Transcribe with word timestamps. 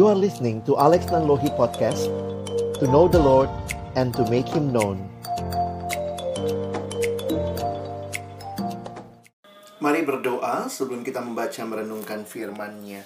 You 0.00 0.08
are 0.08 0.16
listening 0.16 0.64
to 0.64 0.80
Alex 0.80 1.12
Nanlohi 1.12 1.52
Podcast 1.60 2.08
To 2.80 2.88
know 2.88 3.04
the 3.04 3.20
Lord 3.20 3.52
and 4.00 4.16
to 4.16 4.24
make 4.32 4.48
Him 4.48 4.72
known 4.72 4.96
Mari 9.76 10.00
berdoa 10.00 10.72
sebelum 10.72 11.04
kita 11.04 11.20
membaca 11.20 11.60
merenungkan 11.68 12.24
firman-Nya. 12.24 13.04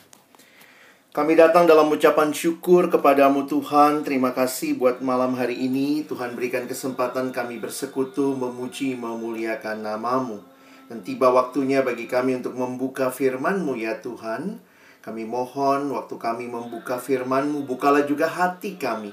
Kami 1.11 1.35
datang 1.35 1.67
dalam 1.67 1.91
ucapan 1.91 2.31
syukur 2.31 2.87
kepadamu 2.87 3.51
Tuhan. 3.51 4.07
Terima 4.07 4.31
kasih 4.31 4.79
buat 4.79 5.03
malam 5.03 5.35
hari 5.35 5.67
ini. 5.67 6.07
Tuhan 6.07 6.39
berikan 6.39 6.71
kesempatan 6.71 7.35
kami 7.35 7.59
bersekutu, 7.59 8.39
memuji, 8.39 8.95
memuliakan 8.95 9.83
namamu. 9.83 10.47
Dan 10.87 11.03
tiba 11.03 11.35
waktunya 11.35 11.83
bagi 11.83 12.07
kami 12.07 12.39
untuk 12.39 12.55
membuka 12.55 13.11
firman-Mu 13.11 13.83
ya 13.83 13.99
Tuhan. 13.99 14.74
Kami 15.05 15.29
mohon 15.29 15.93
waktu 15.93 16.17
kami 16.17 16.49
membuka 16.49 16.97
firman-Mu, 16.97 17.69
bukalah 17.69 18.09
juga 18.09 18.25
hati 18.25 18.81
kami. 18.81 19.13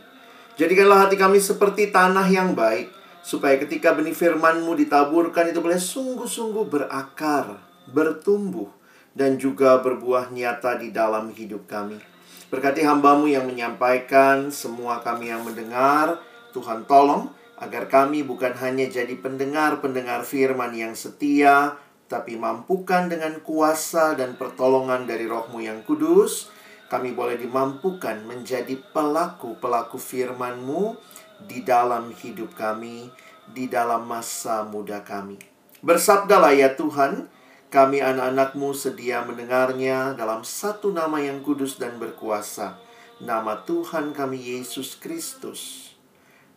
Jadikanlah 0.55 1.03
hati 1.03 1.19
kami 1.19 1.43
seperti 1.43 1.91
tanah 1.91 2.31
yang 2.31 2.55
baik, 2.55 2.87
supaya 3.19 3.59
ketika 3.59 3.91
benih 3.91 4.15
firman-Mu 4.15 4.71
ditaburkan 4.79 5.51
itu 5.51 5.59
boleh 5.59 5.75
sungguh-sungguh 5.75 6.71
berakar, 6.71 7.59
bertumbuh, 7.91 8.71
dan 9.11 9.35
juga 9.35 9.83
berbuah 9.83 10.31
nyata 10.31 10.79
di 10.79 10.95
dalam 10.95 11.27
hidup 11.35 11.67
kami. 11.67 11.99
Berkati 12.47 12.87
hambamu 12.87 13.27
yang 13.27 13.43
menyampaikan, 13.43 14.47
semua 14.47 15.03
kami 15.03 15.27
yang 15.27 15.43
mendengar, 15.43 16.23
Tuhan 16.55 16.87
tolong 16.87 17.31
agar 17.59 17.91
kami 17.91 18.23
bukan 18.23 18.55
hanya 18.63 18.87
jadi 18.87 19.11
pendengar-pendengar 19.19 20.23
firman 20.23 20.71
yang 20.71 20.95
setia, 20.95 21.75
tapi 22.11 22.35
mampukan 22.35 23.07
dengan 23.07 23.39
kuasa 23.39 24.19
dan 24.19 24.35
pertolongan 24.35 25.07
dari 25.07 25.23
rohmu 25.23 25.63
yang 25.63 25.79
kudus, 25.87 26.51
kami 26.91 27.15
boleh 27.15 27.39
dimampukan 27.39 28.19
menjadi 28.27 28.75
pelaku-pelaku 28.91 29.95
firman-Mu 29.95 30.99
di 31.47 31.63
dalam 31.63 32.11
hidup 32.11 32.51
kami, 32.51 33.07
di 33.47 33.71
dalam 33.71 34.03
masa 34.03 34.67
muda 34.67 34.99
kami. 35.07 35.39
Bersabdalah 35.79 36.51
ya 36.51 36.75
Tuhan, 36.75 37.31
kami 37.71 38.03
anak-anakmu 38.03 38.75
sedia 38.75 39.23
mendengarnya 39.23 40.11
dalam 40.11 40.43
satu 40.43 40.91
nama 40.91 41.23
yang 41.23 41.39
kudus 41.39 41.79
dan 41.79 41.95
berkuasa, 41.95 42.75
nama 43.23 43.63
Tuhan 43.63 44.11
kami 44.11 44.59
Yesus 44.59 44.99
Kristus. 44.99 45.95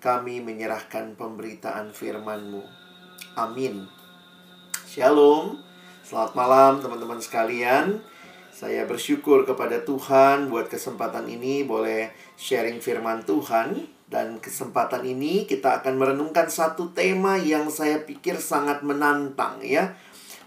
Kami 0.02 0.42
menyerahkan 0.42 1.14
pemberitaan 1.14 1.94
firman-Mu. 1.94 2.60
Amin. 3.38 3.93
Shalom. 4.94 5.58
Selamat 6.06 6.38
malam 6.38 6.72
teman-teman 6.78 7.18
sekalian. 7.18 7.98
Saya 8.54 8.86
bersyukur 8.86 9.42
kepada 9.42 9.82
Tuhan 9.82 10.46
buat 10.46 10.70
kesempatan 10.70 11.26
ini 11.26 11.66
boleh 11.66 12.14
sharing 12.38 12.78
firman 12.78 13.26
Tuhan 13.26 13.90
dan 14.06 14.38
kesempatan 14.38 15.02
ini 15.02 15.50
kita 15.50 15.82
akan 15.82 15.98
merenungkan 15.98 16.46
satu 16.46 16.94
tema 16.94 17.34
yang 17.34 17.66
saya 17.74 18.06
pikir 18.06 18.38
sangat 18.38 18.86
menantang 18.86 19.58
ya. 19.66 19.98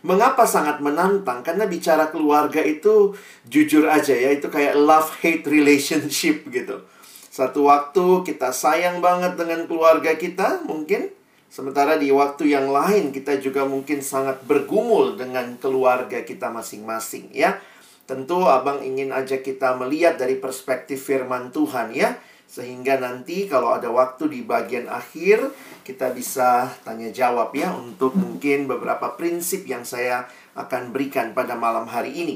Mengapa 0.07 0.47
sangat 0.47 0.79
menantang? 0.79 1.43
Karena 1.43 1.67
bicara 1.67 2.07
keluarga 2.07 2.63
itu 2.63 3.19
jujur 3.51 3.83
aja 3.91 4.15
ya, 4.15 4.31
itu 4.31 4.47
kayak 4.47 4.79
love 4.79 5.11
hate 5.19 5.43
relationship 5.43 6.47
gitu. 6.47 6.87
Satu 7.27 7.67
waktu 7.67 8.23
kita 8.23 8.55
sayang 8.55 9.03
banget 9.03 9.35
dengan 9.35 9.67
keluarga 9.67 10.15
kita, 10.15 10.63
mungkin 10.63 11.16
Sementara 11.47 11.95
di 11.95 12.11
waktu 12.11 12.51
yang 12.51 12.67
lain 12.67 13.15
kita 13.15 13.39
juga 13.39 13.63
mungkin 13.63 14.03
sangat 14.03 14.43
bergumul 14.43 15.15
dengan 15.15 15.55
keluarga 15.57 16.21
kita 16.27 16.51
masing-masing 16.51 17.31
ya. 17.31 17.55
Tentu 18.07 18.43
Abang 18.47 18.83
ingin 18.83 19.11
ajak 19.11 19.43
kita 19.43 19.75
melihat 19.79 20.19
dari 20.19 20.39
perspektif 20.39 21.07
firman 21.07 21.51
Tuhan 21.55 21.95
ya. 21.95 22.19
Sehingga 22.47 22.95
nanti 22.99 23.47
kalau 23.51 23.75
ada 23.75 23.91
waktu 23.91 24.31
di 24.31 24.39
bagian 24.43 24.87
akhir 24.87 25.51
kita 25.83 26.15
bisa 26.15 26.71
tanya 26.87 27.11
jawab 27.11 27.51
ya 27.51 27.75
untuk 27.75 28.15
mungkin 28.15 28.67
beberapa 28.67 29.15
prinsip 29.19 29.67
yang 29.67 29.83
saya 29.83 30.27
akan 30.55 30.95
berikan 30.95 31.35
pada 31.35 31.59
malam 31.59 31.87
hari 31.87 32.15
ini. 32.15 32.35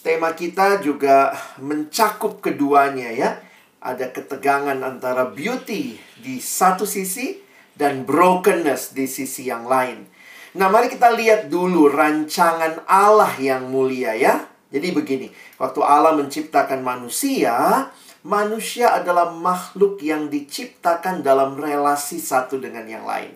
Tema 0.00 0.32
kita 0.32 0.80
juga 0.80 1.36
mencakup 1.60 2.40
keduanya 2.40 3.12
ya. 3.12 3.30
Ada 3.80 4.12
ketegangan 4.12 4.76
antara 4.80 5.28
beauty 5.28 5.96
di 6.20 6.36
satu 6.40 6.84
sisi 6.84 7.49
dan 7.80 8.04
brokenness 8.04 8.92
di 8.92 9.08
sisi 9.08 9.48
yang 9.48 9.64
lain. 9.64 10.04
Nah, 10.60 10.68
mari 10.68 10.92
kita 10.92 11.16
lihat 11.16 11.48
dulu 11.48 11.88
rancangan 11.88 12.84
Allah 12.84 13.32
yang 13.40 13.72
mulia 13.72 14.12
ya. 14.12 14.44
Jadi 14.68 14.92
begini, 14.92 15.32
waktu 15.56 15.80
Allah 15.80 16.12
menciptakan 16.20 16.84
manusia, 16.84 17.88
manusia 18.26 18.92
adalah 18.92 19.32
makhluk 19.32 19.96
yang 20.04 20.28
diciptakan 20.28 21.24
dalam 21.24 21.56
relasi 21.56 22.20
satu 22.20 22.60
dengan 22.60 22.84
yang 22.84 23.08
lain. 23.08 23.32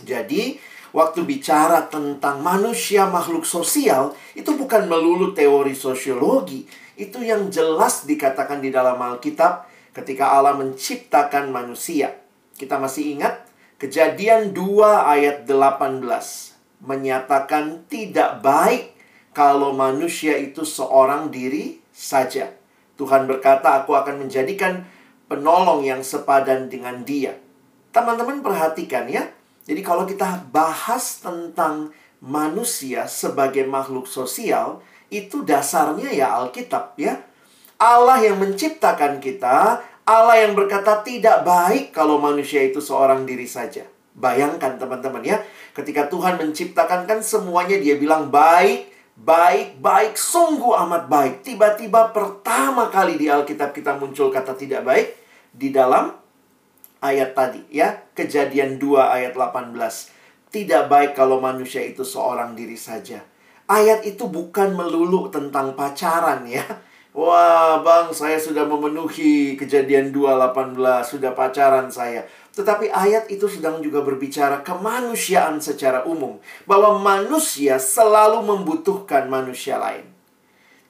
Jadi, 0.00 0.56
waktu 0.96 1.26
bicara 1.28 1.84
tentang 1.92 2.40
manusia 2.40 3.04
makhluk 3.04 3.44
sosial, 3.44 4.16
itu 4.32 4.56
bukan 4.56 4.88
melulu 4.88 5.36
teori 5.36 5.76
sosiologi. 5.76 6.64
Itu 6.96 7.20
yang 7.20 7.52
jelas 7.52 8.08
dikatakan 8.08 8.64
di 8.64 8.72
dalam 8.72 8.96
Alkitab 8.96 9.66
ketika 9.92 10.30
Allah 10.30 10.56
menciptakan 10.56 11.50
manusia. 11.50 12.16
Kita 12.54 12.78
masih 12.78 13.18
ingat 13.18 13.49
Kejadian 13.80 14.52
2 14.52 14.84
ayat 14.84 15.48
18 15.48 16.04
menyatakan 16.84 17.80
tidak 17.88 18.44
baik 18.44 18.92
kalau 19.32 19.72
manusia 19.72 20.36
itu 20.36 20.68
seorang 20.68 21.32
diri 21.32 21.80
saja. 21.88 22.52
Tuhan 23.00 23.24
berkata, 23.24 23.80
"Aku 23.80 23.96
akan 23.96 24.20
menjadikan 24.20 24.84
penolong 25.32 25.80
yang 25.80 26.04
sepadan 26.04 26.68
dengan 26.68 27.08
dia." 27.08 27.40
Teman-teman 27.88 28.44
perhatikan 28.44 29.08
ya. 29.08 29.32
Jadi 29.64 29.80
kalau 29.80 30.04
kita 30.04 30.44
bahas 30.52 31.24
tentang 31.24 31.88
manusia 32.20 33.08
sebagai 33.08 33.64
makhluk 33.64 34.04
sosial, 34.04 34.84
itu 35.08 35.40
dasarnya 35.40 36.12
ya 36.12 36.36
Alkitab 36.36 37.00
ya. 37.00 37.16
Allah 37.80 38.20
yang 38.20 38.44
menciptakan 38.44 39.24
kita 39.24 39.80
Allah 40.08 40.42
yang 40.42 40.56
berkata 40.56 41.04
tidak 41.04 41.44
baik 41.44 41.92
kalau 41.92 42.16
manusia 42.16 42.64
itu 42.64 42.80
seorang 42.80 43.28
diri 43.28 43.44
saja. 43.44 43.84
Bayangkan 44.16 44.76
teman-teman 44.76 45.22
ya, 45.22 45.38
ketika 45.72 46.10
Tuhan 46.10 46.36
menciptakan 46.40 47.06
kan 47.06 47.20
semuanya 47.22 47.78
dia 47.78 47.94
bilang 47.94 48.28
baik, 48.28 48.90
baik, 49.14 49.78
baik, 49.78 50.18
sungguh 50.18 50.74
amat 50.86 51.06
baik. 51.06 51.34
Tiba-tiba 51.46 52.10
pertama 52.10 52.90
kali 52.90 53.20
di 53.20 53.30
Alkitab 53.30 53.70
kita 53.70 53.96
muncul 53.96 54.34
kata 54.34 54.58
tidak 54.58 54.82
baik 54.82 55.14
di 55.54 55.70
dalam 55.70 56.10
ayat 57.00 57.32
tadi 57.32 57.62
ya, 57.70 58.10
Kejadian 58.12 58.82
2 58.82 58.98
ayat 58.98 59.32
18. 59.38 59.76
Tidak 60.50 60.90
baik 60.90 61.14
kalau 61.14 61.38
manusia 61.38 61.86
itu 61.86 62.02
seorang 62.02 62.58
diri 62.58 62.74
saja. 62.74 63.22
Ayat 63.70 64.02
itu 64.02 64.26
bukan 64.26 64.74
melulu 64.74 65.30
tentang 65.30 65.78
pacaran 65.78 66.42
ya 66.50 66.66
Wah, 67.10 67.82
Bang, 67.82 68.14
saya 68.14 68.38
sudah 68.38 68.62
memenuhi 68.62 69.58
kejadian 69.58 70.14
2.18, 70.14 70.78
sudah 71.02 71.34
pacaran 71.34 71.90
saya. 71.90 72.22
Tetapi 72.54 72.86
ayat 72.86 73.26
itu 73.26 73.50
sedang 73.50 73.82
juga 73.82 73.98
berbicara 73.98 74.62
kemanusiaan 74.62 75.58
secara 75.58 76.06
umum. 76.06 76.38
Bahwa 76.70 77.02
manusia 77.02 77.82
selalu 77.82 78.46
membutuhkan 78.46 79.26
manusia 79.26 79.82
lain. 79.82 80.06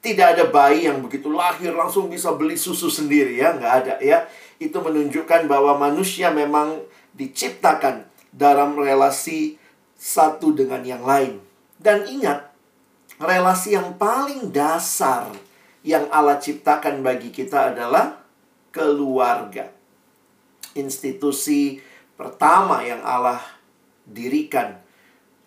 Tidak 0.01 0.37
ada 0.37 0.45
bayi 0.45 0.85
yang 0.85 1.01
begitu 1.01 1.33
lahir 1.33 1.73
langsung 1.73 2.05
bisa 2.05 2.33
beli 2.37 2.53
susu 2.53 2.89
sendiri 2.89 3.41
ya, 3.41 3.57
nggak 3.57 3.73
ada 3.85 3.95
ya. 3.97 4.29
Itu 4.61 4.77
menunjukkan 4.77 5.49
bahwa 5.49 5.77
manusia 5.81 6.29
memang 6.29 6.85
diciptakan 7.17 8.05
dalam 8.29 8.77
relasi 8.77 9.57
satu 9.97 10.53
dengan 10.53 10.85
yang 10.85 11.01
lain. 11.01 11.41
Dan 11.81 12.05
ingat, 12.05 12.53
relasi 13.17 13.73
yang 13.73 13.97
paling 13.97 14.53
dasar 14.53 15.33
yang 15.81 16.05
Allah 16.13 16.37
ciptakan 16.37 17.01
bagi 17.01 17.33
kita 17.33 17.73
adalah 17.73 18.21
keluarga. 18.69 19.69
Institusi 20.77 21.81
pertama 22.13 22.85
yang 22.85 23.01
Allah 23.01 23.41
dirikan, 24.05 24.77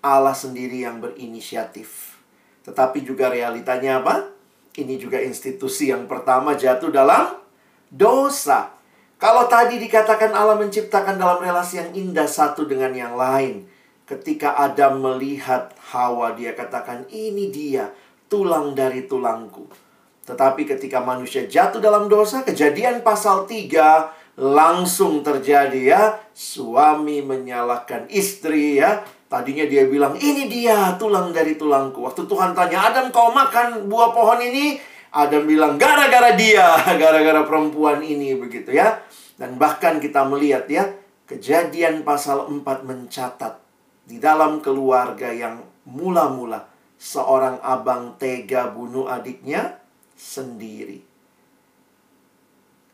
Allah 0.03 0.35
sendiri 0.35 0.85
yang 0.85 0.99
berinisiatif. 0.99 2.19
Tetapi 2.67 3.07
juga 3.07 3.31
realitanya 3.31 4.03
apa? 4.03 4.27
Ini 4.75 4.99
juga 4.99 5.23
institusi 5.23 5.95
yang 5.95 6.11
pertama 6.11 6.59
jatuh 6.59 6.91
dalam 6.91 7.39
dosa. 7.87 8.75
Kalau 9.23 9.47
tadi 9.47 9.79
dikatakan 9.79 10.35
Allah 10.35 10.59
menciptakan 10.59 11.17
dalam 11.17 11.39
relasi 11.39 11.79
yang 11.79 11.91
indah 11.95 12.27
satu 12.27 12.67
dengan 12.67 12.91
yang 12.91 13.15
lain. 13.15 13.71
Ketika 14.05 14.61
Adam 14.61 15.01
melihat 15.01 15.73
Hawa, 15.95 16.37
dia 16.37 16.53
katakan, 16.53 17.09
ini 17.09 17.49
dia, 17.49 17.89
tulang 18.29 18.77
dari 18.77 19.09
tulangku 19.09 19.84
tetapi 20.25 20.65
ketika 20.65 21.05
manusia 21.05 21.45
jatuh 21.45 21.85
dalam 21.85 22.09
dosa, 22.09 22.41
kejadian 22.41 23.05
pasal 23.05 23.45
3 23.45 24.41
langsung 24.41 25.21
terjadi 25.21 25.81
ya. 25.85 26.03
Suami 26.33 27.21
menyalahkan 27.21 28.09
istri 28.09 28.81
ya. 28.81 29.05
Tadinya 29.29 29.69
dia 29.69 29.85
bilang, 29.85 30.17
ini 30.17 30.49
dia 30.49 30.97
tulang 30.97 31.29
dari 31.29 31.61
tulangku. 31.61 32.01
Waktu 32.01 32.25
Tuhan 32.25 32.57
tanya, 32.57 32.89
Adam 32.89 33.13
kau 33.13 33.37
makan 33.37 33.85
buah 33.93 34.17
pohon 34.17 34.41
ini? 34.41 34.81
Adam 35.15 35.45
bilang 35.45 35.77
gara-gara 35.77 36.33
dia, 36.33 36.73
gara-gara 37.03 37.45
perempuan 37.45 38.01
ini 38.01 38.33
begitu 38.41 38.73
ya. 38.73 39.05
Dan 39.37 39.61
bahkan 39.61 40.01
kita 40.01 40.25
melihat 40.25 40.65
ya, 40.73 40.89
kejadian 41.29 42.01
pasal 42.01 42.49
4 42.49 42.65
mencatat 42.65 43.61
di 44.09 44.17
dalam 44.17 44.65
keluarga 44.65 45.29
yang 45.29 45.61
mula-mula 45.85 46.65
seorang 46.97 47.61
abang 47.61 48.17
tega 48.17 48.73
bunuh 48.73 49.05
adiknya 49.05 49.84
sendiri. 50.25 51.05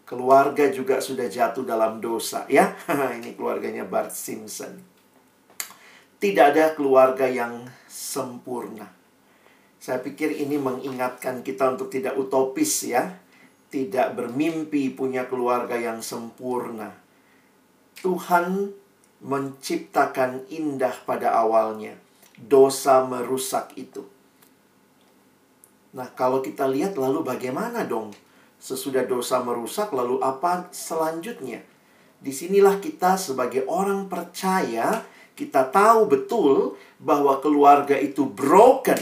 Keluarga 0.02 0.66
juga 0.74 0.98
sudah 0.98 1.30
jatuh 1.30 1.62
dalam 1.62 2.02
dosa 2.02 2.42
ya. 2.50 2.74
Ini 3.22 3.38
keluarganya 3.38 3.86
Bart 3.86 4.10
Simpson. 4.10 4.82
Tidak 6.20 6.52
ada 6.52 6.74
keluarga 6.74 7.30
yang 7.30 7.64
sempurna. 7.88 8.84
Saya 9.80 10.04
pikir 10.04 10.36
ini 10.36 10.60
mengingatkan 10.60 11.40
kita 11.40 11.72
untuk 11.72 11.88
tidak 11.88 12.12
utopis 12.20 12.84
ya. 12.84 13.16
Tidak 13.72 14.12
bermimpi 14.12 14.92
punya 14.92 15.24
keluarga 15.24 15.80
yang 15.80 16.04
sempurna. 16.04 16.92
Tuhan 18.04 18.76
menciptakan 19.24 20.44
indah 20.52 20.92
pada 21.08 21.32
awalnya. 21.32 21.96
Dosa 22.36 23.00
merusak 23.08 23.72
itu. 23.80 24.04
Nah, 25.90 26.06
kalau 26.14 26.38
kita 26.38 26.70
lihat 26.70 26.94
lalu 26.94 27.26
bagaimana 27.26 27.82
dong? 27.82 28.14
Sesudah 28.60 29.02
dosa 29.08 29.42
merusak, 29.42 29.90
lalu 29.90 30.22
apa 30.22 30.70
selanjutnya? 30.70 31.66
Di 32.20 32.30
sinilah 32.30 32.78
kita 32.78 33.16
sebagai 33.16 33.66
orang 33.66 34.06
percaya, 34.06 35.02
kita 35.34 35.72
tahu 35.72 36.06
betul 36.06 36.76
bahwa 37.00 37.40
keluarga 37.40 37.96
itu 37.96 38.28
broken. 38.28 39.00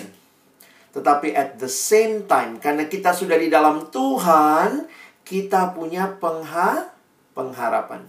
Tetapi 0.94 1.35
at 1.37 1.61
the 1.61 1.69
same 1.69 2.25
time, 2.25 2.56
karena 2.56 2.88
kita 2.88 3.12
sudah 3.12 3.37
di 3.37 3.52
dalam 3.52 3.90
Tuhan, 3.93 4.88
kita 5.26 5.76
punya 5.76 6.08
pengha 6.17 6.94
pengharapan. 7.37 8.08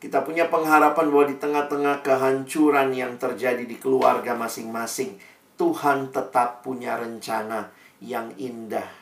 Kita 0.00 0.24
punya 0.24 0.48
pengharapan 0.48 1.06
bahwa 1.12 1.26
di 1.28 1.36
tengah-tengah 1.36 2.00
kehancuran 2.00 2.90
yang 2.96 3.20
terjadi 3.20 3.62
di 3.68 3.76
keluarga 3.76 4.32
masing-masing, 4.32 5.20
Tuhan 5.60 6.08
tetap 6.08 6.64
punya 6.64 6.96
rencana 6.96 7.68
yang 8.00 8.32
indah 8.40 9.00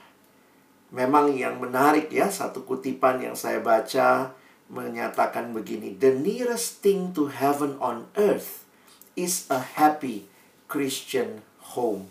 Memang 0.89 1.37
yang 1.37 1.61
menarik 1.61 2.09
ya, 2.09 2.33
satu 2.33 2.65
kutipan 2.65 3.21
yang 3.21 3.37
saya 3.37 3.61
baca 3.61 4.33
menyatakan 4.73 5.53
begini, 5.53 5.93
"The 6.01 6.17
nearest 6.17 6.81
thing 6.81 7.13
to 7.13 7.29
heaven 7.29 7.77
on 7.77 8.09
earth 8.17 8.65
is 9.13 9.45
a 9.53 9.61
happy 9.61 10.25
Christian 10.65 11.45
home." 11.77 12.09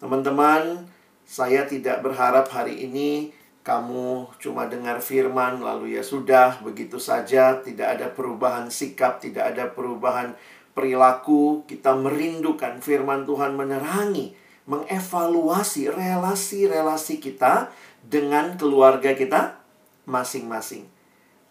Teman-teman, 0.00 0.88
saya 1.28 1.68
tidak 1.68 2.00
berharap 2.00 2.48
hari 2.48 2.88
ini 2.88 3.36
kamu 3.60 4.28
cuma 4.40 4.68
dengar 4.68 5.00
firman 5.04 5.60
lalu 5.60 6.00
ya 6.00 6.04
sudah 6.04 6.60
begitu 6.64 6.96
saja, 6.96 7.60
tidak 7.60 8.00
ada 8.00 8.08
perubahan 8.08 8.72
sikap, 8.72 9.20
tidak 9.20 9.52
ada 9.52 9.68
perubahan 9.68 10.32
perilaku. 10.72 11.64
Kita 11.68 11.92
merindukan 11.92 12.80
firman 12.80 13.28
Tuhan 13.28 13.56
menerangi 13.56 14.43
mengevaluasi 14.64 15.92
relasi-relasi 15.92 17.20
kita 17.20 17.68
dengan 18.04 18.56
keluarga 18.56 19.12
kita 19.12 19.60
masing-masing. 20.08 20.88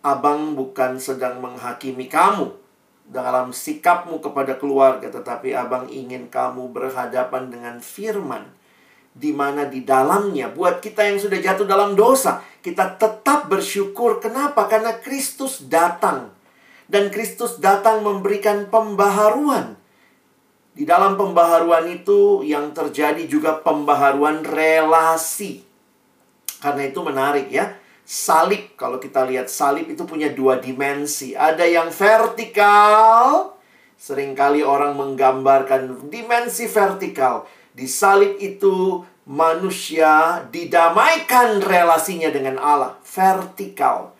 Abang 0.03 0.57
bukan 0.57 0.99
sedang 0.99 1.39
menghakimi 1.39 2.09
kamu 2.09 2.51
dalam 3.07 3.53
sikapmu 3.53 4.19
kepada 4.19 4.57
keluarga, 4.57 5.07
tetapi 5.07 5.53
abang 5.53 5.87
ingin 5.87 6.27
kamu 6.27 6.73
berhadapan 6.73 7.53
dengan 7.53 7.79
firman 7.79 8.49
di 9.13 9.29
mana 9.29 9.69
di 9.69 9.85
dalamnya 9.85 10.49
buat 10.49 10.81
kita 10.81 11.05
yang 11.05 11.21
sudah 11.21 11.37
jatuh 11.37 11.69
dalam 11.69 11.93
dosa, 11.93 12.41
kita 12.65 12.97
tetap 12.97 13.45
bersyukur. 13.45 14.17
Kenapa? 14.17 14.65
Karena 14.65 14.97
Kristus 14.97 15.69
datang. 15.69 16.33
Dan 16.89 17.13
Kristus 17.13 17.61
datang 17.63 18.03
memberikan 18.03 18.67
pembaharuan 18.67 19.79
di 20.73 20.89
dalam 20.89 21.13
pembaharuan 21.13 21.85
itu 21.85 22.41
yang 22.41 22.73
terjadi 22.73 23.29
juga 23.29 23.61
pembaharuan 23.61 24.41
relasi. 24.41 25.61
Karena 26.57 26.89
itu 26.89 26.99
menarik 27.05 27.53
ya. 27.53 27.77
Salib, 28.03 28.73
kalau 28.73 28.97
kita 28.97 29.23
lihat 29.29 29.53
salib 29.53 29.85
itu 29.85 30.01
punya 30.03 30.33
dua 30.33 30.57
dimensi. 30.57 31.37
Ada 31.37 31.63
yang 31.69 31.93
vertikal, 31.93 33.53
sering 33.95 34.33
kali 34.33 34.65
orang 34.65 34.97
menggambarkan 34.97 36.09
dimensi 36.09 36.65
vertikal. 36.65 37.45
Di 37.71 37.85
salib 37.85 38.41
itu 38.41 39.05
manusia 39.29 40.41
didamaikan 40.49 41.61
relasinya 41.61 42.33
dengan 42.33 42.57
Allah, 42.59 42.97
vertikal. 43.05 44.11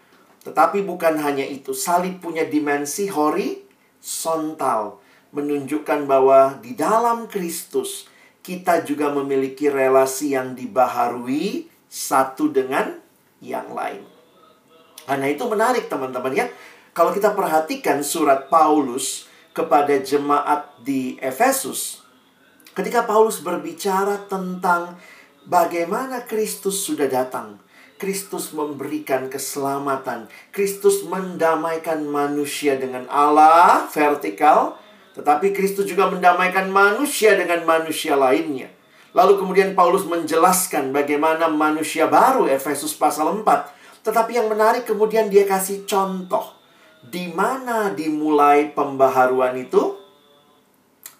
Tetapi 0.45 0.85
bukan 0.85 1.17
hanya 1.17 1.43
itu, 1.43 1.73
salib 1.73 2.21
punya 2.21 2.45
dimensi 2.45 3.09
horizontal 3.09 5.02
menunjukkan 5.33 6.05
bahwa 6.05 6.61
di 6.61 6.77
dalam 6.77 7.25
Kristus 7.25 8.05
kita 8.45 8.85
juga 8.85 9.09
memiliki 9.09 9.67
relasi 9.67 10.37
yang 10.37 10.53
dibaharui 10.53 11.67
satu 11.89 12.53
dengan 12.53 13.01
yang 13.41 13.73
lain. 13.73 14.05
Karena 15.03 15.27
itu 15.27 15.43
menarik 15.49 15.91
teman-teman 15.91 16.31
ya. 16.31 16.47
Kalau 16.93 17.09
kita 17.09 17.33
perhatikan 17.33 18.05
surat 18.05 18.47
Paulus 18.47 19.25
kepada 19.51 19.97
jemaat 19.97 20.69
di 20.85 21.17
Efesus, 21.17 22.05
ketika 22.77 23.03
Paulus 23.03 23.41
berbicara 23.41 24.29
tentang 24.29 25.01
bagaimana 25.49 26.21
Kristus 26.23 26.85
sudah 26.85 27.09
datang, 27.09 27.57
Kristus 27.97 28.53
memberikan 28.53 29.31
keselamatan, 29.31 30.29
Kristus 30.53 31.01
mendamaikan 31.07 32.03
manusia 32.05 32.77
dengan 32.77 33.07
Allah 33.09 33.89
vertikal, 33.89 34.77
tetapi 35.13 35.53
Kristus 35.53 35.85
juga 35.85 36.09
mendamaikan 36.09 36.73
manusia 36.73 37.37
dengan 37.37 37.61
manusia 37.69 38.17
lainnya. 38.17 38.73
Lalu 39.13 39.37
kemudian 39.37 39.77
Paulus 39.77 40.09
menjelaskan 40.09 40.89
bagaimana 40.89 41.45
manusia 41.45 42.09
baru 42.09 42.49
Efesus 42.49 42.97
pasal 42.97 43.29
4. 43.45 43.45
Tetapi 44.01 44.31
yang 44.33 44.49
menarik 44.49 44.89
kemudian 44.89 45.29
dia 45.29 45.45
kasih 45.45 45.85
contoh. 45.85 46.57
Di 47.05 47.29
mana 47.29 47.93
dimulai 47.93 48.73
pembaharuan 48.73 49.53
itu? 49.53 50.01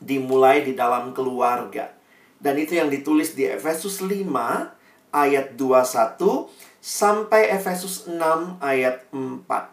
Dimulai 0.02 0.66
di 0.66 0.74
dalam 0.74 1.14
keluarga. 1.14 1.94
Dan 2.42 2.58
itu 2.58 2.76
yang 2.76 2.90
ditulis 2.90 3.38
di 3.38 3.46
Efesus 3.46 4.02
5 4.02 4.26
ayat 5.14 5.54
21 5.54 6.50
sampai 6.82 7.54
Efesus 7.54 8.10
6 8.10 8.18
ayat 8.58 9.06
4. 9.14 9.73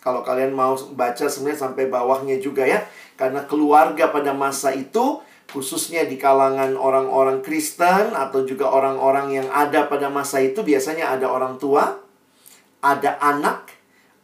Kalau 0.00 0.24
kalian 0.24 0.56
mau 0.56 0.72
baca 0.96 1.28
sebenarnya 1.28 1.68
sampai 1.68 1.92
bawahnya 1.92 2.40
juga 2.40 2.64
ya. 2.64 2.80
Karena 3.20 3.44
keluarga 3.44 4.08
pada 4.08 4.32
masa 4.32 4.72
itu, 4.72 5.20
khususnya 5.52 6.08
di 6.08 6.16
kalangan 6.16 6.72
orang-orang 6.72 7.44
Kristen 7.44 8.16
atau 8.16 8.48
juga 8.48 8.72
orang-orang 8.72 9.36
yang 9.36 9.48
ada 9.52 9.84
pada 9.92 10.08
masa 10.08 10.40
itu, 10.40 10.64
biasanya 10.64 11.12
ada 11.12 11.28
orang 11.28 11.60
tua, 11.60 12.00
ada 12.80 13.20
anak, 13.20 13.68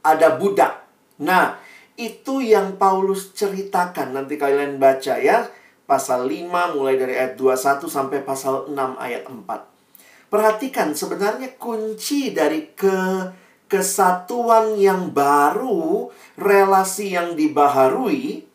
ada 0.00 0.40
budak. 0.40 0.88
Nah, 1.20 1.60
itu 1.96 2.44
yang 2.44 2.76
Paulus 2.80 3.32
ceritakan. 3.36 4.16
Nanti 4.16 4.36
kalian 4.36 4.80
baca 4.80 5.16
ya. 5.20 5.48
Pasal 5.86 6.26
5 6.26 6.74
mulai 6.74 6.98
dari 6.98 7.14
ayat 7.14 7.38
21 7.38 7.86
sampai 7.86 8.18
pasal 8.26 8.68
6 8.72 8.74
ayat 8.98 9.22
4. 9.28 10.26
Perhatikan 10.26 10.90
sebenarnya 10.90 11.54
kunci 11.56 12.34
dari 12.34 12.74
ke 12.74 13.22
kesatuan 13.66 14.78
yang 14.78 15.10
baru, 15.10 16.10
relasi 16.38 17.14
yang 17.14 17.34
dibaharui 17.34 18.46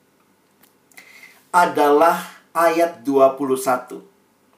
adalah 1.52 2.42
ayat 2.56 3.04
21. 3.04 4.04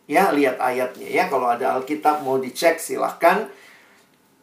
Ya, 0.05 0.29
lihat 0.29 0.61
ayatnya 0.61 1.09
ya. 1.09 1.23
Kalau 1.29 1.49
ada 1.49 1.73
Alkitab 1.77 2.21
mau 2.21 2.37
dicek 2.37 2.77
silahkan. 2.77 3.49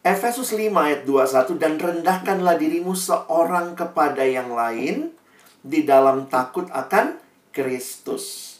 Efesus 0.01 0.57
5 0.57 0.73
ayat 0.73 1.05
21 1.05 1.61
dan 1.61 1.77
rendahkanlah 1.77 2.57
dirimu 2.57 2.97
seorang 2.97 3.77
kepada 3.77 4.25
yang 4.25 4.49
lain 4.49 5.13
di 5.61 5.85
dalam 5.85 6.25
takut 6.25 6.65
akan 6.73 7.21
Kristus. 7.53 8.57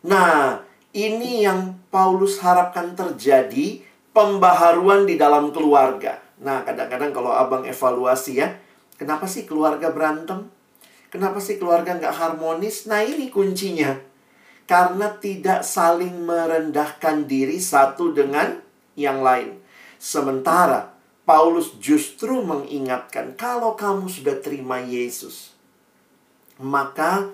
Nah, 0.00 0.64
ini 0.96 1.44
yang 1.44 1.76
Paulus 1.92 2.40
harapkan 2.40 2.96
terjadi 2.96 3.84
pembaharuan 4.16 5.04
di 5.04 5.20
dalam 5.20 5.52
keluarga. 5.52 6.29
Nah, 6.40 6.64
kadang-kadang 6.64 7.12
kalau 7.12 7.32
abang 7.36 7.68
evaluasi 7.68 8.40
ya, 8.40 8.56
kenapa 8.96 9.28
sih 9.28 9.44
keluarga 9.44 9.92
berantem? 9.92 10.48
Kenapa 11.10 11.42
sih 11.42 11.58
keluarga 11.58 11.98
nggak 11.98 12.16
harmonis? 12.16 12.86
Nah 12.86 13.02
ini 13.02 13.34
kuncinya. 13.34 13.98
Karena 14.70 15.10
tidak 15.18 15.66
saling 15.66 16.22
merendahkan 16.22 17.26
diri 17.26 17.58
satu 17.58 18.14
dengan 18.14 18.62
yang 18.94 19.18
lain. 19.18 19.58
Sementara 19.98 20.94
Paulus 21.26 21.74
justru 21.82 22.38
mengingatkan 22.46 23.34
kalau 23.34 23.74
kamu 23.74 24.06
sudah 24.06 24.38
terima 24.38 24.78
Yesus, 24.78 25.50
maka 26.62 27.26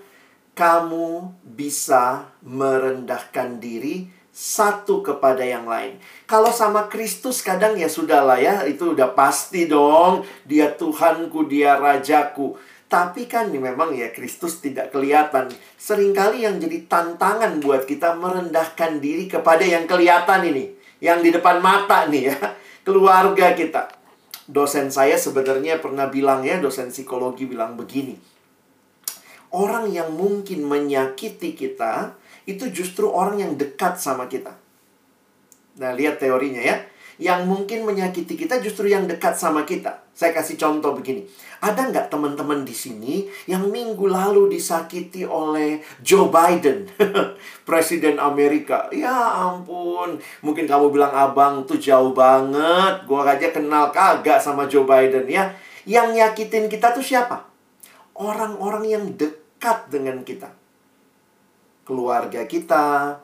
kamu 0.57 1.37
bisa 1.45 2.33
merendahkan 2.41 3.61
diri 3.61 4.09
satu 4.37 5.01
kepada 5.01 5.41
yang 5.41 5.65
lain. 5.65 5.97
Kalau 6.29 6.53
sama 6.53 6.93
Kristus 6.93 7.41
kadang 7.41 7.73
ya 7.73 7.89
sudahlah 7.89 8.37
ya, 8.37 8.69
itu 8.69 8.93
udah 8.93 9.17
pasti 9.17 9.65
dong. 9.65 10.29
Dia 10.45 10.77
Tuhanku, 10.77 11.49
dia 11.49 11.81
Rajaku. 11.81 12.53
Tapi 12.85 13.25
kan 13.25 13.49
memang 13.49 13.97
ya 13.97 14.13
Kristus 14.13 14.61
tidak 14.61 14.93
kelihatan. 14.93 15.49
Seringkali 15.81 16.45
yang 16.45 16.61
jadi 16.61 16.85
tantangan 16.85 17.65
buat 17.65 17.89
kita 17.89 18.13
merendahkan 18.21 19.01
diri 19.01 19.25
kepada 19.25 19.65
yang 19.65 19.89
kelihatan 19.89 20.45
ini. 20.53 20.77
Yang 21.01 21.19
di 21.25 21.31
depan 21.41 21.65
mata 21.65 22.05
nih 22.05 22.29
ya. 22.29 22.37
Keluarga 22.87 23.57
kita. 23.57 23.89
Dosen 24.47 24.93
saya 24.93 25.17
sebenarnya 25.17 25.81
pernah 25.81 26.13
bilang 26.13 26.45
ya, 26.45 26.61
dosen 26.61 26.93
psikologi 26.93 27.49
bilang 27.49 27.75
begini. 27.75 28.21
Orang 29.51 29.91
yang 29.91 30.13
mungkin 30.13 30.69
menyakiti 30.69 31.57
kita, 31.57 32.15
itu 32.47 32.71
justru 32.71 33.11
orang 33.11 33.43
yang 33.43 33.53
dekat 33.59 33.99
sama 33.99 34.31
kita. 34.31 34.55
Nah, 35.83 35.93
lihat 35.93 36.23
teorinya 36.23 36.63
ya. 36.63 36.79
Yang 37.17 37.49
mungkin 37.49 37.89
menyakiti 37.89 38.37
kita 38.37 38.61
justru 38.61 38.93
yang 38.93 39.09
dekat 39.09 39.35
sama 39.41 39.65
kita. 39.65 40.05
Saya 40.13 40.37
kasih 40.37 40.61
contoh 40.61 40.93
begini. 40.93 41.25
Ada 41.65 41.89
nggak 41.89 42.13
teman-teman 42.13 42.61
di 42.63 42.77
sini 42.77 43.25
yang 43.49 43.73
minggu 43.73 44.05
lalu 44.05 44.53
disakiti 44.53 45.25
oleh 45.25 45.81
Joe 46.05 46.29
Biden, 46.29 46.85
Presiden 47.69 48.21
Amerika? 48.21 48.93
Ya 48.93 49.33
ampun, 49.49 50.21
mungkin 50.45 50.69
kamu 50.69 50.93
bilang 50.93 51.17
abang 51.17 51.65
tuh 51.65 51.81
jauh 51.81 52.13
banget. 52.13 53.09
Gua 53.09 53.25
aja 53.25 53.49
kenal 53.49 53.89
kagak 53.97 54.37
sama 54.37 54.69
Joe 54.69 54.85
Biden 54.85 55.25
ya. 55.25 55.57
Yang 55.89 56.21
nyakitin 56.21 56.69
kita 56.69 56.93
tuh 56.93 57.05
siapa? 57.05 57.49
Orang-orang 58.13 58.85
yang 58.85 59.05
dekat 59.17 59.89
dengan 59.89 60.21
kita 60.21 60.66
keluarga 61.87 62.45
kita, 62.45 63.17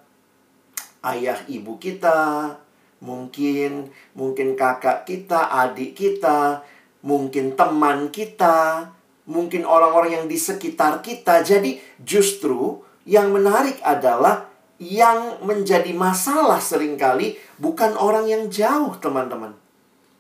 ayah 1.03 1.39
ibu 1.51 1.77
kita, 1.83 2.55
mungkin 3.03 3.91
mungkin 4.15 4.55
kakak 4.55 5.05
kita, 5.05 5.51
adik 5.67 5.99
kita, 5.99 6.63
mungkin 7.03 7.59
teman 7.59 8.15
kita, 8.15 8.89
mungkin 9.27 9.67
orang-orang 9.67 10.23
yang 10.23 10.27
di 10.31 10.39
sekitar 10.39 11.03
kita. 11.03 11.43
Jadi 11.43 11.83
justru 11.99 12.81
yang 13.03 13.35
menarik 13.35 13.83
adalah 13.83 14.47
yang 14.79 15.43
menjadi 15.43 15.91
masalah 15.95 16.59
sering 16.59 16.99
kali 16.99 17.39
bukan 17.59 17.95
orang 17.99 18.27
yang 18.31 18.47
jauh, 18.51 18.95
teman-teman. 18.99 19.55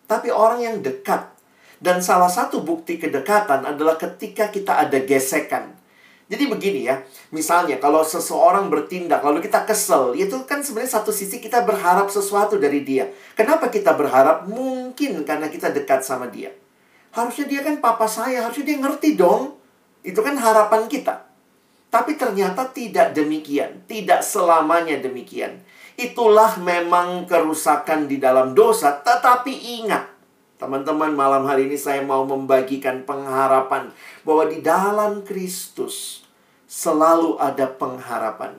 Tapi 0.06 0.28
orang 0.30 0.60
yang 0.62 0.76
dekat. 0.82 1.30
Dan 1.82 1.98
salah 1.98 2.30
satu 2.30 2.62
bukti 2.62 2.94
kedekatan 2.94 3.66
adalah 3.66 3.98
ketika 3.98 4.54
kita 4.54 4.86
ada 4.86 5.02
gesekan. 5.02 5.74
Jadi 6.32 6.48
begini 6.48 6.88
ya, 6.88 6.96
misalnya 7.28 7.76
kalau 7.76 8.00
seseorang 8.00 8.72
bertindak 8.72 9.20
lalu 9.20 9.44
kita 9.44 9.68
kesel, 9.68 10.16
itu 10.16 10.32
kan 10.48 10.64
sebenarnya 10.64 10.96
satu 10.96 11.12
sisi 11.12 11.44
kita 11.44 11.60
berharap 11.60 12.08
sesuatu 12.08 12.56
dari 12.56 12.80
dia. 12.80 13.12
Kenapa 13.36 13.68
kita 13.68 13.92
berharap? 13.92 14.48
Mungkin 14.48 15.28
karena 15.28 15.52
kita 15.52 15.68
dekat 15.68 16.00
sama 16.00 16.32
dia. 16.32 16.48
Harusnya 17.12 17.44
dia 17.44 17.60
kan 17.60 17.76
papa 17.84 18.08
saya, 18.08 18.48
harusnya 18.48 18.64
dia 18.64 18.80
ngerti 18.80 19.20
dong. 19.20 19.60
Itu 20.00 20.24
kan 20.24 20.40
harapan 20.40 20.88
kita. 20.88 21.20
Tapi 21.92 22.16
ternyata 22.16 22.64
tidak 22.72 23.12
demikian, 23.12 23.84
tidak 23.84 24.24
selamanya 24.24 25.04
demikian. 25.04 25.60
Itulah 26.00 26.56
memang 26.56 27.28
kerusakan 27.28 28.08
di 28.08 28.16
dalam 28.16 28.56
dosa, 28.56 29.04
tetapi 29.04 29.84
ingat, 29.84 30.08
teman-teman, 30.56 31.12
malam 31.12 31.44
hari 31.44 31.68
ini 31.68 31.76
saya 31.76 32.00
mau 32.00 32.24
membagikan 32.24 33.04
pengharapan 33.04 33.92
bahwa 34.24 34.48
di 34.48 34.64
dalam 34.64 35.20
Kristus 35.20 36.21
selalu 36.72 37.36
ada 37.36 37.68
pengharapan. 37.68 38.56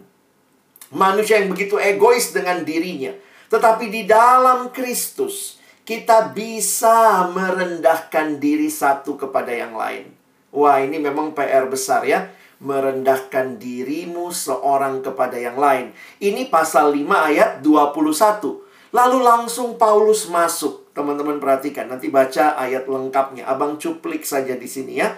Manusia 0.94 1.42
yang 1.42 1.50
begitu 1.50 1.82
egois 1.82 2.30
dengan 2.30 2.62
dirinya, 2.62 3.10
tetapi 3.50 3.90
di 3.90 4.06
dalam 4.06 4.70
Kristus 4.70 5.58
kita 5.82 6.30
bisa 6.30 7.26
merendahkan 7.34 8.38
diri 8.38 8.70
satu 8.70 9.18
kepada 9.18 9.50
yang 9.50 9.74
lain. 9.74 10.14
Wah, 10.54 10.78
ini 10.86 11.02
memang 11.02 11.34
PR 11.34 11.66
besar 11.66 12.06
ya. 12.06 12.30
Merendahkan 12.62 13.58
dirimu 13.58 14.30
seorang 14.30 15.02
kepada 15.02 15.36
yang 15.36 15.58
lain. 15.58 15.92
Ini 16.22 16.48
pasal 16.54 16.94
5 16.94 17.10
ayat 17.34 17.52
21. 17.66 18.94
Lalu 18.94 19.18
langsung 19.20 19.76
Paulus 19.82 20.30
masuk. 20.30 20.94
Teman-teman 20.94 21.42
perhatikan, 21.42 21.90
nanti 21.90 22.14
baca 22.14 22.54
ayat 22.54 22.86
lengkapnya. 22.86 23.50
Abang 23.50 23.82
cuplik 23.82 24.22
saja 24.22 24.54
di 24.54 24.70
sini 24.70 25.02
ya 25.02 25.18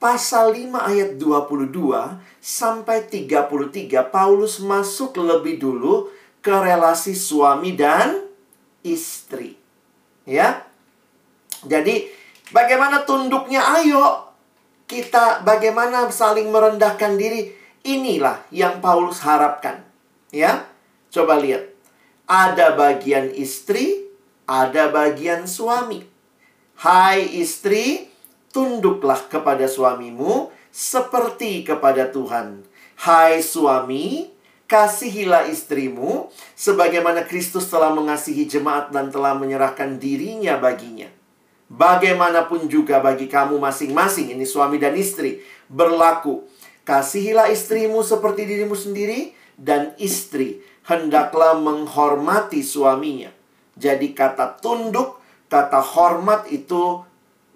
pasal 0.00 0.56
5 0.56 0.72
ayat 0.80 1.10
22 1.20 1.70
sampai 2.40 3.04
33 3.04 4.08
Paulus 4.08 4.58
masuk 4.64 5.20
lebih 5.20 5.60
dulu 5.60 6.08
ke 6.40 6.50
relasi 6.50 7.12
suami 7.12 7.76
dan 7.76 8.24
istri. 8.80 9.60
Ya. 10.24 10.64
Jadi 11.68 12.08
bagaimana 12.48 13.04
tunduknya 13.04 13.60
ayo 13.76 14.32
kita 14.88 15.44
bagaimana 15.44 16.08
saling 16.08 16.48
merendahkan 16.48 17.20
diri 17.20 17.52
inilah 17.84 18.40
yang 18.48 18.80
Paulus 18.80 19.20
harapkan. 19.20 19.84
Ya. 20.32 20.64
Coba 21.12 21.36
lihat. 21.36 21.68
Ada 22.30 22.78
bagian 22.78 23.34
istri, 23.34 24.06
ada 24.48 24.88
bagian 24.88 25.44
suami. 25.50 26.06
Hai 26.78 27.26
istri, 27.36 28.09
tunduklah 28.50 29.18
kepada 29.30 29.66
suamimu 29.66 30.50
seperti 30.70 31.66
kepada 31.66 32.10
Tuhan. 32.10 32.62
Hai 33.00 33.40
suami, 33.40 34.30
kasihilah 34.70 35.48
istrimu 35.50 36.28
sebagaimana 36.54 37.26
Kristus 37.26 37.66
telah 37.66 37.90
mengasihi 37.90 38.46
jemaat 38.46 38.94
dan 38.94 39.10
telah 39.10 39.34
menyerahkan 39.34 39.98
dirinya 39.98 40.60
baginya. 40.60 41.08
Bagaimanapun 41.70 42.66
juga 42.66 42.98
bagi 42.98 43.30
kamu 43.30 43.62
masing-masing, 43.62 44.34
ini 44.34 44.42
suami 44.42 44.82
dan 44.82 44.98
istri, 44.98 45.38
berlaku. 45.70 46.42
Kasihilah 46.82 47.46
istrimu 47.54 48.02
seperti 48.02 48.42
dirimu 48.42 48.74
sendiri, 48.74 49.38
dan 49.60 49.92
istri 50.00 50.64
hendaklah 50.88 51.54
menghormati 51.60 52.64
suaminya. 52.64 53.28
Jadi 53.76 54.16
kata 54.16 54.58
tunduk, 54.58 55.20
kata 55.52 55.78
hormat 55.78 56.48
itu 56.48 57.04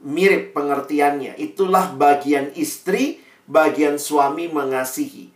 mirip 0.04 0.52
pengertiannya. 0.52 1.40
Itulah 1.40 1.96
bagian 1.96 2.52
istri, 2.54 3.24
bagian 3.48 3.96
suami 3.96 4.52
mengasihi. 4.52 5.32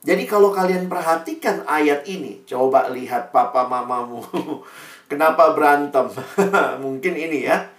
Jadi 0.00 0.24
kalau 0.24 0.50
kalian 0.50 0.90
perhatikan 0.90 1.62
ayat 1.68 2.08
ini, 2.10 2.42
coba 2.44 2.90
lihat 2.90 3.30
papa 3.30 3.70
mamamu. 3.70 4.20
Kenapa 5.10 5.54
berantem? 5.54 6.10
Mungkin 6.84 7.14
ini 7.14 7.46
ya. 7.46 7.70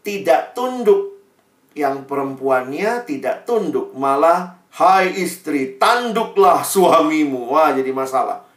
Tidak 0.00 0.56
tunduk. 0.56 1.20
Yang 1.70 2.02
perempuannya 2.10 3.06
tidak 3.06 3.46
tunduk. 3.46 3.94
Malah, 3.94 4.58
hai 4.74 5.10
istri, 5.16 5.78
tanduklah 5.78 6.66
suamimu. 6.66 7.50
Wah, 7.50 7.72
jadi 7.72 7.90
masalah. 7.94 8.49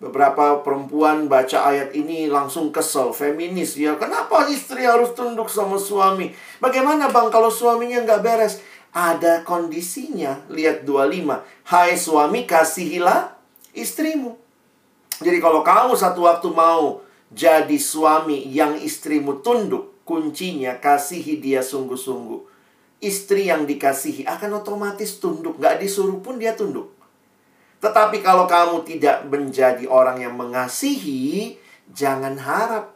Beberapa 0.00 0.64
perempuan 0.64 1.28
baca 1.28 1.68
ayat 1.68 1.92
ini 1.92 2.24
langsung 2.24 2.72
kesel, 2.72 3.12
feminis 3.12 3.76
ya. 3.76 4.00
Kenapa 4.00 4.48
istri 4.48 4.88
harus 4.88 5.12
tunduk 5.12 5.52
sama 5.52 5.76
suami? 5.76 6.32
Bagaimana 6.56 7.12
bang 7.12 7.28
kalau 7.28 7.52
suaminya 7.52 8.00
nggak 8.08 8.24
beres? 8.24 8.64
Ada 8.96 9.44
kondisinya. 9.44 10.40
Lihat 10.48 10.88
25. 10.88 11.44
Hai 11.68 12.00
suami, 12.00 12.48
kasihilah 12.48 13.36
istrimu. 13.76 14.40
Jadi 15.20 15.36
kalau 15.36 15.60
kamu 15.60 15.92
satu 15.92 16.24
waktu 16.24 16.48
mau 16.48 17.04
jadi 17.28 17.76
suami 17.76 18.48
yang 18.48 18.80
istrimu 18.80 19.44
tunduk, 19.44 20.00
kuncinya 20.08 20.80
kasihi 20.80 21.44
dia 21.44 21.60
sungguh-sungguh. 21.60 22.40
Istri 23.04 23.52
yang 23.52 23.68
dikasihi 23.68 24.24
akan 24.24 24.64
otomatis 24.64 25.20
tunduk. 25.20 25.60
Nggak 25.60 25.84
disuruh 25.84 26.24
pun 26.24 26.40
dia 26.40 26.56
tunduk. 26.56 26.88
Tetapi 27.80 28.20
kalau 28.20 28.44
kamu 28.44 28.84
tidak 28.84 29.24
menjadi 29.26 29.88
orang 29.88 30.20
yang 30.20 30.36
mengasihi, 30.36 31.56
jangan 31.88 32.36
harap. 32.36 32.92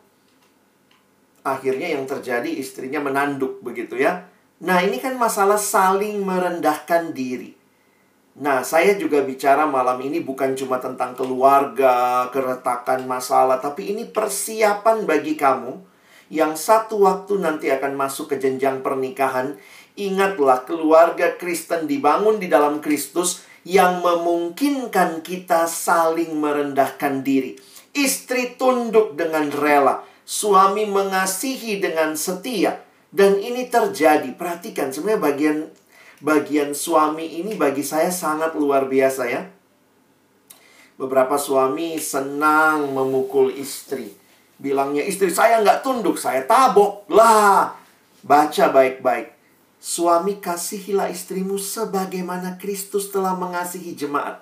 Akhirnya 1.44 1.96
yang 1.96 2.04
terjadi 2.04 2.48
istrinya 2.48 3.00
menanduk 3.00 3.64
begitu 3.64 3.96
ya. 4.00 4.28
Nah, 4.64 4.80
ini 4.80 5.00
kan 5.00 5.16
masalah 5.16 5.60
saling 5.60 6.24
merendahkan 6.24 7.12
diri. 7.12 7.52
Nah, 8.34 8.66
saya 8.66 8.98
juga 8.98 9.22
bicara 9.22 9.62
malam 9.62 10.00
ini 10.02 10.18
bukan 10.18 10.58
cuma 10.58 10.82
tentang 10.82 11.14
keluarga, 11.14 12.26
keretakan 12.34 13.06
masalah, 13.06 13.62
tapi 13.62 13.94
ini 13.94 14.10
persiapan 14.10 15.06
bagi 15.06 15.38
kamu 15.38 15.78
yang 16.34 16.58
satu 16.58 17.04
waktu 17.04 17.38
nanti 17.38 17.70
akan 17.70 17.94
masuk 17.94 18.34
ke 18.34 18.36
jenjang 18.42 18.82
pernikahan. 18.82 19.54
Ingatlah, 19.94 20.66
keluarga 20.66 21.38
Kristen 21.38 21.86
dibangun 21.86 22.42
di 22.42 22.50
dalam 22.50 22.82
Kristus 22.82 23.46
yang 23.64 24.04
memungkinkan 24.04 25.24
kita 25.24 25.64
saling 25.64 26.36
merendahkan 26.36 27.24
diri. 27.24 27.56
Istri 27.96 28.60
tunduk 28.60 29.16
dengan 29.16 29.48
rela, 29.48 30.04
suami 30.28 30.84
mengasihi 30.84 31.80
dengan 31.80 32.12
setia. 32.14 32.84
Dan 33.14 33.40
ini 33.40 33.70
terjadi. 33.70 34.34
Perhatikan 34.34 34.90
sebenarnya 34.90 35.22
bagian 35.22 35.58
bagian 36.24 36.70
suami 36.72 37.40
ini 37.40 37.54
bagi 37.54 37.84
saya 37.84 38.10
sangat 38.10 38.56
luar 38.56 38.90
biasa 38.90 39.22
ya. 39.30 39.46
Beberapa 40.98 41.38
suami 41.38 41.98
senang 41.98 42.90
memukul 42.90 43.54
istri. 43.54 44.14
Bilangnya 44.58 45.02
istri 45.02 45.30
saya 45.30 45.62
nggak 45.62 45.82
tunduk, 45.82 46.18
saya 46.18 46.42
tabok. 46.46 47.06
Lah, 47.10 47.74
baca 48.22 48.64
baik-baik. 48.70 49.33
Suami 49.84 50.40
kasihilah 50.40 51.12
istrimu 51.12 51.60
sebagaimana 51.60 52.56
Kristus 52.56 53.12
telah 53.12 53.36
mengasihi 53.36 53.92
jemaat. 53.92 54.40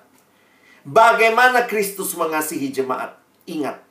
Bagaimana 0.87 1.67
Kristus 1.67 2.15
mengasihi 2.15 2.71
jemaat? 2.71 3.19
Ingat, 3.43 3.83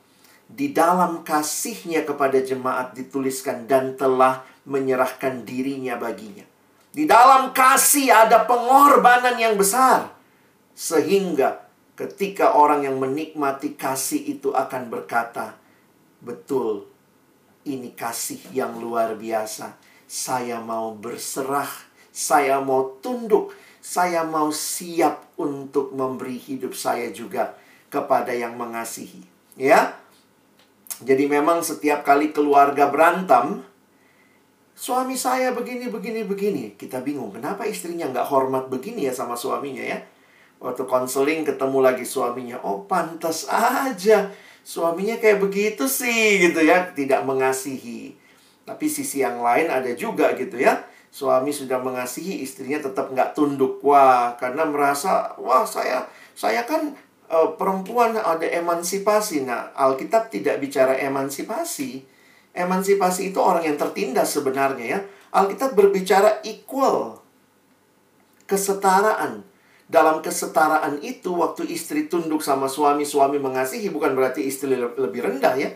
di 0.49 0.73
dalam 0.73 1.21
kasihnya 1.21 2.09
kepada 2.09 2.41
jemaat 2.41 2.97
dituliskan 2.97 3.69
dan 3.69 3.93
telah 3.93 4.41
menyerahkan 4.65 5.45
dirinya 5.45 5.93
baginya. 5.93 6.41
Di 6.89 7.05
dalam 7.05 7.53
kasih 7.53 8.09
ada 8.09 8.49
pengorbanan 8.49 9.37
yang 9.37 9.53
besar. 9.53 10.09
Sehingga 10.73 11.69
ketika 11.93 12.57
orang 12.57 12.81
yang 12.81 12.97
menikmati 12.97 13.77
kasih 13.77 14.25
itu 14.25 14.49
akan 14.57 14.89
berkata, 14.89 15.53
Betul, 16.17 16.89
ini 17.69 17.93
kasih 17.93 18.41
yang 18.57 18.81
luar 18.81 19.13
biasa. 19.13 19.92
Saya 20.13 20.61
mau 20.61 20.93
berserah, 20.93 21.73
saya 22.13 22.61
mau 22.61 23.01
tunduk, 23.01 23.49
saya 23.81 24.21
mau 24.21 24.53
siap 24.53 25.33
untuk 25.41 25.89
memberi 25.89 26.37
hidup 26.37 26.77
saya 26.77 27.09
juga 27.09 27.57
kepada 27.89 28.29
yang 28.29 28.53
mengasihi. 28.53 29.25
Ya, 29.57 29.97
jadi 31.01 31.25
memang 31.25 31.65
setiap 31.65 32.05
kali 32.05 32.29
keluarga 32.29 32.93
berantem, 32.93 33.65
suami 34.77 35.17
saya 35.17 35.49
begini, 35.49 35.89
begini, 35.89 36.21
begini. 36.21 36.63
Kita 36.77 37.01
bingung, 37.01 37.33
kenapa 37.33 37.65
istrinya 37.65 38.05
nggak 38.13 38.29
hormat 38.29 38.69
begini 38.69 39.09
ya 39.09 39.13
sama 39.17 39.33
suaminya 39.33 39.81
ya? 39.81 39.97
Waktu 40.61 40.85
konseling 40.85 41.41
ketemu 41.41 41.81
lagi 41.81 42.05
suaminya, 42.05 42.61
oh 42.61 42.85
pantas 42.85 43.49
aja. 43.49 44.29
Suaminya 44.61 45.17
kayak 45.17 45.41
begitu 45.41 45.89
sih 45.89 46.37
gitu 46.37 46.61
ya, 46.61 46.93
tidak 46.93 47.25
mengasihi. 47.25 48.22
Tapi 48.63 48.87
sisi 48.87 49.19
yang 49.19 49.43
lain 49.43 49.67
ada 49.67 49.91
juga 49.93 50.31
gitu 50.39 50.55
ya. 50.55 50.87
Suami 51.13 51.53
sudah 51.53 51.77
mengasihi, 51.77 52.41
istrinya 52.41 52.81
tetap 52.81 53.11
nggak 53.11 53.37
tunduk. 53.37 53.83
Wah, 53.85 54.33
karena 54.39 54.65
merasa, 54.65 55.35
wah 55.37 55.67
saya 55.67 56.07
saya 56.33 56.65
kan 56.65 56.97
uh, 57.29 57.53
perempuan 57.59 58.17
ada 58.17 58.47
emansipasi. 58.47 59.45
Nah, 59.45 59.75
Alkitab 59.77 60.33
tidak 60.33 60.57
bicara 60.57 60.97
emansipasi. 60.97 62.01
Emansipasi 62.53 63.33
itu 63.33 63.39
orang 63.41 63.65
yang 63.65 63.77
tertindas 63.77 64.33
sebenarnya 64.33 64.85
ya. 64.85 64.99
Alkitab 65.33 65.73
berbicara 65.73 66.41
equal. 66.45 67.21
Kesetaraan. 68.45 69.45
Dalam 69.89 70.25
kesetaraan 70.25 71.03
itu 71.05 71.37
waktu 71.37 71.69
istri 71.69 72.09
tunduk 72.09 72.41
sama 72.41 72.65
suami, 72.65 73.05
suami 73.05 73.37
mengasihi 73.37 73.93
bukan 73.93 74.17
berarti 74.17 74.45
istri 74.45 74.73
lebih 74.77 75.21
rendah 75.21 75.53
ya. 75.57 75.69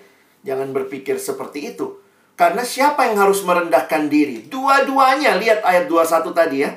Jangan 0.45 0.73
berpikir 0.73 1.21
seperti 1.21 1.75
itu. 1.75 2.06
Karena 2.37 2.61
siapa 2.61 3.09
yang 3.09 3.17
harus 3.17 3.41
merendahkan 3.41 4.13
diri? 4.13 4.45
Dua-duanya, 4.45 5.41
lihat 5.41 5.65
ayat 5.65 5.89
21 5.89 6.37
tadi 6.37 6.57
ya. 6.61 6.71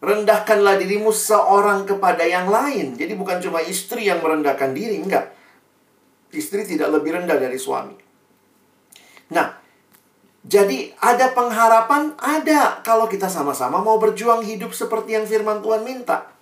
Rendahkanlah 0.00 0.80
dirimu 0.80 1.12
seorang 1.12 1.84
kepada 1.84 2.24
yang 2.24 2.48
lain. 2.48 2.96
Jadi 2.96 3.12
bukan 3.12 3.44
cuma 3.44 3.60
istri 3.60 4.08
yang 4.08 4.24
merendahkan 4.24 4.72
diri, 4.72 5.04
enggak. 5.04 5.36
Istri 6.32 6.64
tidak 6.64 6.96
lebih 6.96 7.20
rendah 7.20 7.36
dari 7.36 7.60
suami. 7.60 7.92
Nah, 9.36 9.52
jadi 10.48 10.96
ada 10.96 11.36
pengharapan? 11.36 12.16
Ada 12.16 12.80
kalau 12.80 13.04
kita 13.04 13.28
sama-sama 13.28 13.84
mau 13.84 14.00
berjuang 14.00 14.40
hidup 14.48 14.72
seperti 14.72 15.12
yang 15.12 15.28
firman 15.28 15.60
Tuhan 15.60 15.84
minta. 15.84 16.32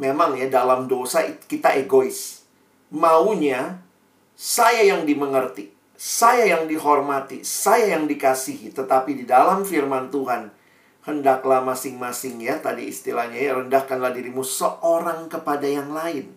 Memang 0.00 0.38
ya 0.40 0.48
dalam 0.48 0.88
dosa 0.88 1.20
kita 1.50 1.76
egois. 1.76 2.48
Maunya 2.88 3.82
saya 4.32 4.88
yang 4.88 5.04
dimengerti, 5.04 5.68
saya 5.98 6.54
yang 6.54 6.70
dihormati, 6.70 7.42
saya 7.42 7.98
yang 7.98 8.06
dikasihi. 8.06 8.70
Tetapi 8.70 9.18
di 9.18 9.24
dalam 9.26 9.66
firman 9.66 10.14
Tuhan, 10.14 10.46
hendaklah 11.02 11.58
masing-masing 11.66 12.38
ya 12.38 12.62
tadi 12.62 12.86
istilahnya 12.86 13.34
ya 13.34 13.52
rendahkanlah 13.58 14.14
dirimu 14.14 14.46
seorang 14.46 15.26
kepada 15.26 15.66
yang 15.66 15.90
lain 15.90 16.30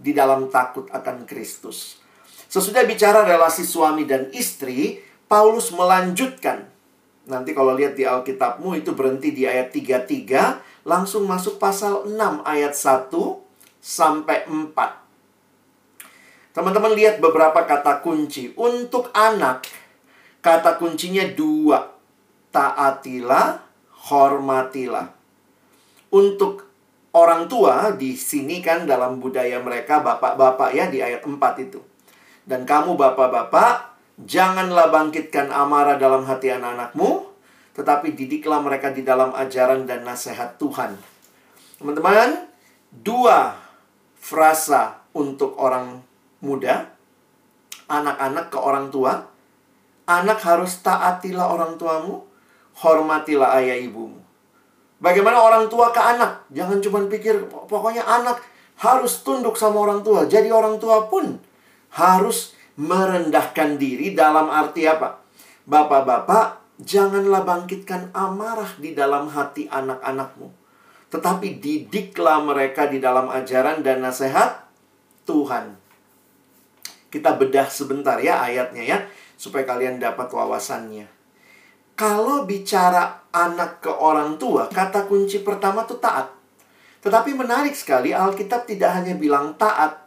di 0.00 0.16
dalam 0.16 0.48
takut 0.48 0.88
akan 0.88 1.28
Kristus. 1.28 2.00
Sesudah 2.48 2.88
bicara 2.88 3.20
relasi 3.28 3.68
suami 3.68 4.08
dan 4.08 4.32
istri, 4.32 5.04
Paulus 5.28 5.68
melanjutkan. 5.76 6.64
Nanti 7.26 7.52
kalau 7.52 7.76
lihat 7.76 7.98
di 7.98 8.06
Alkitabmu 8.06 8.80
itu 8.80 8.96
berhenti 8.96 9.34
di 9.34 9.44
ayat 9.44 9.74
33, 9.74 10.88
langsung 10.88 11.26
masuk 11.26 11.58
pasal 11.60 12.06
6 12.06 12.16
ayat 12.46 12.72
1 12.72 13.12
sampai 13.82 14.46
4. 14.46 15.05
Teman-teman 16.56 16.96
lihat 16.96 17.20
beberapa 17.20 17.68
kata 17.68 18.00
kunci. 18.00 18.56
Untuk 18.56 19.12
anak, 19.12 19.68
kata 20.40 20.80
kuncinya 20.80 21.28
dua. 21.36 21.92
Taatilah 22.48 23.60
hormatilah. 24.08 25.12
Untuk 26.08 26.64
orang 27.12 27.44
tua 27.44 27.92
di 27.92 28.16
sini 28.16 28.64
kan 28.64 28.88
dalam 28.88 29.20
budaya 29.20 29.60
mereka 29.60 30.00
bapak-bapak 30.00 30.72
ya 30.72 30.88
di 30.88 31.04
ayat 31.04 31.20
4 31.28 31.36
itu. 31.60 31.84
Dan 32.48 32.64
kamu 32.64 32.96
bapak-bapak 32.96 33.92
janganlah 34.24 34.88
bangkitkan 34.88 35.52
amarah 35.52 36.00
dalam 36.00 36.24
hati 36.24 36.56
anak-anakmu, 36.56 37.36
tetapi 37.76 38.16
didiklah 38.16 38.64
mereka 38.64 38.96
di 38.96 39.04
dalam 39.04 39.36
ajaran 39.36 39.84
dan 39.84 40.08
nasihat 40.08 40.56
Tuhan. 40.56 40.96
Teman-teman, 41.76 42.48
dua 42.88 43.60
frasa 44.16 45.04
untuk 45.12 45.60
orang 45.60 46.05
muda, 46.42 46.92
anak-anak 47.86 48.50
ke 48.52 48.58
orang 48.58 48.88
tua. 48.90 49.24
Anak 50.06 50.38
harus 50.46 50.86
taatilah 50.86 51.50
orang 51.50 51.74
tuamu, 51.74 52.22
hormatilah 52.78 53.58
ayah 53.58 53.74
ibumu. 53.74 54.22
Bagaimana 55.02 55.42
orang 55.42 55.66
tua 55.66 55.90
ke 55.90 55.98
anak? 55.98 56.46
Jangan 56.54 56.78
cuma 56.80 57.02
pikir 57.10 57.50
pokoknya 57.50 58.06
anak 58.06 58.40
harus 58.80 59.20
tunduk 59.26 59.58
sama 59.58 59.82
orang 59.82 60.00
tua. 60.06 60.24
Jadi 60.24 60.48
orang 60.48 60.80
tua 60.80 61.10
pun 61.10 61.36
harus 61.92 62.56
merendahkan 62.76 63.80
diri 63.80 64.12
dalam 64.12 64.48
arti 64.48 64.88
apa? 64.88 65.20
Bapak-bapak, 65.66 66.78
janganlah 66.80 67.42
bangkitkan 67.42 68.12
amarah 68.12 68.70
di 68.78 68.92
dalam 68.92 69.26
hati 69.32 69.66
anak-anakmu. 69.66 70.48
Tetapi 71.10 71.58
didiklah 71.58 72.44
mereka 72.44 72.86
di 72.86 73.00
dalam 73.00 73.32
ajaran 73.32 73.80
dan 73.80 74.04
nasihat 74.04 74.68
Tuhan. 75.24 75.85
Kita 77.16 77.32
bedah 77.40 77.64
sebentar 77.72 78.20
ya 78.20 78.44
ayatnya 78.44 78.84
ya, 78.84 78.98
supaya 79.40 79.64
kalian 79.64 79.96
dapat 79.96 80.28
wawasannya. 80.28 81.08
Kalau 81.96 82.44
bicara 82.44 83.24
anak 83.32 83.80
ke 83.80 83.88
orang 83.88 84.36
tua, 84.36 84.68
kata 84.68 85.08
kunci 85.08 85.40
pertama 85.40 85.88
tuh 85.88 85.96
taat. 85.96 86.28
Tetapi 87.00 87.32
menarik 87.32 87.72
sekali, 87.72 88.12
Alkitab 88.12 88.68
tidak 88.68 89.00
hanya 89.00 89.16
bilang 89.16 89.56
taat, 89.56 90.04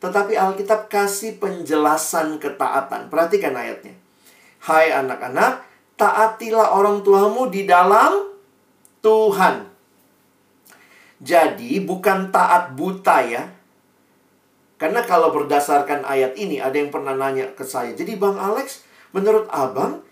tetapi 0.00 0.40
Alkitab 0.40 0.88
kasih 0.88 1.36
penjelasan 1.36 2.40
ketaatan. 2.40 3.12
Perhatikan 3.12 3.52
ayatnya. 3.52 3.92
Hai 4.64 4.88
anak-anak, 4.88 5.68
taatilah 6.00 6.72
orang 6.72 7.04
tuamu 7.04 7.52
di 7.52 7.68
dalam 7.68 8.32
Tuhan. 9.04 9.68
Jadi 11.18 11.82
bukan 11.82 12.30
taat 12.30 12.78
buta 12.78 13.20
ya. 13.26 13.57
Karena 14.78 15.02
kalau 15.02 15.34
berdasarkan 15.34 16.06
ayat 16.06 16.38
ini, 16.38 16.62
ada 16.62 16.78
yang 16.78 16.94
pernah 16.94 17.12
nanya 17.12 17.50
ke 17.52 17.66
saya. 17.66 17.90
Jadi 17.98 18.14
Bang 18.14 18.38
Alex, 18.38 18.86
menurut 19.10 19.50
abang, 19.50 20.06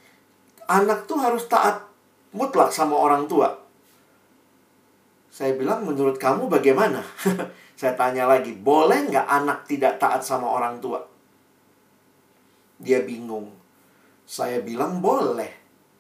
anak 0.67 1.07
tuh 1.07 1.23
harus 1.23 1.47
taat 1.47 1.87
mutlak 2.35 2.75
sama 2.75 2.99
orang 2.99 3.31
tua. 3.31 3.55
Saya 5.31 5.55
bilang, 5.55 5.87
menurut 5.87 6.19
kamu 6.19 6.51
bagaimana? 6.51 7.07
Saya 7.79 7.95
tanya 7.95 8.27
lagi, 8.27 8.57
boleh 8.57 9.07
nggak 9.07 9.27
anak 9.29 9.69
tidak 9.71 10.03
taat 10.03 10.27
sama 10.27 10.51
orang 10.51 10.83
tua? 10.83 10.99
Dia 12.83 13.07
bingung. 13.07 13.53
Saya 14.27 14.65
bilang 14.67 14.99
boleh. 14.99 15.53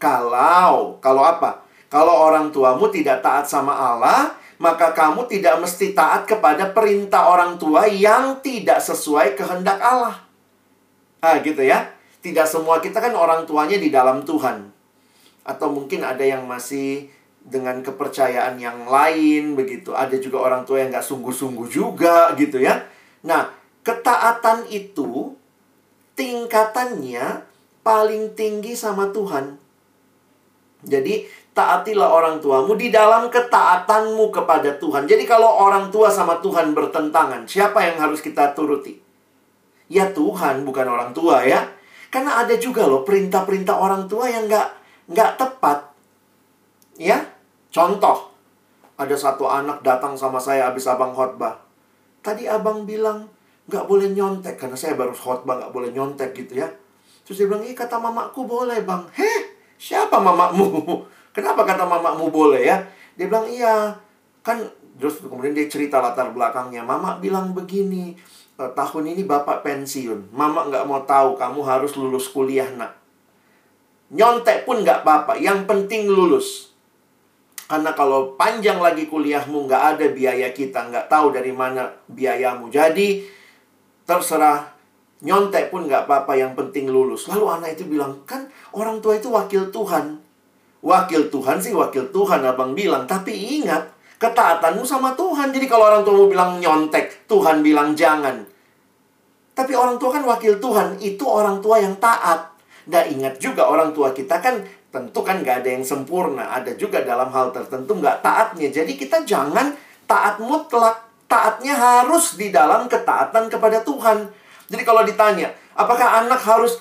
Kalau, 0.03 0.99
kalau 0.99 1.23
apa? 1.23 1.63
Kalau 1.87 2.27
orang 2.27 2.51
tuamu 2.51 2.91
tidak 2.91 3.23
taat 3.23 3.47
sama 3.47 3.71
Allah, 3.71 4.35
maka 4.57 4.97
kamu 4.97 5.29
tidak 5.29 5.61
mesti 5.61 5.93
taat 5.93 6.25
kepada 6.25 6.73
perintah 6.73 7.29
orang 7.29 7.61
tua 7.61 7.85
yang 7.85 8.41
tidak 8.41 8.81
sesuai 8.81 9.37
kehendak 9.37 9.77
Allah. 9.81 10.17
Ah, 11.21 11.41
gitu 11.45 11.61
ya. 11.61 11.93
Tidak 12.25 12.47
semua 12.49 12.81
kita 12.81 12.99
kan 12.99 13.13
orang 13.13 13.45
tuanya 13.45 13.77
di 13.77 13.93
dalam 13.93 14.25
Tuhan. 14.25 14.73
Atau 15.47 15.71
mungkin 15.71 16.03
ada 16.03 16.25
yang 16.25 16.49
masih 16.49 17.07
dengan 17.47 17.79
kepercayaan 17.85 18.59
yang 18.59 18.89
lain 18.89 19.55
begitu. 19.55 19.95
Ada 19.95 20.19
juga 20.19 20.43
orang 20.43 20.67
tua 20.67 20.83
yang 20.83 20.91
nggak 20.91 21.07
sungguh-sungguh 21.07 21.69
juga 21.71 22.35
gitu 22.35 22.59
ya. 22.59 22.83
Nah, 23.23 23.53
ketaatan 23.87 24.67
itu 24.73 25.37
tingkatannya 26.19 27.45
paling 27.87 28.35
tinggi 28.35 28.75
sama 28.75 29.15
Tuhan. 29.15 29.61
Jadi 30.83 31.29
taatilah 31.57 32.13
orang 32.13 32.37
tuamu 32.45 32.77
di 32.77 32.93
dalam 32.93 33.33
ketaatanmu 33.33 34.29
kepada 34.29 34.77
Tuhan. 34.77 35.09
Jadi 35.09 35.25
kalau 35.25 35.49
orang 35.49 35.89
tua 35.89 36.13
sama 36.13 36.37
Tuhan 36.45 36.77
bertentangan, 36.77 37.49
siapa 37.49 37.81
yang 37.81 37.97
harus 37.97 38.21
kita 38.21 38.53
turuti? 38.53 39.01
Ya 39.89 40.13
Tuhan, 40.13 40.69
bukan 40.69 40.85
orang 40.85 41.17
tua 41.17 41.41
ya. 41.49 41.65
Karena 42.13 42.45
ada 42.45 42.53
juga 42.61 42.85
loh 42.85 43.09
perintah-perintah 43.09 43.73
orang 43.73 44.05
tua 44.05 44.29
yang 44.29 44.45
nggak 44.45 44.69
nggak 45.17 45.31
tepat. 45.41 45.97
Ya, 47.01 47.25
contoh, 47.73 48.37
ada 49.01 49.17
satu 49.17 49.49
anak 49.49 49.81
datang 49.81 50.13
sama 50.13 50.37
saya 50.37 50.69
habis 50.69 50.85
abang 50.85 51.17
khotbah. 51.17 51.57
Tadi 52.21 52.45
abang 52.45 52.85
bilang 52.85 53.33
nggak 53.65 53.89
boleh 53.89 54.13
nyontek 54.13 54.61
karena 54.61 54.77
saya 54.77 54.93
baru 54.93 55.17
khotbah 55.17 55.57
nggak 55.57 55.73
boleh 55.73 55.89
nyontek 55.97 56.37
gitu 56.37 56.61
ya. 56.61 56.69
Terus 57.25 57.41
dia 57.41 57.49
bilang, 57.49 57.65
iya 57.65 57.73
kata 57.73 57.97
mamaku 57.97 58.45
boleh 58.45 58.85
bang. 58.85 59.09
Heh, 59.17 59.57
siapa 59.81 60.21
mamamu? 60.21 60.69
Kenapa 61.37 61.69
kata 61.69 61.85
mamamu 61.85 62.33
boleh 62.33 62.65
ya? 62.65 62.81
Dia 63.13 63.29
bilang, 63.29 63.45
iya. 63.45 63.93
Kan 64.41 64.65
terus 64.97 65.21
kemudian 65.21 65.53
dia 65.53 65.69
cerita 65.69 66.01
latar 66.01 66.33
belakangnya. 66.33 66.81
Mama 66.81 67.21
bilang 67.21 67.53
begini, 67.53 68.17
e, 68.57 68.63
tahun 68.73 69.13
ini 69.13 69.29
bapak 69.29 69.61
pensiun. 69.61 70.33
Mama 70.33 70.65
nggak 70.73 70.89
mau 70.89 71.05
tahu 71.05 71.37
kamu 71.37 71.61
harus 71.61 71.93
lulus 72.01 72.33
kuliah 72.33 72.73
nak. 72.73 72.97
Nyontek 74.17 74.65
pun 74.65 74.81
nggak 74.81 75.05
apa-apa. 75.05 75.37
Yang 75.37 75.69
penting 75.69 76.09
lulus. 76.09 76.73
Karena 77.69 77.93
kalau 77.93 78.39
panjang 78.41 78.81
lagi 78.81 79.05
kuliahmu 79.05 79.69
nggak 79.69 79.83
ada 79.93 80.07
biaya 80.09 80.49
kita. 80.57 80.89
Nggak 80.89 81.13
tahu 81.13 81.37
dari 81.37 81.53
mana 81.53 81.93
biayamu. 82.09 82.73
Jadi 82.73 83.29
terserah 84.09 84.73
nyontek 85.21 85.69
pun 85.69 85.85
nggak 85.85 86.09
apa-apa. 86.09 86.33
Yang 86.33 86.65
penting 86.65 86.89
lulus. 86.89 87.29
Lalu 87.29 87.45
anak 87.45 87.77
itu 87.77 87.85
bilang, 87.85 88.25
kan 88.25 88.49
orang 88.73 89.05
tua 89.05 89.21
itu 89.21 89.29
wakil 89.29 89.69
Tuhan. 89.69 90.26
Wakil 90.85 91.33
Tuhan 91.33 91.59
sih 91.59 91.73
wakil 91.73 92.13
Tuhan 92.13 92.45
abang 92.45 92.77
bilang. 92.77 93.09
Tapi 93.09 93.63
ingat, 93.63 93.97
ketaatanmu 94.21 94.85
sama 94.85 95.13
Tuhan. 95.17 95.53
Jadi 95.53 95.67
kalau 95.69 95.89
orang 95.89 96.03
tua 96.05 96.15
mau 96.15 96.29
bilang 96.29 96.61
nyontek, 96.61 97.29
Tuhan 97.29 97.61
bilang 97.65 97.97
jangan. 97.97 98.45
Tapi 99.57 99.73
orang 99.73 99.97
tua 99.97 100.13
kan 100.13 100.23
wakil 100.29 100.61
Tuhan. 100.61 101.01
Itu 101.01 101.25
orang 101.25 101.65
tua 101.65 101.81
yang 101.81 101.97
taat. 101.97 102.53
Dan 102.87 103.19
ingat 103.19 103.43
juga 103.43 103.67
orang 103.67 103.91
tua 103.91 104.15
kita 104.15 104.39
kan 104.39 104.63
tentu 104.95 105.21
kan 105.27 105.43
gak 105.43 105.65
ada 105.65 105.71
yang 105.75 105.83
sempurna. 105.83 106.55
Ada 106.55 106.79
juga 106.79 107.03
dalam 107.03 107.29
hal 107.33 107.51
tertentu 107.51 107.99
nggak 107.99 108.23
taatnya. 108.23 108.69
Jadi 108.71 108.95
kita 108.95 109.25
jangan 109.27 109.75
taat 110.07 110.39
mutlak. 110.39 111.09
Taatnya 111.27 111.75
harus 111.75 112.39
di 112.39 112.55
dalam 112.55 112.87
ketaatan 112.87 113.51
kepada 113.51 113.83
Tuhan. 113.83 114.31
Jadi 114.71 114.83
kalau 114.87 115.03
ditanya, 115.03 115.51
apakah 115.75 116.23
anak 116.23 116.39
harus 116.39 116.79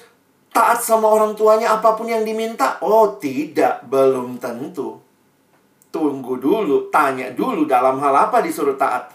taat 0.56 0.80
sama 0.80 1.12
orang 1.12 1.36
tuanya 1.36 1.76
apa 1.76 2.00
pun 2.00 2.08
yang 2.08 2.24
diminta? 2.24 2.80
Oh, 2.80 3.20
tidak, 3.20 3.84
belum 3.91 4.39
tentu. 4.39 4.96
Tunggu 5.91 6.39
dulu, 6.39 6.88
tanya 6.88 7.36
dulu 7.36 7.68
dalam 7.68 8.00
hal 8.00 8.32
apa 8.32 8.39
disuruh 8.39 8.80
taat. 8.80 9.12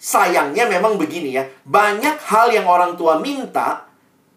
Sayangnya 0.00 0.64
memang 0.64 0.96
begini 0.96 1.36
ya, 1.36 1.44
banyak 1.68 2.16
hal 2.24 2.48
yang 2.48 2.64
orang 2.64 2.96
tua 2.96 3.20
minta 3.20 3.84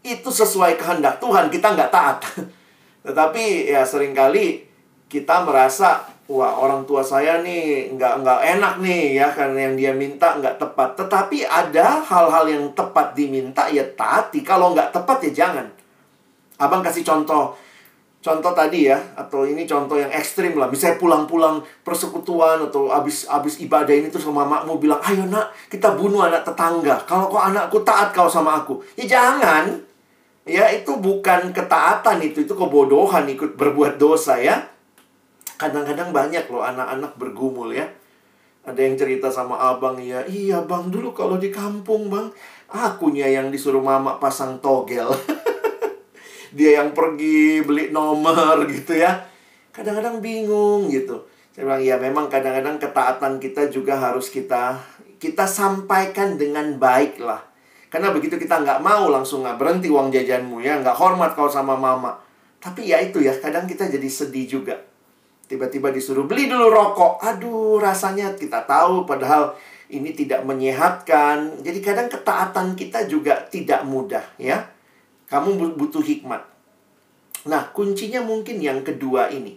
itu 0.04 0.28
sesuai 0.28 0.76
kehendak 0.76 1.24
Tuhan, 1.24 1.48
kita 1.48 1.72
nggak 1.76 1.92
taat. 1.92 2.20
Tetapi 3.08 3.72
ya 3.72 3.88
sering 3.88 4.12
kali 4.12 4.68
kita 5.08 5.48
merasa, 5.48 6.04
wah 6.28 6.60
orang 6.60 6.84
tua 6.84 7.00
saya 7.00 7.40
nih 7.40 7.96
nggak 7.96 8.14
nggak 8.24 8.40
enak 8.60 8.74
nih 8.84 9.24
ya 9.24 9.28
karena 9.32 9.72
yang 9.72 9.76
dia 9.80 9.92
minta 9.96 10.36
nggak 10.36 10.60
tepat. 10.60 11.00
Tetapi 11.00 11.48
ada 11.48 12.04
hal-hal 12.04 12.46
yang 12.48 12.66
tepat 12.76 13.16
diminta 13.16 13.72
ya 13.72 13.88
taati. 13.96 14.44
Kalau 14.44 14.76
nggak 14.76 14.92
tepat 14.92 15.32
ya 15.32 15.48
jangan. 15.48 15.79
Abang 16.60 16.84
kasih 16.84 17.08
contoh. 17.08 17.56
Contoh 18.20 18.52
tadi 18.52 18.92
ya, 18.92 19.00
atau 19.16 19.48
ini 19.48 19.64
contoh 19.64 19.96
yang 19.96 20.12
ekstrim 20.12 20.52
lah. 20.60 20.68
Misalnya 20.68 21.00
pulang-pulang 21.00 21.64
persekutuan 21.88 22.68
atau 22.68 22.92
abis 22.92 23.32
abis 23.32 23.64
ibadah 23.64 23.96
ini 23.96 24.12
terus 24.12 24.28
sama 24.28 24.44
mamamu 24.44 24.76
bilang, 24.76 25.00
ayo 25.08 25.24
nak 25.24 25.56
kita 25.72 25.96
bunuh 25.96 26.28
anak 26.28 26.44
tetangga. 26.44 27.00
Kalau 27.08 27.32
kok 27.32 27.40
anakku 27.40 27.80
taat 27.88 28.12
kau 28.12 28.28
sama 28.28 28.60
aku, 28.60 28.84
ya 29.00 29.08
jangan. 29.08 29.72
Ya 30.44 30.68
itu 30.68 31.00
bukan 31.00 31.56
ketaatan 31.56 32.20
itu, 32.20 32.44
itu 32.44 32.52
kebodohan 32.52 33.24
ikut 33.32 33.56
berbuat 33.56 33.96
dosa 33.96 34.36
ya. 34.36 34.68
Kadang-kadang 35.56 36.12
banyak 36.12 36.44
loh 36.52 36.60
anak-anak 36.60 37.16
bergumul 37.16 37.72
ya. 37.72 37.88
Ada 38.68 38.84
yang 38.84 39.00
cerita 39.00 39.32
sama 39.32 39.56
abang 39.56 39.96
ya, 39.96 40.28
iya 40.28 40.60
bang 40.60 40.92
dulu 40.92 41.16
kalau 41.16 41.40
di 41.40 41.48
kampung 41.48 42.12
bang, 42.12 42.28
akunya 42.68 43.32
yang 43.32 43.48
disuruh 43.48 43.80
mama 43.80 44.20
pasang 44.20 44.60
togel. 44.60 45.08
dia 46.54 46.82
yang 46.82 46.94
pergi 46.94 47.62
beli 47.66 47.94
nomor 47.94 48.64
gitu 48.74 48.98
ya. 48.98 49.26
Kadang-kadang 49.74 50.20
bingung 50.20 50.90
gitu. 50.90 51.30
Saya 51.54 51.66
bilang 51.66 51.84
ya 51.84 51.96
memang 52.00 52.26
kadang-kadang 52.32 52.78
ketaatan 52.78 53.42
kita 53.42 53.68
juga 53.68 54.00
harus 54.00 54.32
kita 54.32 54.80
kita 55.20 55.46
sampaikan 55.46 56.40
dengan 56.40 56.80
baik 56.80 57.20
lah. 57.20 57.44
Karena 57.90 58.14
begitu 58.14 58.38
kita 58.38 58.62
nggak 58.62 58.80
mau 58.86 59.10
langsung 59.10 59.42
nggak 59.44 59.58
berhenti 59.58 59.90
uang 59.90 60.14
jajanmu 60.14 60.62
ya, 60.62 60.80
nggak 60.80 60.96
hormat 60.96 61.34
kau 61.34 61.50
sama 61.50 61.76
mama. 61.76 62.22
Tapi 62.62 62.92
ya 62.92 63.02
itu 63.02 63.20
ya, 63.20 63.34
kadang 63.36 63.66
kita 63.66 63.90
jadi 63.90 64.06
sedih 64.08 64.46
juga. 64.46 64.76
Tiba-tiba 65.50 65.90
disuruh 65.90 66.30
beli 66.30 66.46
dulu 66.46 66.70
rokok. 66.70 67.18
Aduh, 67.26 67.82
rasanya 67.82 68.38
kita 68.38 68.70
tahu 68.70 69.10
padahal 69.10 69.58
ini 69.90 70.14
tidak 70.14 70.46
menyehatkan. 70.46 71.66
Jadi 71.66 71.80
kadang 71.82 72.08
ketaatan 72.08 72.78
kita 72.78 73.10
juga 73.10 73.50
tidak 73.50 73.82
mudah 73.90 74.22
ya. 74.38 74.70
Kamu 75.30 75.78
butuh 75.78 76.02
hikmat. 76.02 76.42
Nah, 77.46 77.72
kuncinya 77.72 78.20
mungkin 78.26 78.60
yang 78.60 78.82
kedua 78.82 79.30
ini. 79.30 79.56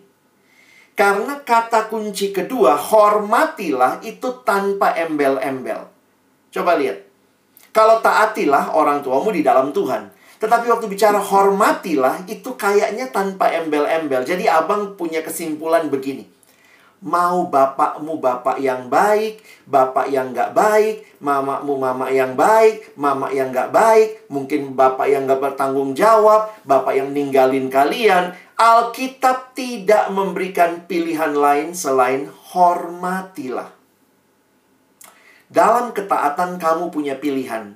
Karena 0.93 1.41
kata 1.41 1.89
kunci 1.89 2.31
kedua, 2.31 2.77
hormatilah 2.77 4.05
itu 4.05 4.45
tanpa 4.45 4.93
embel-embel. 4.93 5.89
Coba 6.53 6.77
lihat. 6.77 7.09
Kalau 7.73 8.05
taatilah 8.05 8.77
orang 8.77 9.01
tuamu 9.01 9.33
di 9.33 9.41
dalam 9.41 9.73
Tuhan. 9.73 10.13
Tetapi 10.37 10.69
waktu 10.69 10.87
bicara 10.93 11.17
hormatilah, 11.17 12.29
itu 12.29 12.53
kayaknya 12.61 13.09
tanpa 13.09 13.49
embel-embel. 13.49 14.29
Jadi 14.29 14.45
abang 14.45 14.93
punya 15.01 15.25
kesimpulan 15.25 15.89
begini 15.89 16.42
mau 17.03 17.51
bapakmu 17.51 18.23
bapak 18.23 18.63
yang 18.63 18.87
baik, 18.87 19.43
bapak 19.67 20.07
yang 20.09 20.31
nggak 20.31 20.55
baik, 20.55 21.03
mamamu 21.19 21.75
mama 21.75 22.07
yang 22.09 22.39
baik, 22.39 22.95
mama 22.95 23.29
yang 23.35 23.51
nggak 23.51 23.75
baik, 23.75 24.31
mungkin 24.31 24.79
bapak 24.79 25.11
yang 25.11 25.27
nggak 25.27 25.43
bertanggung 25.43 25.99
jawab, 25.99 26.55
bapak 26.63 26.95
yang 26.95 27.11
ninggalin 27.11 27.67
kalian. 27.67 28.33
Alkitab 28.55 29.59
tidak 29.59 30.15
memberikan 30.15 30.87
pilihan 30.87 31.35
lain 31.35 31.75
selain 31.75 32.31
hormatilah. 32.55 33.75
Dalam 35.51 35.91
ketaatan 35.91 36.63
kamu 36.63 36.95
punya 36.95 37.19
pilihan. 37.19 37.75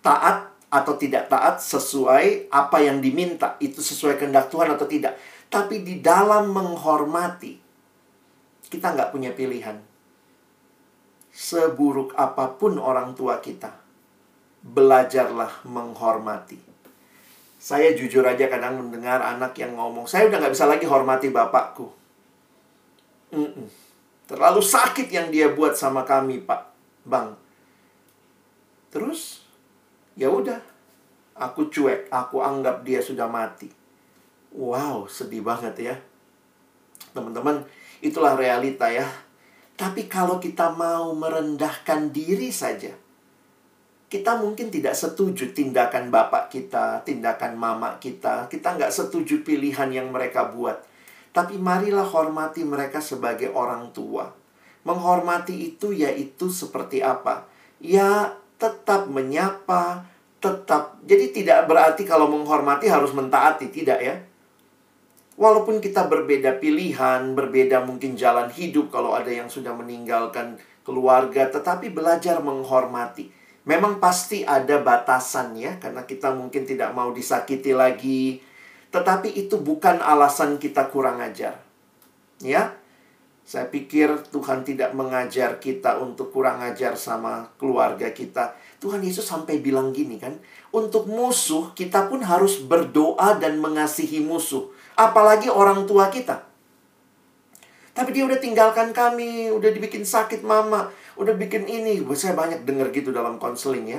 Taat 0.00 0.48
atau 0.70 0.94
tidak 0.94 1.28
taat 1.28 1.58
sesuai 1.58 2.48
apa 2.48 2.78
yang 2.80 3.02
diminta. 3.02 3.58
Itu 3.58 3.82
sesuai 3.82 4.16
kehendak 4.16 4.48
Tuhan 4.48 4.72
atau 4.72 4.86
tidak. 4.86 5.18
Tapi 5.50 5.82
di 5.82 5.98
dalam 5.98 6.54
menghormati, 6.54 7.58
kita 8.70 8.94
nggak 8.94 9.10
punya 9.10 9.34
pilihan. 9.34 9.76
Seburuk 11.30 12.14
apa 12.14 12.54
pun 12.54 12.78
orang 12.78 13.12
tua 13.18 13.42
kita, 13.42 13.74
belajarlah 14.62 15.66
menghormati. 15.66 16.58
Saya 17.60 17.92
jujur 17.92 18.24
aja 18.24 18.48
kadang 18.48 18.80
mendengar 18.80 19.20
anak 19.20 19.52
yang 19.60 19.76
ngomong, 19.76 20.08
saya 20.08 20.32
udah 20.32 20.40
nggak 20.40 20.54
bisa 20.56 20.64
lagi 20.64 20.86
hormati 20.88 21.28
bapakku. 21.28 21.92
Mm 23.36 23.50
-mm. 23.52 23.68
Terlalu 24.30 24.62
sakit 24.62 25.10
yang 25.10 25.28
dia 25.34 25.50
buat 25.50 25.74
sama 25.74 26.06
kami, 26.06 26.46
Pak, 26.46 26.62
Bang. 27.02 27.34
Terus, 28.94 29.42
ya 30.14 30.30
udah, 30.30 30.62
aku 31.34 31.66
cuek, 31.66 32.06
aku 32.14 32.38
anggap 32.38 32.86
dia 32.86 33.02
sudah 33.02 33.26
mati. 33.26 33.66
Wow, 34.54 35.10
sedih 35.10 35.42
banget 35.42 35.74
ya. 35.82 35.94
Teman-teman, 37.10 37.66
Itulah 38.00 38.36
realita 38.36 38.88
ya. 38.88 39.04
Tapi 39.76 40.08
kalau 40.08 40.36
kita 40.36 40.72
mau 40.76 41.12
merendahkan 41.16 42.12
diri 42.12 42.52
saja, 42.52 42.92
kita 44.10 44.36
mungkin 44.42 44.68
tidak 44.74 44.98
setuju 44.98 45.54
tindakan 45.54 46.10
bapak 46.10 46.50
kita, 46.50 47.00
tindakan 47.06 47.54
mama 47.56 47.96
kita. 48.02 48.50
Kita 48.50 48.76
nggak 48.76 48.92
setuju 48.92 49.46
pilihan 49.46 49.88
yang 49.88 50.10
mereka 50.10 50.50
buat. 50.50 50.82
Tapi 51.30 51.56
marilah 51.56 52.04
hormati 52.04 52.66
mereka 52.66 52.98
sebagai 52.98 53.54
orang 53.54 53.94
tua. 53.94 54.28
Menghormati 54.82 55.54
itu 55.72 55.94
yaitu 55.94 56.50
seperti 56.50 57.06
apa? 57.06 57.46
Ya 57.78 58.34
tetap 58.58 59.06
menyapa, 59.06 60.04
tetap. 60.42 60.98
Jadi 61.06 61.30
tidak 61.30 61.70
berarti 61.70 62.02
kalau 62.02 62.26
menghormati 62.26 62.90
harus 62.90 63.14
mentaati, 63.14 63.70
tidak 63.70 64.00
ya. 64.02 64.16
Walaupun 65.40 65.80
kita 65.80 66.04
berbeda 66.04 66.60
pilihan, 66.60 67.32
berbeda 67.32 67.80
mungkin 67.88 68.12
jalan 68.12 68.52
hidup 68.52 68.92
kalau 68.92 69.16
ada 69.16 69.32
yang 69.32 69.48
sudah 69.48 69.72
meninggalkan 69.72 70.60
keluarga, 70.84 71.48
tetapi 71.48 71.88
belajar 71.88 72.44
menghormati. 72.44 73.32
Memang 73.64 73.96
pasti 74.04 74.44
ada 74.44 74.84
batasan 74.84 75.56
ya, 75.56 75.80
karena 75.80 76.04
kita 76.04 76.36
mungkin 76.36 76.68
tidak 76.68 76.92
mau 76.92 77.08
disakiti 77.16 77.72
lagi. 77.72 78.44
Tetapi 78.92 79.32
itu 79.32 79.56
bukan 79.56 80.04
alasan 80.04 80.60
kita 80.60 80.92
kurang 80.92 81.24
ajar. 81.24 81.56
Ya, 82.44 82.76
saya 83.50 83.66
pikir 83.66 84.30
Tuhan 84.30 84.62
tidak 84.62 84.94
mengajar 84.94 85.58
kita 85.58 85.98
untuk 85.98 86.30
kurang 86.30 86.62
ajar 86.62 86.94
sama 86.94 87.50
keluarga 87.58 88.14
kita. 88.14 88.54
Tuhan 88.78 89.02
Yesus 89.02 89.26
sampai 89.26 89.58
bilang 89.58 89.90
gini 89.90 90.22
kan, 90.22 90.38
untuk 90.70 91.10
musuh 91.10 91.74
kita 91.74 92.06
pun 92.06 92.22
harus 92.22 92.62
berdoa 92.62 93.42
dan 93.42 93.58
mengasihi 93.58 94.22
musuh, 94.22 94.70
apalagi 94.94 95.50
orang 95.50 95.82
tua 95.90 96.14
kita. 96.14 96.46
Tapi 97.90 98.14
dia 98.14 98.22
udah 98.22 98.38
tinggalkan 98.38 98.94
kami, 98.94 99.50
udah 99.50 99.74
dibikin 99.74 100.06
sakit 100.06 100.46
mama, 100.46 100.86
udah 101.18 101.34
bikin 101.34 101.66
ini. 101.66 101.98
Saya 102.14 102.38
banyak 102.38 102.62
dengar 102.62 102.94
gitu 102.94 103.10
dalam 103.10 103.42
konseling 103.42 103.98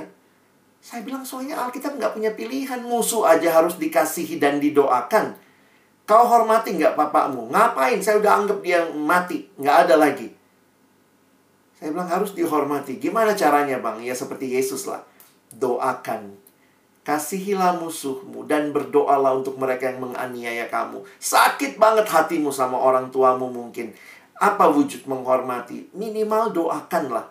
Saya 0.80 1.04
bilang 1.04 1.28
soalnya 1.28 1.60
Alkitab 1.60 2.00
nggak 2.00 2.16
punya 2.16 2.32
pilihan, 2.32 2.80
musuh 2.88 3.28
aja 3.28 3.52
harus 3.52 3.76
dikasihi 3.76 4.40
dan 4.40 4.64
didoakan. 4.64 5.51
Kau 6.02 6.26
hormati 6.26 6.74
nggak 6.74 6.98
bapakmu? 6.98 7.54
Ngapain? 7.54 8.02
Saya 8.02 8.18
udah 8.18 8.42
anggap 8.42 8.58
dia 8.60 8.82
mati. 8.90 9.46
Nggak 9.58 9.76
ada 9.86 9.94
lagi. 9.96 10.28
Saya 11.78 11.94
bilang 11.94 12.10
harus 12.10 12.34
dihormati. 12.34 12.98
Gimana 12.98 13.34
caranya 13.34 13.78
bang? 13.82 14.02
Ya 14.02 14.14
seperti 14.14 14.54
Yesus 14.54 14.86
lah. 14.86 15.02
Doakan. 15.54 16.38
Kasihilah 17.02 17.82
musuhmu 17.82 18.46
dan 18.46 18.70
berdoalah 18.70 19.34
untuk 19.34 19.58
mereka 19.58 19.90
yang 19.90 19.98
menganiaya 19.98 20.70
kamu. 20.70 21.02
Sakit 21.18 21.74
banget 21.82 22.06
hatimu 22.06 22.54
sama 22.54 22.78
orang 22.78 23.10
tuamu 23.10 23.50
mungkin. 23.50 23.90
Apa 24.38 24.70
wujud 24.70 25.10
menghormati? 25.10 25.90
Minimal 25.94 26.54
doakanlah. 26.54 27.26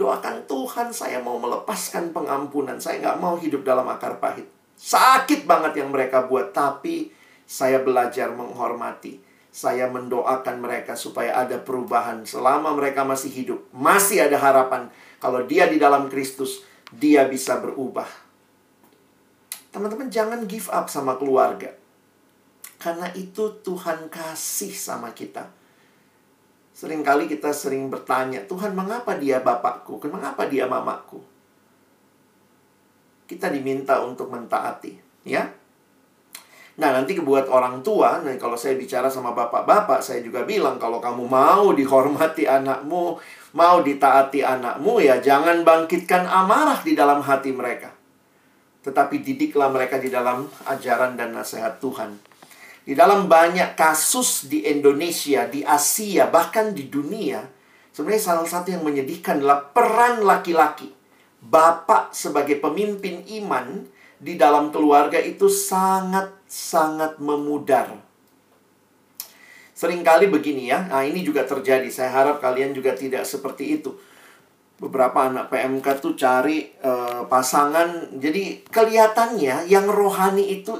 Doakan 0.00 0.48
Tuhan 0.48 0.88
saya 0.96 1.20
mau 1.20 1.36
melepaskan 1.36 2.16
pengampunan. 2.16 2.80
Saya 2.80 3.04
nggak 3.04 3.20
mau 3.20 3.36
hidup 3.36 3.60
dalam 3.60 3.84
akar 3.84 4.16
pahit. 4.16 4.48
Sakit 4.80 5.44
banget 5.44 5.84
yang 5.84 5.92
mereka 5.92 6.24
buat. 6.24 6.56
Tapi 6.56 7.12
saya 7.50 7.82
belajar 7.82 8.30
menghormati. 8.30 9.18
Saya 9.50 9.90
mendoakan 9.90 10.62
mereka 10.62 10.94
supaya 10.94 11.34
ada 11.34 11.58
perubahan 11.58 12.22
selama 12.22 12.78
mereka 12.78 13.02
masih 13.02 13.34
hidup. 13.34 13.66
Masih 13.74 14.22
ada 14.22 14.38
harapan. 14.38 14.86
Kalau 15.18 15.42
dia 15.42 15.66
di 15.66 15.82
dalam 15.82 16.06
Kristus, 16.06 16.62
dia 16.94 17.26
bisa 17.26 17.58
berubah. 17.58 18.06
Teman-teman 19.74 20.06
jangan 20.06 20.46
give 20.46 20.70
up 20.70 20.86
sama 20.86 21.18
keluarga. 21.18 21.74
Karena 22.78 23.10
itu 23.18 23.58
Tuhan 23.66 24.06
kasih 24.06 24.70
sama 24.70 25.10
kita. 25.10 25.50
Seringkali 26.70 27.26
kita 27.26 27.50
sering 27.50 27.90
bertanya, 27.90 28.46
Tuhan 28.46 28.78
mengapa 28.78 29.18
dia 29.18 29.42
bapakku? 29.42 29.98
Mengapa 30.06 30.46
dia 30.46 30.70
mamaku? 30.70 31.18
Kita 33.26 33.50
diminta 33.50 33.98
untuk 34.06 34.30
mentaati. 34.30 34.94
Ya, 35.26 35.52
Nah, 36.80 36.96
nanti 36.96 37.12
buat 37.20 37.44
orang 37.52 37.84
tua, 37.84 38.24
nah 38.24 38.32
kalau 38.40 38.56
saya 38.56 38.72
bicara 38.72 39.12
sama 39.12 39.36
bapak-bapak, 39.36 40.00
saya 40.00 40.24
juga 40.24 40.48
bilang 40.48 40.80
kalau 40.80 40.96
kamu 40.96 41.28
mau 41.28 41.76
dihormati 41.76 42.48
anakmu, 42.48 43.20
mau 43.52 43.84
ditaati 43.84 44.40
anakmu, 44.40 45.04
ya 45.04 45.20
jangan 45.20 45.60
bangkitkan 45.60 46.24
amarah 46.24 46.80
di 46.80 46.96
dalam 46.96 47.20
hati 47.20 47.52
mereka. 47.52 47.92
Tetapi 48.80 49.20
didiklah 49.20 49.68
mereka 49.68 50.00
di 50.00 50.08
dalam 50.08 50.48
ajaran 50.64 51.20
dan 51.20 51.36
nasihat 51.36 51.76
Tuhan. 51.84 52.16
Di 52.80 52.96
dalam 52.96 53.28
banyak 53.28 53.76
kasus 53.76 54.48
di 54.48 54.64
Indonesia, 54.64 55.44
di 55.52 55.60
Asia, 55.60 56.32
bahkan 56.32 56.72
di 56.72 56.88
dunia, 56.88 57.44
sebenarnya 57.92 58.24
salah 58.24 58.48
satu 58.48 58.72
yang 58.72 58.88
menyedihkan 58.88 59.44
adalah 59.44 59.68
peran 59.68 60.24
laki-laki. 60.24 60.88
Bapak 61.44 62.16
sebagai 62.16 62.56
pemimpin 62.56 63.20
iman 63.44 63.84
di 64.16 64.40
dalam 64.40 64.72
keluarga 64.72 65.20
itu 65.20 65.52
sangat-sangat 66.50 67.22
memudar. 67.22 67.94
Seringkali 69.78 70.28
begini 70.28 70.68
ya, 70.68 70.84
nah 70.90 71.06
ini 71.06 71.22
juga 71.22 71.46
terjadi. 71.46 71.86
Saya 71.88 72.10
harap 72.12 72.42
kalian 72.42 72.74
juga 72.74 72.92
tidak 72.92 73.24
seperti 73.24 73.80
itu. 73.80 73.94
Beberapa 74.76 75.30
anak 75.30 75.48
PMK 75.48 75.86
tuh 76.02 76.18
cari 76.18 76.74
uh, 76.82 77.24
pasangan, 77.30 78.18
jadi 78.18 78.66
kelihatannya 78.68 79.70
yang 79.70 79.86
rohani 79.88 80.60
itu 80.60 80.76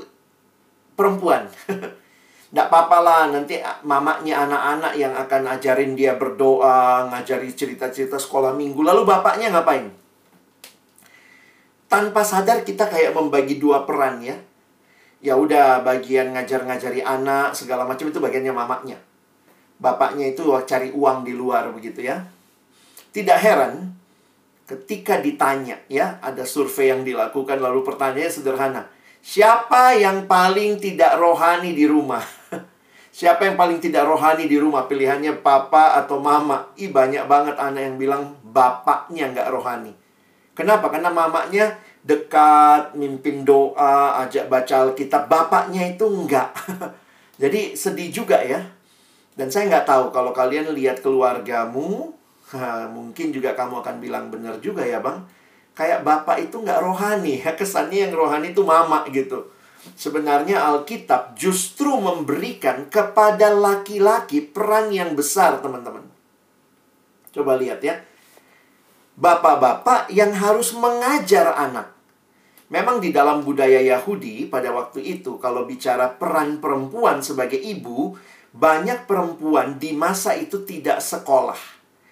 perempuan. 0.98 1.48
Nggak 2.52 2.66
apa-apa 2.66 2.98
lah, 3.00 3.22
nanti 3.30 3.62
mamanya 3.86 4.42
anak-anak 4.42 4.92
yang 4.98 5.14
akan 5.14 5.42
ajarin 5.54 5.94
dia 5.94 6.18
berdoa, 6.18 7.08
ngajari 7.14 7.54
cerita-cerita 7.54 8.18
sekolah 8.18 8.52
minggu. 8.52 8.82
Lalu 8.82 9.06
bapaknya 9.06 9.54
ngapain? 9.54 10.00
tanpa 11.90 12.22
sadar 12.22 12.62
kita 12.62 12.86
kayak 12.86 13.12
membagi 13.12 13.58
dua 13.58 13.82
peran 13.82 14.22
ya. 14.22 14.38
Ya 15.20 15.36
udah 15.36 15.84
bagian 15.84 16.32
ngajar-ngajari 16.32 17.04
anak 17.04 17.52
segala 17.52 17.84
macam 17.84 18.08
itu 18.08 18.16
bagiannya 18.16 18.56
mamanya. 18.56 18.98
Bapaknya 19.80 20.32
itu 20.32 20.48
cari 20.64 20.92
uang 20.92 21.24
di 21.24 21.36
luar 21.36 21.72
begitu 21.72 22.04
ya. 22.04 22.24
Tidak 23.12 23.38
heran 23.40 23.92
ketika 24.64 25.18
ditanya 25.18 25.82
ya, 25.90 26.22
ada 26.22 26.46
survei 26.46 26.94
yang 26.94 27.02
dilakukan 27.04 27.60
lalu 27.60 27.84
pertanyaannya 27.84 28.32
sederhana. 28.32 28.82
Siapa 29.20 30.00
yang 30.00 30.24
paling 30.24 30.80
tidak 30.80 31.20
rohani 31.20 31.76
di 31.76 31.84
rumah? 31.84 32.24
Siapa 33.20 33.44
yang 33.44 33.60
paling 33.60 33.82
tidak 33.82 34.08
rohani 34.08 34.48
di 34.48 34.56
rumah? 34.56 34.88
Pilihannya 34.88 35.44
papa 35.44 35.98
atau 36.00 36.22
mama. 36.22 36.72
Ih 36.80 36.88
banyak 36.88 37.28
banget 37.28 37.60
anak 37.60 37.82
yang 37.84 37.96
bilang 38.00 38.22
bapaknya 38.40 39.28
nggak 39.34 39.50
rohani. 39.52 39.92
Kenapa? 40.56 40.88
Karena 40.88 41.12
mamanya 41.12 41.76
dekat, 42.00 42.96
mimpin 42.96 43.44
doa, 43.44 44.24
ajak 44.24 44.48
baca 44.48 44.88
Alkitab. 44.88 45.28
Bapaknya 45.28 45.84
itu 45.92 46.04
enggak. 46.08 46.52
Jadi 47.42 47.76
sedih 47.76 48.08
juga 48.12 48.40
ya. 48.40 48.60
Dan 49.36 49.48
saya 49.48 49.68
nggak 49.72 49.86
tahu 49.88 50.04
kalau 50.12 50.32
kalian 50.36 50.72
lihat 50.76 51.00
keluargamu, 51.00 52.12
mungkin 52.96 53.32
juga 53.32 53.56
kamu 53.56 53.80
akan 53.84 53.96
bilang 54.00 54.28
benar 54.28 54.60
juga 54.60 54.84
ya 54.84 55.00
bang. 55.00 55.24
Kayak 55.76 56.04
bapak 56.04 56.50
itu 56.50 56.60
nggak 56.60 56.80
rohani. 56.82 57.40
Ya, 57.40 57.56
kesannya 57.56 58.10
yang 58.10 58.12
rohani 58.12 58.52
itu 58.52 58.60
mama 58.60 59.06
gitu. 59.08 59.48
Sebenarnya 59.96 60.60
Alkitab 60.60 61.40
justru 61.40 61.88
memberikan 61.96 62.92
kepada 62.92 63.48
laki-laki 63.48 64.44
peran 64.44 64.92
yang 64.92 65.16
besar 65.16 65.56
teman-teman. 65.64 66.04
Coba 67.32 67.56
lihat 67.56 67.80
ya 67.80 67.96
bapak-bapak 69.20 70.08
yang 70.08 70.32
harus 70.32 70.72
mengajar 70.72 71.52
anak. 71.52 71.92
Memang 72.72 73.04
di 73.04 73.12
dalam 73.12 73.44
budaya 73.44 73.84
Yahudi 73.84 74.48
pada 74.48 74.72
waktu 74.72 75.04
itu 75.04 75.36
kalau 75.36 75.68
bicara 75.68 76.16
peran 76.16 76.62
perempuan 76.62 77.20
sebagai 77.20 77.60
ibu, 77.60 78.16
banyak 78.56 79.04
perempuan 79.04 79.76
di 79.76 79.92
masa 79.92 80.32
itu 80.32 80.64
tidak 80.64 81.04
sekolah. 81.04 81.58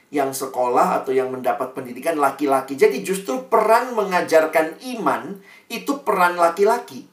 Yang 0.08 0.48
sekolah 0.48 1.00
atau 1.02 1.12
yang 1.12 1.32
mendapat 1.32 1.72
pendidikan 1.72 2.20
laki-laki. 2.20 2.76
Jadi 2.76 3.00
justru 3.00 3.48
peran 3.48 3.96
mengajarkan 3.96 4.80
iman 4.98 5.36
itu 5.72 6.00
peran 6.04 6.36
laki-laki. 6.36 7.08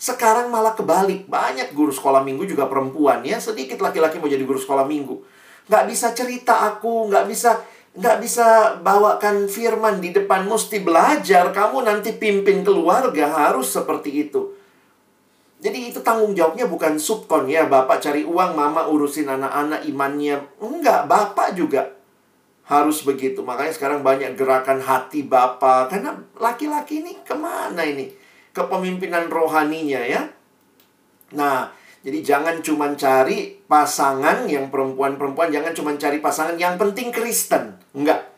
Sekarang 0.00 0.48
malah 0.48 0.72
kebalik. 0.72 1.28
Banyak 1.28 1.76
guru 1.76 1.92
sekolah 1.92 2.24
minggu 2.24 2.48
juga 2.48 2.64
perempuan 2.64 3.20
ya. 3.22 3.36
Sedikit 3.36 3.80
laki-laki 3.84 4.16
mau 4.16 4.28
jadi 4.28 4.40
guru 4.42 4.56
sekolah 4.56 4.88
minggu. 4.88 5.20
Nggak 5.68 5.84
bisa 5.86 6.16
cerita 6.16 6.64
aku, 6.64 7.12
nggak 7.12 7.28
bisa 7.28 7.60
nggak 7.90 8.16
bisa 8.22 8.78
bawakan 8.78 9.50
firman 9.50 9.98
di 9.98 10.14
depan 10.14 10.46
mesti 10.46 10.78
belajar. 10.82 11.50
Kamu 11.50 11.82
nanti 11.82 12.14
pimpin 12.14 12.62
keluarga 12.62 13.50
harus 13.50 13.74
seperti 13.74 14.30
itu. 14.30 14.54
Jadi 15.60 15.92
itu 15.92 16.00
tanggung 16.00 16.32
jawabnya 16.32 16.64
bukan 16.70 16.96
subkon 16.96 17.50
ya. 17.50 17.68
Bapak 17.68 18.00
cari 18.00 18.24
uang 18.24 18.56
mama 18.56 18.88
urusin 18.88 19.28
anak-anak 19.28 19.84
imannya. 19.84 20.40
Enggak 20.62 21.04
bapak 21.10 21.52
juga 21.58 21.92
harus 22.64 23.02
begitu. 23.04 23.44
Makanya 23.44 23.74
sekarang 23.74 24.00
banyak 24.00 24.38
gerakan 24.38 24.80
hati 24.80 25.26
bapak. 25.26 25.92
Karena 25.92 26.16
laki-laki 26.38 27.04
ini 27.04 27.20
ke 27.20 27.36
mana 27.36 27.84
ini? 27.84 28.08
Kepemimpinan 28.56 29.28
rohaninya 29.28 30.00
ya. 30.00 30.22
Nah 31.36 31.80
jadi 32.00 32.24
jangan 32.24 32.64
cuma 32.64 32.96
cari 32.96 33.60
pasangan 33.68 34.48
yang 34.48 34.72
perempuan-perempuan, 34.72 35.52
jangan 35.52 35.76
cuma 35.76 35.92
cari 36.00 36.16
pasangan 36.24 36.56
yang 36.56 36.80
penting 36.80 37.12
Kristen. 37.12 37.76
Enggak. 37.94 38.30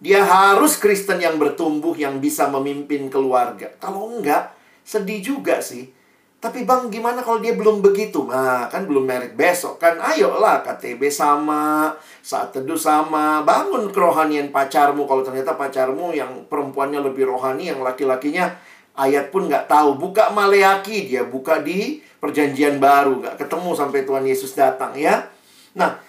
Dia 0.00 0.24
harus 0.24 0.80
Kristen 0.80 1.20
yang 1.20 1.36
bertumbuh, 1.36 1.92
yang 1.92 2.18
bisa 2.24 2.48
memimpin 2.48 3.12
keluarga. 3.12 3.68
Kalau 3.76 4.08
enggak, 4.08 4.56
sedih 4.80 5.20
juga 5.20 5.60
sih. 5.60 5.92
Tapi 6.40 6.64
bang, 6.64 6.88
gimana 6.88 7.20
kalau 7.20 7.36
dia 7.36 7.52
belum 7.52 7.84
begitu? 7.84 8.24
Nah, 8.24 8.64
kan 8.72 8.88
belum 8.88 9.04
merit 9.04 9.36
besok. 9.36 9.76
Kan 9.76 10.00
ayolah, 10.00 10.64
KTB 10.64 11.12
sama, 11.12 11.92
saat 12.24 12.56
teduh 12.56 12.80
sama. 12.80 13.44
Bangun 13.44 13.92
kerohanian 13.92 14.48
pacarmu. 14.48 15.04
Kalau 15.04 15.20
ternyata 15.20 15.52
pacarmu 15.52 16.16
yang 16.16 16.48
perempuannya 16.48 17.04
lebih 17.04 17.28
rohani, 17.28 17.68
yang 17.68 17.84
laki-lakinya 17.84 18.56
ayat 18.96 19.28
pun 19.28 19.52
nggak 19.52 19.68
tahu. 19.68 20.00
Buka 20.00 20.32
Maleaki, 20.32 21.12
dia 21.12 21.28
buka 21.28 21.60
di 21.60 22.00
perjanjian 22.20 22.80
baru, 22.80 23.20
nggak 23.20 23.36
ketemu 23.36 23.70
sampai 23.76 24.00
Tuhan 24.08 24.24
Yesus 24.24 24.56
datang 24.56 24.96
ya. 24.96 25.28
Nah, 25.76 26.00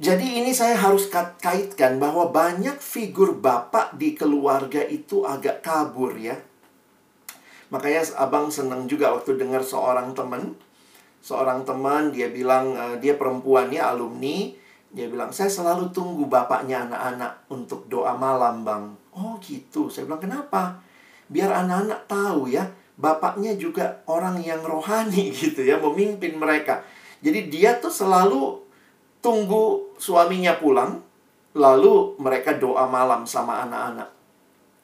jadi 0.00 0.40
ini 0.40 0.56
saya 0.56 0.80
harus 0.80 1.12
kaitkan 1.12 2.00
bahwa 2.00 2.32
banyak 2.32 2.80
figur 2.80 3.36
bapak 3.36 4.00
di 4.00 4.16
keluarga 4.16 4.80
itu 4.88 5.28
agak 5.28 5.60
kabur 5.60 6.16
ya. 6.16 6.40
Makanya 7.68 8.02
abang 8.16 8.48
senang 8.48 8.88
juga 8.88 9.12
waktu 9.12 9.36
dengar 9.36 9.60
seorang 9.60 10.16
teman 10.16 10.56
Seorang 11.20 11.68
teman 11.68 12.08
dia 12.16 12.32
bilang 12.32 12.72
uh, 12.72 12.96
dia 12.96 13.12
perempuannya 13.20 13.76
alumni, 13.76 14.48
dia 14.88 15.06
bilang 15.06 15.28
saya 15.36 15.52
selalu 15.52 15.92
tunggu 15.92 16.24
bapaknya 16.24 16.88
anak-anak 16.88 17.44
untuk 17.52 17.84
doa 17.92 18.16
malam, 18.16 18.64
Bang. 18.64 18.96
Oh, 19.12 19.36
gitu. 19.44 19.92
Saya 19.92 20.08
bilang 20.08 20.24
kenapa? 20.24 20.80
Biar 21.28 21.52
anak-anak 21.52 22.08
tahu 22.08 22.48
ya, 22.48 22.72
bapaknya 22.96 23.52
juga 23.60 24.00
orang 24.08 24.40
yang 24.40 24.64
rohani 24.64 25.28
gitu 25.44 25.60
ya, 25.60 25.76
memimpin 25.76 26.40
mereka. 26.40 26.80
Jadi 27.20 27.52
dia 27.52 27.76
tuh 27.76 27.92
selalu 27.92 28.64
tunggu 29.20 29.94
suaminya 30.00 30.56
pulang, 30.56 31.00
lalu 31.56 32.16
mereka 32.20 32.56
doa 32.56 32.88
malam 32.88 33.24
sama 33.24 33.64
anak-anak. 33.64 34.08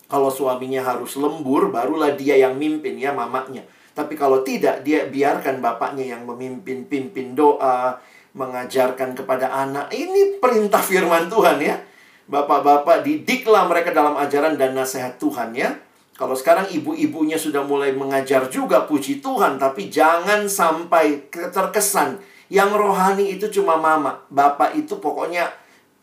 Kalau 0.07 0.31
suaminya 0.31 0.87
harus 0.87 1.19
lembur, 1.19 1.75
barulah 1.75 2.15
dia 2.15 2.39
yang 2.39 2.55
mimpin 2.55 2.95
ya 2.95 3.11
mamanya. 3.11 3.67
Tapi 3.97 4.15
kalau 4.15 4.45
tidak, 4.47 4.87
dia 4.87 5.09
biarkan 5.09 5.59
bapaknya 5.59 6.15
yang 6.15 6.23
memimpin, 6.29 6.87
pimpin 6.87 7.35
doa, 7.35 7.99
mengajarkan 8.37 9.17
kepada 9.17 9.51
anak. 9.51 9.91
Ini 9.91 10.39
perintah 10.39 10.85
firman 10.85 11.27
Tuhan 11.27 11.59
ya. 11.59 11.81
Bapak-bapak 12.29 13.03
didiklah 13.03 13.67
mereka 13.67 13.91
dalam 13.97 14.15
ajaran 14.21 14.61
dan 14.61 14.77
nasihat 14.77 15.17
Tuhan 15.17 15.57
ya. 15.57 15.75
Kalau 16.17 16.37
sekarang 16.37 16.69
ibu-ibunya 16.73 17.37
sudah 17.37 17.65
mulai 17.65 17.93
mengajar 17.93 18.49
juga 18.53 18.85
puji 18.89 19.21
Tuhan, 19.21 19.61
tapi 19.61 19.93
jangan 19.93 20.49
sampai 20.49 21.29
terkesan 21.33 22.21
yang 22.47 22.71
rohani 22.75 23.35
itu 23.35 23.51
cuma 23.51 23.79
mama, 23.79 24.23
bapak 24.31 24.79
itu 24.79 24.99
pokoknya 24.99 25.51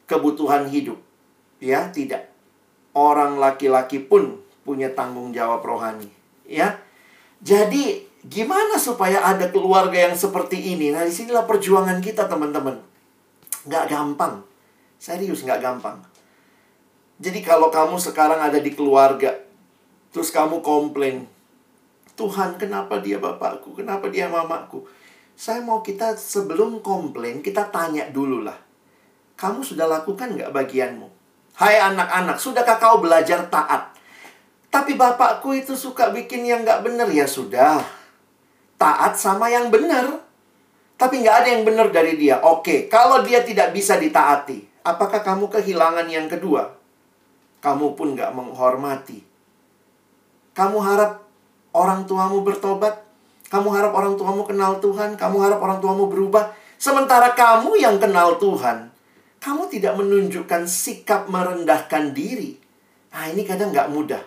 kebutuhan 0.05 0.67
hidup. 0.67 0.99
Ya, 1.63 1.87
tidak 1.91 2.33
orang 2.93 3.41
laki-laki 3.41 3.99
pun 3.99 4.39
punya 4.63 4.93
tanggung 4.93 5.33
jawab 5.33 5.65
rohani. 5.65 6.07
Ya, 6.45 6.79
jadi 7.41 8.05
gimana 8.23 8.79
supaya 8.79 9.19
ada 9.25 9.49
keluarga 9.49 10.07
yang 10.09 10.15
seperti 10.15 10.77
ini? 10.77 10.93
Nah, 10.93 11.03
di 11.03 11.11
sinilah 11.11 11.43
perjuangan 11.43 11.99
kita 11.99 12.29
teman-teman. 12.29 12.79
Nggak 13.67 13.85
gampang. 13.91 14.45
Serius 15.01 15.43
nggak 15.43 15.59
gampang. 15.59 15.99
Jadi 17.19 17.39
kalau 17.43 17.67
kamu 17.67 17.99
sekarang 17.99 18.39
ada 18.39 18.59
di 18.59 18.71
keluarga, 18.71 19.35
terus 20.11 20.31
kamu 20.31 20.63
komplain, 20.63 21.27
Tuhan 22.15 22.55
kenapa 22.59 22.99
dia 22.99 23.17
bapakku, 23.19 23.75
kenapa 23.75 24.07
dia 24.11 24.27
mamaku? 24.27 24.82
Saya 25.33 25.65
mau 25.65 25.81
kita 25.81 26.13
sebelum 26.13 26.85
komplain, 26.85 27.41
kita 27.41 27.73
tanya 27.73 28.05
dulu 28.09 28.45
lah. 28.45 28.57
Kamu 29.33 29.65
sudah 29.65 29.89
lakukan 29.89 30.37
nggak 30.37 30.53
bagianmu? 30.53 31.09
Hai 31.57 31.81
anak-anak, 31.81 32.37
sudahkah 32.37 32.77
kau 32.81 32.97
belajar 33.01 33.45
taat? 33.49 33.93
Tapi 34.73 34.97
bapakku 34.97 35.53
itu 35.53 35.77
suka 35.77 36.09
bikin 36.09 36.49
yang 36.49 36.65
nggak 36.65 36.81
benar 36.81 37.05
ya 37.13 37.29
sudah. 37.29 37.81
Taat 38.77 39.13
sama 39.17 39.49
yang 39.49 39.69
benar. 39.69 40.21
Tapi 40.97 41.21
nggak 41.21 41.35
ada 41.45 41.49
yang 41.53 41.63
benar 41.65 41.93
dari 41.93 42.17
dia. 42.17 42.41
Oke, 42.41 42.89
kalau 42.89 43.21
dia 43.21 43.45
tidak 43.45 43.69
bisa 43.69 44.01
ditaati, 44.01 44.81
apakah 44.81 45.21
kamu 45.21 45.49
kehilangan 45.49 46.09
yang 46.09 46.25
kedua? 46.25 46.73
Kamu 47.61 47.93
pun 47.93 48.17
nggak 48.17 48.33
menghormati. 48.33 49.21
Kamu 50.57 50.77
harap 50.81 51.25
orang 51.73 52.05
tuamu 52.09 52.41
bertobat? 52.41 53.12
Kamu 53.53 53.69
harap 53.69 53.93
orang 53.93 54.17
tuamu 54.17 54.49
kenal 54.49 54.81
Tuhan? 54.81 55.13
Kamu 55.13 55.37
harap 55.37 55.61
orang 55.61 55.77
tuamu 55.77 56.09
berubah? 56.09 56.49
Sementara 56.81 57.37
kamu 57.37 57.77
yang 57.77 58.01
kenal 58.01 58.41
Tuhan, 58.41 58.89
kamu 59.37 59.69
tidak 59.69 59.93
menunjukkan 59.93 60.65
sikap 60.65 61.29
merendahkan 61.29 62.17
diri. 62.17 62.57
Nah, 63.13 63.29
ini 63.29 63.45
kadang 63.45 63.69
nggak 63.69 63.93
mudah. 63.93 64.25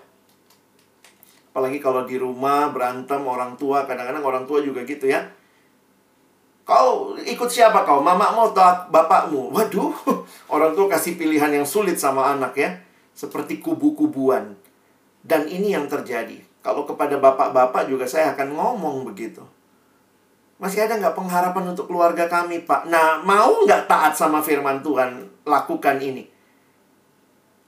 Apalagi 1.50 1.82
kalau 1.82 2.06
di 2.06 2.14
rumah 2.22 2.70
berantem 2.70 3.18
orang 3.26 3.58
tua, 3.58 3.82
kadang-kadang 3.82 4.22
orang 4.22 4.46
tua 4.46 4.62
juga 4.62 4.86
gitu 4.86 5.10
ya. 5.10 5.26
Kau 6.62 7.18
ikut 7.18 7.50
siapa 7.50 7.82
kau? 7.82 7.98
Mamamu 7.98 8.54
atau 8.54 8.86
bapakmu? 8.94 9.50
Waduh, 9.50 9.90
orang 10.54 10.78
tua 10.78 10.86
kasih 10.86 11.18
pilihan 11.18 11.50
yang 11.50 11.66
sulit 11.66 11.98
sama 11.98 12.30
anak 12.30 12.54
ya. 12.54 12.78
Seperti 13.10 13.58
kubu-kubuan. 13.58 14.54
Dan 15.26 15.50
ini 15.50 15.74
yang 15.74 15.90
terjadi. 15.90 16.45
Kalau 16.66 16.82
kepada 16.82 17.14
bapak-bapak 17.22 17.86
juga 17.86 18.10
saya 18.10 18.34
akan 18.34 18.58
ngomong 18.58 19.06
begitu. 19.06 19.38
Masih 20.58 20.82
ada 20.82 20.98
nggak 20.98 21.14
pengharapan 21.14 21.70
untuk 21.70 21.86
keluarga 21.86 22.26
kami, 22.26 22.66
Pak? 22.66 22.90
Nah, 22.90 23.22
mau 23.22 23.62
nggak 23.62 23.86
taat 23.86 24.18
sama 24.18 24.42
firman 24.42 24.82
Tuhan? 24.82 25.30
Lakukan 25.46 26.02
ini. 26.02 26.26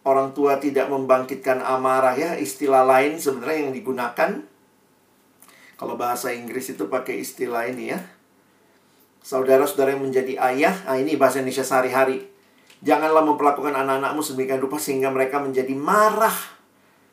Orang 0.03 0.35
tua 0.35 0.59
tidak 0.59 0.91
membangkitkan 0.91 1.63
amarah 1.63 2.19
ya, 2.19 2.35
istilah 2.43 2.83
lain 2.83 3.23
sebenarnya 3.23 3.71
yang 3.71 3.73
digunakan. 3.77 4.31
Kalau 5.79 5.95
bahasa 5.95 6.35
Inggris 6.35 6.75
itu 6.75 6.91
pakai 6.91 7.23
istilah 7.23 7.71
ini 7.71 7.95
ya. 7.95 8.03
Saudara-saudara 9.23 9.95
yang 9.95 10.03
menjadi 10.03 10.35
ayah, 10.43 10.75
nah 10.91 10.99
ini 10.99 11.15
bahasa 11.15 11.39
Indonesia 11.39 11.63
sehari-hari. 11.63 12.27
Janganlah 12.83 13.23
memperlakukan 13.23 13.79
anak-anakmu 13.79 14.27
sedemikian 14.27 14.59
rupa 14.59 14.83
sehingga 14.83 15.15
mereka 15.15 15.39
menjadi 15.39 15.71
marah 15.79 16.58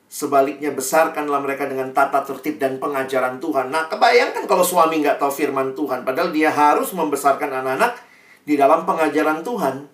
Sebaliknya 0.06 0.70
besarkanlah 0.70 1.42
mereka 1.42 1.66
dengan 1.66 1.90
tata 1.90 2.22
tertib 2.22 2.62
dan 2.62 2.78
pengajaran 2.78 3.42
Tuhan. 3.42 3.74
Nah, 3.74 3.90
kebayangkan 3.90 4.46
kalau 4.46 4.62
suami 4.62 5.02
nggak 5.02 5.18
tahu 5.18 5.34
firman 5.34 5.74
Tuhan. 5.74 6.06
Padahal 6.06 6.30
dia 6.30 6.54
harus 6.54 6.94
membesarkan 6.94 7.50
anak-anak 7.50 7.98
di 8.46 8.54
dalam 8.54 8.86
pengajaran 8.86 9.42
Tuhan. 9.42 9.90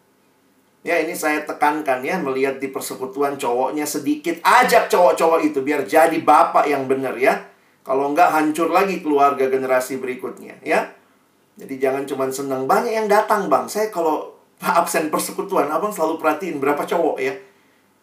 Ya, 0.81 0.99
ini 0.99 1.15
saya 1.15 1.45
tekankan 1.47 2.03
ya, 2.03 2.19
melihat 2.19 2.59
di 2.59 2.67
persekutuan 2.67 3.39
cowoknya 3.39 3.87
sedikit. 3.87 4.41
Ajak 4.43 4.91
cowok-cowok 4.91 5.39
itu 5.47 5.63
biar 5.63 5.87
jadi 5.87 6.17
bapak 6.19 6.67
yang 6.67 6.89
benar 6.91 7.15
ya. 7.15 7.47
Kalau 7.81 8.11
nggak 8.11 8.29
hancur 8.29 8.69
lagi 8.69 8.99
keluarga 9.01 9.47
generasi 9.47 9.97
berikutnya 9.97 10.59
ya. 10.61 10.91
Jadi 11.55 11.81
jangan 11.81 12.03
cuma 12.05 12.27
senang. 12.29 12.67
Banyak 12.69 12.93
yang 12.93 13.07
datang 13.07 13.47
bang. 13.49 13.65
Saya 13.65 13.89
kalau 13.89 14.37
absen 14.61 15.09
persekutuan, 15.09 15.69
abang 15.69 15.89
selalu 15.89 16.21
perhatiin 16.21 16.61
berapa 16.61 16.85
cowok 16.85 17.17
ya 17.17 17.33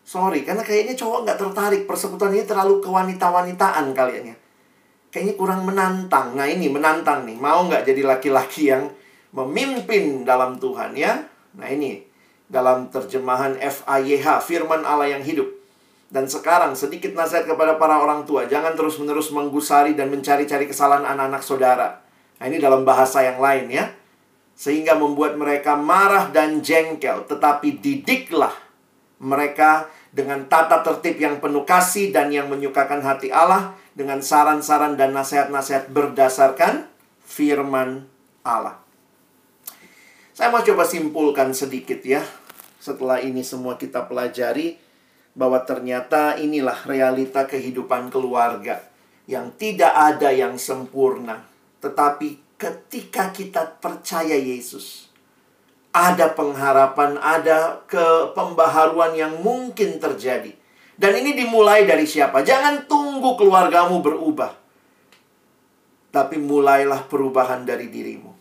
Sorry, 0.09 0.41
karena 0.41 0.65
kayaknya 0.65 0.97
cowok 0.97 1.29
nggak 1.29 1.37
tertarik. 1.37 1.83
Persekutuan 1.85 2.33
ini 2.33 2.49
terlalu 2.49 2.81
kewanita-wanitaan 2.81 3.93
kalian 3.93 4.33
ya. 4.33 4.37
Kayaknya 5.13 5.35
kurang 5.37 5.69
menantang. 5.69 6.33
Nah 6.33 6.49
ini 6.49 6.73
menantang 6.73 7.29
nih. 7.29 7.37
Mau 7.37 7.69
nggak 7.69 7.85
jadi 7.85 8.09
laki-laki 8.09 8.73
yang 8.73 8.89
memimpin 9.37 10.25
dalam 10.25 10.57
Tuhan 10.57 10.97
ya? 10.97 11.29
Nah 11.61 11.69
ini 11.69 12.01
dalam 12.49 12.89
terjemahan 12.89 13.61
FAYH, 13.61 14.41
firman 14.41 14.81
Allah 14.81 15.13
yang 15.13 15.21
hidup. 15.21 15.45
Dan 16.09 16.25
sekarang 16.25 16.73
sedikit 16.73 17.13
nasihat 17.13 17.45
kepada 17.45 17.77
para 17.77 18.01
orang 18.01 18.25
tua. 18.25 18.49
Jangan 18.49 18.73
terus-menerus 18.81 19.29
menggusari 19.29 19.93
dan 19.93 20.09
mencari-cari 20.09 20.65
kesalahan 20.65 21.05
anak-anak 21.05 21.45
saudara. 21.45 22.01
Nah 22.41 22.49
ini 22.49 22.57
dalam 22.57 22.81
bahasa 22.81 23.21
yang 23.21 23.45
lain 23.45 23.69
ya. 23.69 23.93
Sehingga 24.57 24.97
membuat 24.97 25.37
mereka 25.37 25.77
marah 25.77 26.33
dan 26.33 26.65
jengkel. 26.65 27.29
Tetapi 27.29 27.77
didiklah 27.85 28.57
mereka 29.21 29.91
dengan 30.19 30.51
tata 30.51 30.83
tertib 30.83 31.23
yang 31.23 31.39
penuh 31.39 31.63
kasih 31.63 32.11
dan 32.11 32.35
yang 32.35 32.51
menyukakan 32.51 32.99
hati 33.07 33.31
Allah 33.31 33.79
dengan 33.95 34.19
saran-saran 34.19 34.99
dan 34.99 35.15
nasihat-nasihat 35.15 35.95
berdasarkan 35.95 36.91
firman 37.23 38.11
Allah. 38.43 38.83
Saya 40.35 40.51
mau 40.51 40.59
coba 40.67 40.83
simpulkan 40.83 41.55
sedikit 41.55 42.03
ya. 42.03 42.27
Setelah 42.83 43.23
ini 43.23 43.47
semua 43.47 43.79
kita 43.79 44.11
pelajari 44.11 44.79
bahwa 45.39 45.63
ternyata 45.63 46.35
inilah 46.35 46.83
realita 46.83 47.47
kehidupan 47.47 48.11
keluarga 48.11 48.83
yang 49.31 49.55
tidak 49.55 49.95
ada 49.95 50.35
yang 50.35 50.59
sempurna. 50.59 51.47
Tetapi 51.79 52.59
ketika 52.59 53.31
kita 53.31 53.79
percaya 53.79 54.35
Yesus, 54.35 55.08
ada 55.93 56.37
pengharapan, 56.37 57.17
ada 57.19 57.83
ke 57.89 58.33
pembaharuan 58.37 59.17
yang 59.17 59.41
mungkin 59.41 59.97
terjadi. 59.97 60.53
Dan 60.99 61.13
ini 61.15 61.39
dimulai 61.39 61.87
dari 61.87 62.05
siapa? 62.05 62.43
Jangan 62.43 62.91
tunggu 62.91 63.39
keluargamu 63.39 64.03
berubah. 64.03 64.51
Tapi 66.11 66.37
mulailah 66.43 67.07
perubahan 67.07 67.63
dari 67.63 67.87
dirimu. 67.87 68.35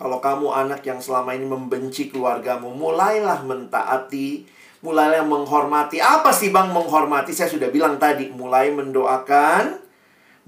Kalau 0.00 0.16
kamu 0.22 0.48
anak 0.48 0.80
yang 0.86 1.02
selama 1.02 1.36
ini 1.36 1.44
membenci 1.44 2.08
keluargamu, 2.08 2.72
mulailah 2.72 3.44
mentaati, 3.44 4.48
mulailah 4.80 5.26
menghormati. 5.28 6.00
Apa 6.00 6.32
sih 6.32 6.48
Bang 6.48 6.72
menghormati? 6.72 7.36
Saya 7.36 7.52
sudah 7.52 7.68
bilang 7.68 8.00
tadi, 8.00 8.32
mulai 8.32 8.72
mendoakan, 8.72 9.76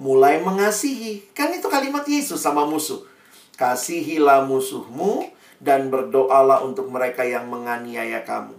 mulai 0.01 0.41
mengasihi. 0.41 1.35
Kan 1.37 1.53
itu 1.53 1.69
kalimat 1.69 2.07
Yesus 2.09 2.41
sama 2.41 2.65
musuh. 2.65 3.05
Kasihilah 3.61 4.49
musuhmu 4.49 5.29
dan 5.63 5.95
berdoalah 5.95 6.67
untuk 6.67 6.91
mereka 6.91 7.23
yang 7.23 7.47
menganiaya 7.47 8.27
kamu. 8.27 8.59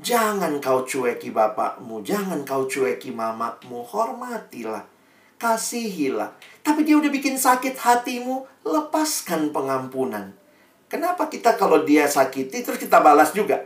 Jangan 0.00 0.64
kau 0.64 0.88
cueki 0.88 1.28
bapakmu, 1.28 2.00
jangan 2.00 2.40
kau 2.48 2.64
cueki 2.64 3.12
mamamu, 3.12 3.84
hormatilah, 3.84 4.88
kasihilah. 5.36 6.32
Tapi 6.64 6.88
dia 6.88 6.96
udah 6.96 7.12
bikin 7.12 7.36
sakit 7.36 7.76
hatimu, 7.76 8.48
lepaskan 8.64 9.52
pengampunan. 9.52 10.32
Kenapa 10.88 11.28
kita 11.28 11.60
kalau 11.60 11.84
dia 11.84 12.08
sakiti 12.08 12.64
terus 12.64 12.80
kita 12.80 13.04
balas 13.04 13.36
juga? 13.36 13.60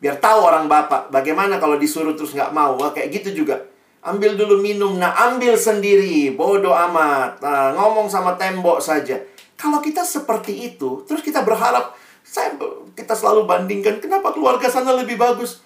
Biar 0.00 0.16
tahu 0.16 0.40
orang 0.40 0.66
bapak, 0.66 1.12
bagaimana 1.12 1.60
kalau 1.60 1.76
disuruh 1.76 2.16
terus 2.16 2.32
nggak 2.32 2.50
mau, 2.56 2.80
Wah, 2.80 2.90
kayak 2.96 3.20
gitu 3.20 3.44
juga. 3.44 3.60
Ambil 4.04 4.36
dulu 4.36 4.60
minum, 4.60 5.00
nah 5.00 5.12
ambil 5.28 5.56
sendiri, 5.56 6.32
bodoh 6.32 6.76
amat. 6.76 7.40
Nah, 7.40 7.72
ngomong 7.72 8.08
sama 8.08 8.36
tembok 8.36 8.80
saja. 8.80 9.16
Kalau 9.56 9.80
kita 9.80 10.04
seperti 10.04 10.72
itu, 10.72 11.04
terus 11.08 11.24
kita 11.24 11.40
berharap, 11.40 11.96
saya 12.34 12.58
kita 12.98 13.14
selalu 13.14 13.46
bandingkan, 13.46 14.02
kenapa 14.02 14.34
keluarga 14.34 14.66
sana 14.66 14.90
lebih 14.90 15.14
bagus? 15.14 15.62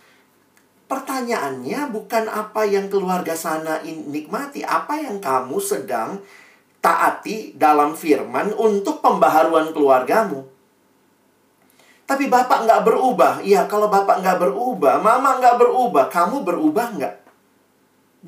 Pertanyaannya 0.85 1.89
bukan 1.89 2.29
apa 2.29 2.69
yang 2.69 2.93
keluarga 2.93 3.33
sana 3.33 3.81
nikmati, 3.89 4.61
apa 4.61 5.01
yang 5.01 5.17
kamu 5.17 5.57
sedang 5.65 6.21
taati 6.85 7.57
dalam 7.57 7.97
firman 7.97 8.53
untuk 8.53 9.01
pembaharuan 9.01 9.73
keluargamu. 9.73 10.45
Tapi 12.05 12.29
bapak 12.29 12.69
nggak 12.69 12.85
berubah. 12.85 13.41
Iya, 13.41 13.65
kalau 13.65 13.89
bapak 13.89 14.21
nggak 14.21 14.37
berubah, 14.37 15.01
mama 15.01 15.41
nggak 15.41 15.57
berubah, 15.57 16.13
kamu 16.13 16.45
berubah 16.45 16.87
nggak? 17.01 17.17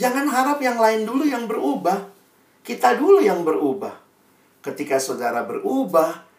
Jangan 0.00 0.24
harap 0.32 0.64
yang 0.64 0.80
lain 0.80 1.04
dulu 1.04 1.28
yang 1.28 1.44
berubah. 1.44 2.08
Kita 2.64 2.96
dulu 2.96 3.20
yang 3.20 3.44
berubah. 3.44 4.00
Ketika 4.64 4.96
saudara 4.96 5.44
berubah 5.44 6.29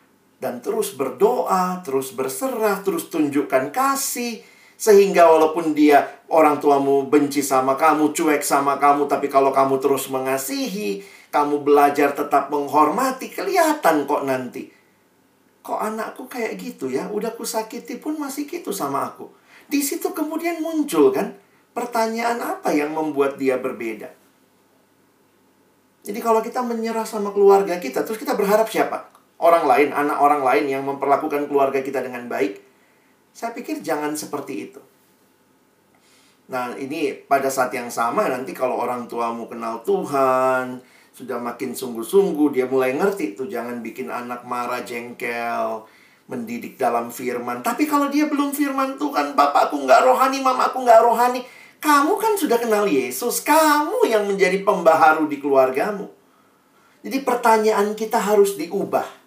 dan 0.42 0.58
terus 0.60 0.98
berdoa, 0.98 1.86
terus 1.86 2.12
berserah, 2.18 2.82
terus 2.82 3.14
tunjukkan 3.14 3.70
kasih, 3.70 4.42
sehingga 4.74 5.30
walaupun 5.30 5.78
dia 5.78 6.26
orang 6.34 6.58
tuamu 6.58 7.06
benci 7.06 7.46
sama 7.46 7.78
kamu, 7.78 8.12
cuek 8.12 8.42
sama 8.42 8.82
kamu, 8.82 9.06
tapi 9.06 9.30
kalau 9.30 9.54
kamu 9.54 9.78
terus 9.78 10.10
mengasihi, 10.10 11.06
kamu 11.30 11.62
belajar 11.62 12.18
tetap 12.18 12.50
menghormati, 12.50 13.30
kelihatan 13.30 14.10
kok 14.10 14.26
nanti 14.26 14.82
kok 15.62 15.78
anakku 15.78 16.26
kayak 16.26 16.58
gitu 16.58 16.90
ya? 16.90 17.08
Udah 17.08 17.38
kusakiti 17.38 18.02
pun 18.02 18.18
masih 18.18 18.50
gitu 18.50 18.74
sama 18.74 19.06
aku. 19.06 19.30
Di 19.70 19.80
situ 19.80 20.12
kemudian 20.12 20.60
muncul 20.60 21.14
kan 21.14 21.38
pertanyaan 21.72 22.42
apa 22.42 22.74
yang 22.76 22.92
membuat 22.92 23.38
dia 23.38 23.62
berbeda. 23.62 24.10
Jadi 26.02 26.20
kalau 26.20 26.42
kita 26.42 26.66
menyerah 26.66 27.06
sama 27.06 27.30
keluarga 27.30 27.78
kita, 27.78 28.02
terus 28.02 28.18
kita 28.18 28.34
berharap 28.34 28.66
siapa? 28.66 29.06
Orang 29.42 29.66
lain, 29.66 29.90
anak 29.90 30.22
orang 30.22 30.46
lain 30.46 30.70
yang 30.70 30.86
memperlakukan 30.86 31.50
keluarga 31.50 31.82
kita 31.82 32.06
dengan 32.06 32.30
baik. 32.30 32.62
Saya 33.34 33.58
pikir 33.58 33.82
jangan 33.82 34.14
seperti 34.14 34.70
itu. 34.70 34.82
Nah, 36.54 36.78
ini 36.78 37.16
pada 37.26 37.50
saat 37.50 37.74
yang 37.74 37.90
sama 37.90 38.30
nanti 38.30 38.54
kalau 38.54 38.78
orang 38.78 39.10
tuamu 39.10 39.50
kenal 39.50 39.82
Tuhan, 39.82 40.84
sudah 41.12 41.38
makin 41.44 41.76
sungguh-sungguh 41.76 42.56
dia 42.56 42.66
mulai 42.72 42.96
ngerti 42.96 43.36
tuh 43.36 43.52
jangan 43.52 43.84
bikin 43.84 44.08
anak 44.08 44.48
marah 44.48 44.80
jengkel 44.88 45.84
mendidik 46.32 46.80
dalam 46.80 47.12
firman 47.12 47.60
tapi 47.60 47.84
kalau 47.84 48.08
dia 48.08 48.32
belum 48.32 48.56
firman 48.56 48.96
Tuhan 48.96 49.36
bapakku 49.36 49.76
nggak 49.84 50.08
rohani 50.08 50.40
mamaku 50.40 50.88
nggak 50.88 51.04
rohani 51.04 51.44
kamu 51.84 52.16
kan 52.16 52.34
sudah 52.40 52.56
kenal 52.56 52.88
Yesus 52.88 53.44
kamu 53.44 54.08
yang 54.08 54.24
menjadi 54.24 54.64
pembaharu 54.64 55.28
di 55.28 55.44
keluargamu 55.44 56.08
jadi 57.04 57.20
pertanyaan 57.28 57.92
kita 57.92 58.16
harus 58.16 58.56
diubah 58.56 59.21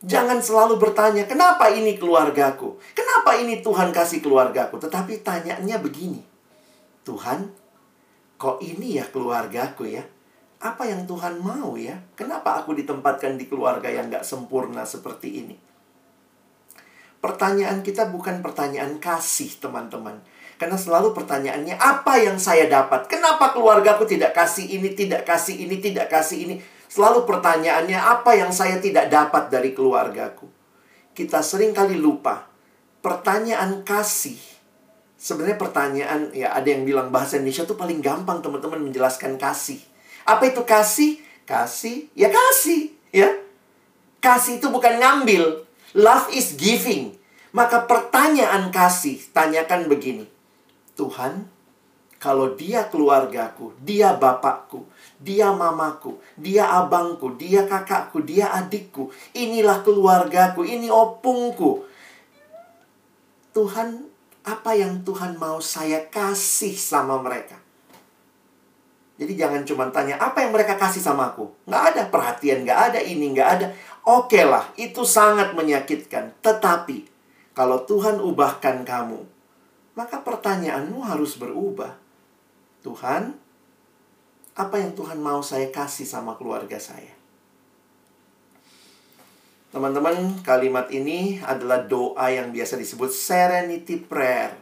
Jangan 0.00 0.40
selalu 0.40 0.80
bertanya, 0.80 1.28
kenapa 1.28 1.68
ini 1.68 2.00
keluargaku? 2.00 2.80
Kenapa 2.96 3.36
ini 3.36 3.60
Tuhan 3.60 3.92
kasih 3.92 4.24
keluargaku? 4.24 4.80
Tetapi 4.80 5.20
tanyanya 5.20 5.76
begini, 5.76 6.24
Tuhan, 7.04 7.52
kok 8.40 8.64
ini 8.64 8.96
ya 8.96 9.04
keluargaku 9.12 9.92
ya? 9.92 10.00
apa 10.60 10.84
yang 10.84 11.08
Tuhan 11.08 11.40
mau 11.40 11.72
ya? 11.80 11.96
Kenapa 12.12 12.60
aku 12.60 12.76
ditempatkan 12.76 13.40
di 13.40 13.48
keluarga 13.48 13.88
yang 13.88 14.12
gak 14.12 14.28
sempurna 14.28 14.84
seperti 14.84 15.40
ini? 15.40 15.56
Pertanyaan 17.20 17.80
kita 17.80 18.08
bukan 18.12 18.44
pertanyaan 18.44 19.00
kasih, 19.00 19.56
teman-teman. 19.60 20.20
Karena 20.60 20.76
selalu 20.76 21.16
pertanyaannya, 21.16 21.80
apa 21.80 22.20
yang 22.20 22.36
saya 22.36 22.68
dapat? 22.68 23.08
Kenapa 23.08 23.56
keluargaku 23.56 24.04
tidak 24.04 24.36
kasih 24.36 24.68
ini, 24.68 24.92
tidak 24.92 25.24
kasih 25.24 25.56
ini, 25.64 25.80
tidak 25.80 26.12
kasih 26.12 26.38
ini? 26.48 26.54
Selalu 26.90 27.22
pertanyaannya, 27.22 27.94
apa 27.96 28.34
yang 28.34 28.50
saya 28.50 28.82
tidak 28.82 29.06
dapat 29.06 29.46
dari 29.46 29.70
keluargaku? 29.70 30.50
Kita 31.14 31.38
sering 31.38 31.70
kali 31.70 31.94
lupa. 31.94 32.50
Pertanyaan 32.98 33.86
kasih. 33.86 34.36
Sebenarnya 35.14 35.54
pertanyaan, 35.54 36.20
ya 36.34 36.50
ada 36.50 36.66
yang 36.66 36.82
bilang 36.82 37.14
bahasa 37.14 37.38
Indonesia 37.38 37.62
tuh 37.62 37.78
paling 37.78 38.02
gampang 38.02 38.42
teman-teman 38.42 38.90
menjelaskan 38.90 39.38
kasih 39.38 39.78
apa 40.30 40.44
itu 40.46 40.62
kasih? 40.64 41.12
Kasih, 41.42 42.06
ya 42.14 42.30
kasih, 42.30 42.94
ya. 43.10 43.26
Kasih 44.22 44.62
itu 44.62 44.70
bukan 44.70 45.02
ngambil. 45.02 45.66
Love 45.98 46.30
is 46.30 46.54
giving. 46.54 47.18
Maka 47.50 47.82
pertanyaan 47.90 48.70
kasih, 48.70 49.18
tanyakan 49.34 49.90
begini. 49.90 50.30
Tuhan, 50.94 51.50
kalau 52.22 52.54
dia 52.54 52.86
keluargaku, 52.86 53.74
dia 53.82 54.14
bapakku, 54.14 54.86
dia 55.20 55.52
mamaku, 55.52 56.16
dia 56.40 56.64
abangku, 56.80 57.36
dia 57.36 57.68
kakakku, 57.68 58.24
dia 58.24 58.48
adikku, 58.56 59.12
inilah 59.36 59.84
keluargaku, 59.84 60.64
ini 60.64 60.88
opungku. 60.88 61.84
Tuhan, 63.52 64.08
apa 64.48 64.72
yang 64.72 65.04
Tuhan 65.04 65.36
mau 65.36 65.60
saya 65.60 66.08
kasih 66.08 66.72
sama 66.72 67.20
mereka? 67.20 67.60
Jadi 69.20 69.36
jangan 69.36 69.62
cuma 69.68 69.84
tanya, 69.92 70.16
apa 70.16 70.40
yang 70.40 70.56
mereka 70.56 70.80
kasih 70.80 71.04
sama 71.04 71.36
aku? 71.36 71.52
Nggak 71.68 71.84
ada 71.92 72.02
perhatian, 72.08 72.64
nggak 72.64 72.80
ada 72.88 73.00
ini, 73.04 73.36
nggak 73.36 73.50
ada. 73.60 73.66
Oke 74.08 74.40
lah, 74.48 74.72
itu 74.80 75.04
sangat 75.04 75.52
menyakitkan. 75.52 76.32
Tetapi, 76.40 77.04
kalau 77.52 77.84
Tuhan 77.84 78.16
ubahkan 78.16 78.80
kamu, 78.88 79.20
maka 79.92 80.24
pertanyaanmu 80.24 81.04
harus 81.04 81.36
berubah. 81.36 82.00
Tuhan, 82.80 83.36
apa 84.58 84.82
yang 84.82 84.92
Tuhan 84.98 85.22
mau 85.22 85.40
saya 85.40 85.70
kasih 85.70 86.08
sama 86.08 86.34
keluarga 86.34 86.76
saya? 86.82 87.14
Teman-teman, 89.70 90.42
kalimat 90.42 90.90
ini 90.90 91.38
adalah 91.46 91.86
doa 91.86 92.26
yang 92.26 92.50
biasa 92.50 92.74
disebut 92.74 93.14
serenity 93.14 94.02
prayer. 94.02 94.58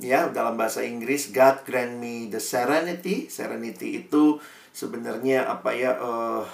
Ya 0.00 0.32
dalam 0.32 0.56
bahasa 0.56 0.80
Inggris 0.80 1.28
God 1.28 1.60
grant 1.68 2.00
me 2.00 2.32
the 2.32 2.40
serenity. 2.40 3.28
Serenity 3.28 4.00
itu 4.00 4.40
sebenarnya 4.72 5.44
apa 5.44 5.76
ya 5.76 5.92
uh, 6.00 6.48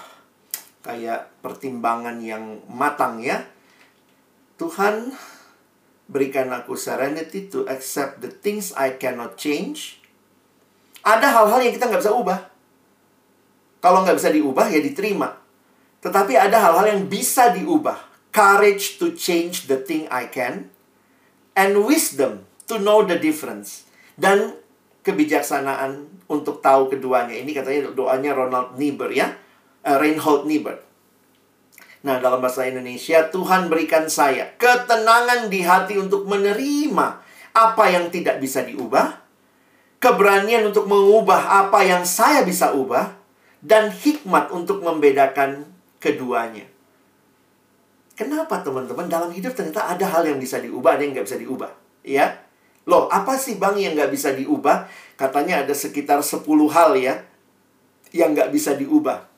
kayak 0.82 1.30
pertimbangan 1.46 2.18
yang 2.18 2.58
matang 2.66 3.22
ya. 3.22 3.46
Tuhan 4.58 5.14
berikan 6.10 6.50
aku 6.50 6.74
serenity 6.74 7.46
to 7.46 7.70
accept 7.70 8.18
the 8.18 8.34
things 8.34 8.74
I 8.74 8.98
cannot 8.98 9.38
change 9.38 9.99
ada 11.02 11.26
hal-hal 11.26 11.60
yang 11.64 11.74
kita 11.74 11.88
nggak 11.88 12.02
bisa 12.02 12.12
ubah 12.14 12.38
kalau 13.80 14.04
nggak 14.04 14.16
bisa 14.20 14.30
diubah 14.32 14.66
ya 14.68 14.80
diterima 14.82 15.40
tetapi 16.00 16.32
ada 16.36 16.56
hal-hal 16.60 16.86
yang 16.96 17.02
bisa 17.08 17.52
diubah 17.52 18.10
courage 18.30 18.96
to 18.98 19.12
change 19.14 19.66
the 19.66 19.78
thing 19.78 20.06
I 20.08 20.30
can 20.30 20.70
and 21.58 21.84
wisdom 21.84 22.46
to 22.70 22.78
know 22.78 23.02
the 23.02 23.18
difference. 23.18 23.90
Dan 24.14 24.56
kebijaksanaan 25.02 26.22
untuk 26.30 26.62
tahu 26.62 26.92
keduanya. 26.92 27.34
Ini 27.34 27.50
katanya 27.50 27.90
doanya 27.90 28.30
Ronald 28.36 28.78
Niebuhr 28.78 29.10
ya. 29.10 29.34
Uh, 29.80 29.96
Reinhold 29.98 30.46
Niebuhr. 30.46 30.78
Nah, 32.00 32.16
dalam 32.16 32.40
bahasa 32.40 32.64
Indonesia, 32.64 33.28
Tuhan 33.28 33.68
berikan 33.68 34.08
saya 34.08 34.56
ketenangan 34.56 35.52
di 35.52 35.60
hati 35.60 36.00
untuk 36.00 36.24
menerima 36.24 37.06
apa 37.52 37.84
yang 37.92 38.08
tidak 38.08 38.40
bisa 38.40 38.64
diubah, 38.64 39.19
keberanian 40.00 40.64
untuk 40.64 40.88
mengubah 40.88 41.68
apa 41.68 41.84
yang 41.84 42.02
saya 42.08 42.40
bisa 42.42 42.72
ubah, 42.72 43.14
dan 43.60 43.92
hikmat 43.92 44.48
untuk 44.48 44.80
membedakan 44.80 45.68
keduanya. 46.00 46.64
Kenapa 48.16 48.64
teman-teman 48.64 49.08
dalam 49.08 49.28
hidup 49.32 49.52
ternyata 49.52 49.84
ada 49.92 50.08
hal 50.08 50.24
yang 50.24 50.40
bisa 50.40 50.56
diubah, 50.60 50.96
ada 50.96 51.04
yang 51.04 51.12
nggak 51.12 51.28
bisa 51.28 51.38
diubah, 51.40 51.70
ya? 52.00 52.26
Loh, 52.88 53.12
apa 53.12 53.36
sih 53.36 53.60
bang 53.60 53.76
yang 53.76 53.92
nggak 53.92 54.12
bisa 54.12 54.32
diubah? 54.32 54.88
Katanya 55.20 55.60
ada 55.64 55.76
sekitar 55.76 56.24
10 56.24 56.40
hal 56.72 56.96
ya 56.96 57.20
yang 58.16 58.32
nggak 58.32 58.48
bisa 58.48 58.72
diubah. 58.72 59.28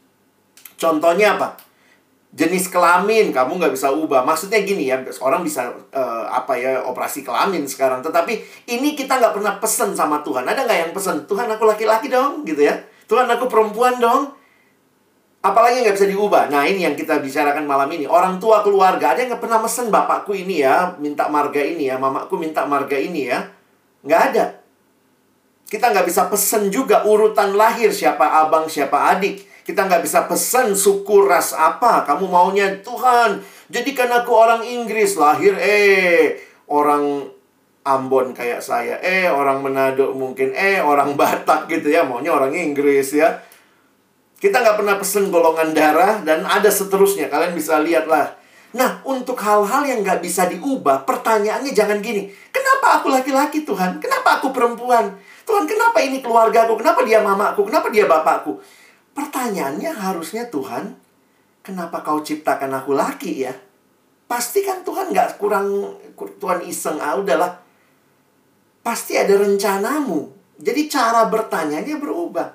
Contohnya 0.78 1.34
apa? 1.38 1.58
Jenis 2.32 2.72
kelamin 2.72 3.28
kamu 3.28 3.60
nggak 3.60 3.76
bisa 3.76 3.92
ubah. 3.92 4.24
Maksudnya 4.24 4.64
gini 4.64 4.88
ya, 4.88 4.96
orang 5.20 5.44
bisa 5.44 5.68
uh, 5.92 6.24
apa 6.32 6.56
ya 6.56 6.80
operasi 6.80 7.20
kelamin 7.20 7.68
sekarang. 7.68 8.00
Tetapi 8.00 8.40
ini 8.72 8.96
kita 8.96 9.20
nggak 9.20 9.36
pernah 9.36 9.60
pesen 9.60 9.92
sama 9.92 10.24
Tuhan. 10.24 10.48
Ada 10.48 10.64
nggak 10.64 10.78
yang 10.88 10.92
pesen? 10.96 11.28
Tuhan 11.28 11.44
aku 11.52 11.68
laki-laki 11.68 12.08
dong, 12.08 12.40
gitu 12.48 12.64
ya. 12.64 12.80
Tuhan 13.04 13.28
aku 13.28 13.52
perempuan 13.52 14.00
dong. 14.00 14.32
Apalagi 15.44 15.84
nggak 15.84 15.92
bisa 15.92 16.08
diubah. 16.08 16.48
Nah 16.48 16.64
ini 16.64 16.88
yang 16.88 16.96
kita 16.96 17.20
bicarakan 17.20 17.68
malam 17.68 17.92
ini. 17.92 18.08
Orang 18.08 18.40
tua 18.40 18.64
keluarga. 18.64 19.12
Ada 19.12 19.26
yang 19.26 19.36
nggak 19.36 19.42
pernah 19.44 19.60
mesen 19.60 19.92
bapakku 19.92 20.32
ini 20.32 20.64
ya. 20.64 20.96
Minta 20.96 21.28
marga 21.28 21.60
ini 21.60 21.92
ya. 21.92 22.00
Mamaku 22.00 22.40
minta 22.40 22.64
marga 22.64 22.96
ini 22.96 23.28
ya. 23.28 23.44
Nggak 24.08 24.20
ada. 24.32 24.44
Kita 25.68 25.92
nggak 25.92 26.08
bisa 26.08 26.32
pesen 26.32 26.72
juga 26.72 27.04
urutan 27.04 27.52
lahir. 27.52 27.92
Siapa 27.92 28.24
abang, 28.40 28.70
siapa 28.72 29.12
adik. 29.12 29.51
Kita 29.62 29.86
nggak 29.86 30.02
bisa 30.02 30.26
pesen 30.26 30.74
suku 30.74 31.22
ras 31.22 31.54
apa. 31.54 32.02
Kamu 32.02 32.26
maunya 32.26 32.82
Tuhan. 32.82 33.38
Jadikan 33.70 34.10
aku 34.10 34.30
orang 34.34 34.62
Inggris. 34.66 35.14
Lahir 35.14 35.54
eh. 35.58 36.38
Orang 36.66 37.30
Ambon 37.82 38.34
kayak 38.34 38.62
saya. 38.62 38.98
Eh 38.98 39.30
orang 39.30 39.62
Manado 39.62 40.14
mungkin. 40.18 40.50
Eh 40.54 40.82
orang 40.82 41.14
Batak 41.18 41.70
gitu 41.70 41.94
ya. 41.94 42.02
Maunya 42.02 42.34
orang 42.34 42.50
Inggris 42.54 43.14
ya 43.14 43.38
Kita 44.42 44.58
nggak 44.58 44.82
pernah 44.82 44.98
pesen 44.98 45.30
golongan 45.30 45.70
darah 45.70 46.18
dan 46.26 46.42
ada 46.42 46.66
seterusnya. 46.66 47.30
Kalian 47.30 47.54
bisa 47.54 47.78
lihat 47.78 48.10
lah. 48.10 48.42
Nah, 48.72 49.04
untuk 49.04 49.36
hal-hal 49.36 49.84
yang 49.84 50.00
nggak 50.00 50.24
bisa 50.24 50.48
diubah, 50.48 51.04
pertanyaannya 51.04 51.76
jangan 51.76 52.00
gini. 52.00 52.32
Kenapa 52.48 52.98
aku 52.98 53.12
laki-laki 53.12 53.68
Tuhan? 53.68 54.00
Kenapa 54.00 54.40
aku 54.40 54.48
perempuan? 54.48 55.12
Tuhan, 55.44 55.68
kenapa 55.68 56.00
ini 56.00 56.24
keluarga 56.24 56.64
aku? 56.64 56.80
Kenapa 56.80 57.04
dia 57.04 57.20
mamaku? 57.20 57.68
Kenapa 57.68 57.92
dia 57.92 58.08
bapakku? 58.08 58.58
Pertanyaannya 59.12 59.92
harusnya 59.92 60.48
Tuhan, 60.48 60.96
kenapa 61.60 62.00
kau 62.00 62.24
ciptakan 62.24 62.72
aku 62.72 62.96
laki 62.96 63.44
ya? 63.44 63.54
Pasti 64.24 64.64
kan 64.64 64.80
Tuhan 64.80 65.12
nggak 65.12 65.36
kurang, 65.36 66.00
Tuhan 66.16 66.64
iseng, 66.64 66.96
ah 66.96 67.20
udahlah. 67.20 67.60
Pasti 68.80 69.14
ada 69.20 69.36
rencanamu. 69.36 70.32
Jadi 70.56 70.88
cara 70.88 71.28
bertanyanya 71.28 72.00
berubah. 72.00 72.48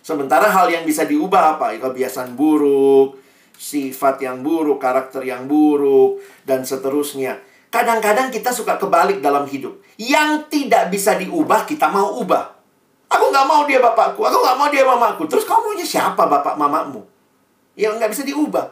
Sementara 0.00 0.50
hal 0.50 0.72
yang 0.72 0.82
bisa 0.82 1.06
diubah 1.06 1.56
apa? 1.56 1.76
Kebiasaan 1.78 2.34
buruk, 2.34 3.20
sifat 3.54 4.24
yang 4.24 4.40
buruk, 4.40 4.80
karakter 4.80 5.22
yang 5.22 5.44
buruk, 5.44 6.18
dan 6.42 6.64
seterusnya. 6.64 7.38
Kadang-kadang 7.70 8.34
kita 8.34 8.50
suka 8.50 8.80
kebalik 8.80 9.22
dalam 9.22 9.46
hidup. 9.46 9.78
Yang 9.94 10.50
tidak 10.50 10.90
bisa 10.90 11.14
diubah, 11.14 11.68
kita 11.68 11.86
mau 11.92 12.18
ubah. 12.18 12.59
Aku 13.10 13.24
nggak 13.34 13.46
mau 13.46 13.66
dia 13.66 13.82
bapakku, 13.82 14.22
aku 14.22 14.38
nggak 14.38 14.56
mau 14.56 14.68
dia 14.70 14.86
mamaku. 14.86 15.26
Terus 15.26 15.42
kamu 15.42 15.74
maunya 15.74 15.86
siapa 15.86 16.30
bapak 16.30 16.54
mamamu? 16.54 17.02
Yang 17.74 17.92
nggak 17.98 18.10
bisa 18.14 18.22
diubah. 18.22 18.66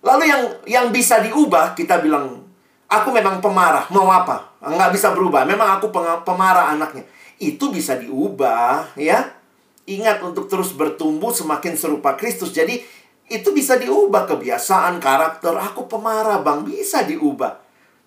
Lalu 0.00 0.24
yang 0.30 0.42
yang 0.64 0.86
bisa 0.94 1.18
diubah, 1.20 1.74
kita 1.74 1.98
bilang, 1.98 2.46
aku 2.86 3.08
memang 3.10 3.42
pemarah, 3.42 3.90
mau 3.90 4.06
apa? 4.08 4.56
Nggak 4.62 4.94
bisa 4.94 5.10
berubah, 5.10 5.42
memang 5.42 5.76
aku 5.76 5.90
pemarah 6.22 6.70
anaknya. 6.70 7.02
Itu 7.42 7.74
bisa 7.74 7.98
diubah, 7.98 8.94
ya 8.94 9.40
Ingat 9.90 10.22
untuk 10.22 10.46
terus 10.46 10.70
bertumbuh 10.70 11.34
semakin 11.34 11.74
serupa 11.74 12.14
Kristus. 12.14 12.54
Jadi 12.54 12.78
itu 13.26 13.48
bisa 13.50 13.74
diubah 13.74 14.28
kebiasaan, 14.30 15.02
karakter. 15.02 15.50
Aku 15.72 15.90
pemarah, 15.90 16.38
Bang. 16.46 16.62
Bisa 16.62 17.02
diubah. 17.02 17.58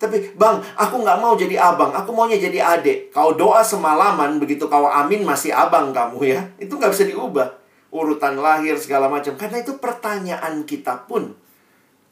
Tapi, 0.01 0.35
Bang, 0.35 0.59
aku 0.75 0.99
nggak 0.99 1.19
mau 1.21 1.33
jadi 1.39 1.55
abang. 1.59 1.95
Aku 1.95 2.11
maunya 2.11 2.35
jadi 2.35 2.59
adik. 2.59 3.13
Kau 3.15 3.33
doa 3.33 3.63
semalaman, 3.63 4.35
begitu 4.41 4.67
kau 4.67 4.89
amin 4.89 5.23
masih 5.23 5.55
abang 5.55 5.95
kamu 5.95 6.19
ya. 6.27 6.41
Itu 6.59 6.75
nggak 6.75 6.91
bisa 6.91 7.07
diubah. 7.07 7.47
Urutan 7.93 8.35
lahir, 8.35 8.75
segala 8.75 9.07
macam. 9.07 9.37
Karena 9.39 9.63
itu 9.63 9.79
pertanyaan 9.79 10.67
kita 10.67 11.07
pun 11.07 11.37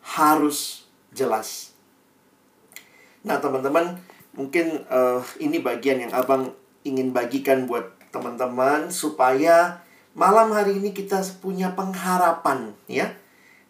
harus 0.01 0.87
jelas. 1.11 1.75
Nah, 3.27 3.37
teman-teman, 3.43 3.99
mungkin 4.31 4.87
uh, 4.87 5.19
ini 5.43 5.59
bagian 5.59 6.07
yang 6.07 6.13
abang 6.15 6.55
ingin 6.87 7.11
bagikan 7.11 7.67
buat 7.67 7.91
teman-teman 8.11 8.91
supaya 8.91 9.83
malam 10.11 10.51
hari 10.51 10.79
ini 10.79 10.91
kita 10.91 11.23
punya 11.39 11.71
pengharapan 11.71 12.75
ya 12.87 13.15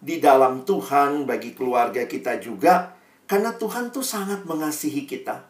di 0.02 0.18
dalam 0.18 0.66
Tuhan 0.66 1.30
bagi 1.30 1.54
keluarga 1.54 2.10
kita 2.10 2.42
juga 2.42 2.98
karena 3.32 3.56
Tuhan 3.56 3.96
tuh 3.96 4.04
sangat 4.04 4.44
mengasihi 4.44 5.08
kita. 5.08 5.48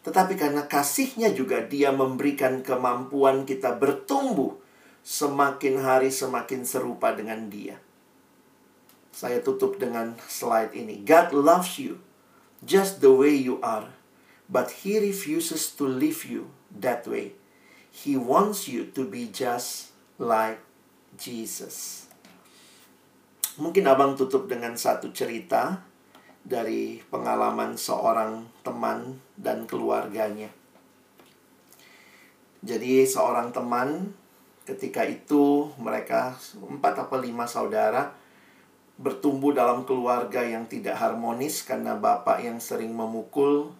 Tetapi 0.00 0.40
karena 0.40 0.64
kasihnya 0.64 1.36
juga 1.36 1.60
dia 1.60 1.92
memberikan 1.92 2.64
kemampuan 2.64 3.44
kita 3.44 3.76
bertumbuh 3.76 4.56
semakin 5.04 5.84
hari 5.84 6.08
semakin 6.08 6.64
serupa 6.64 7.12
dengan 7.12 7.52
dia. 7.52 7.76
Saya 9.12 9.44
tutup 9.44 9.76
dengan 9.76 10.16
slide 10.32 10.72
ini. 10.72 11.04
God 11.04 11.36
loves 11.36 11.76
you 11.76 12.00
just 12.64 13.04
the 13.04 13.12
way 13.12 13.36
you 13.36 13.60
are, 13.60 13.92
but 14.48 14.80
he 14.80 14.96
refuses 14.96 15.76
to 15.76 15.84
leave 15.84 16.24
you 16.24 16.48
that 16.72 17.04
way. 17.04 17.36
He 17.92 18.16
wants 18.16 18.64
you 18.64 18.88
to 18.96 19.04
be 19.04 19.28
just 19.28 19.92
like 20.16 20.64
Jesus. 21.20 22.08
Mungkin 23.60 23.84
abang 23.84 24.16
tutup 24.16 24.48
dengan 24.48 24.72
satu 24.80 25.12
cerita 25.12 25.89
dari 26.44 26.98
pengalaman 27.12 27.76
seorang 27.76 28.48
teman 28.64 29.20
dan 29.36 29.68
keluarganya. 29.68 30.48
Jadi 32.60 33.08
seorang 33.08 33.52
teman 33.52 34.12
ketika 34.68 35.02
itu 35.08 35.72
mereka 35.80 36.36
empat 36.60 37.08
atau 37.08 37.18
lima 37.18 37.48
saudara 37.48 38.12
bertumbuh 39.00 39.56
dalam 39.56 39.88
keluarga 39.88 40.44
yang 40.44 40.68
tidak 40.68 41.00
harmonis 41.00 41.64
karena 41.64 41.96
bapak 41.96 42.44
yang 42.44 42.60
sering 42.60 42.92
memukul, 42.92 43.72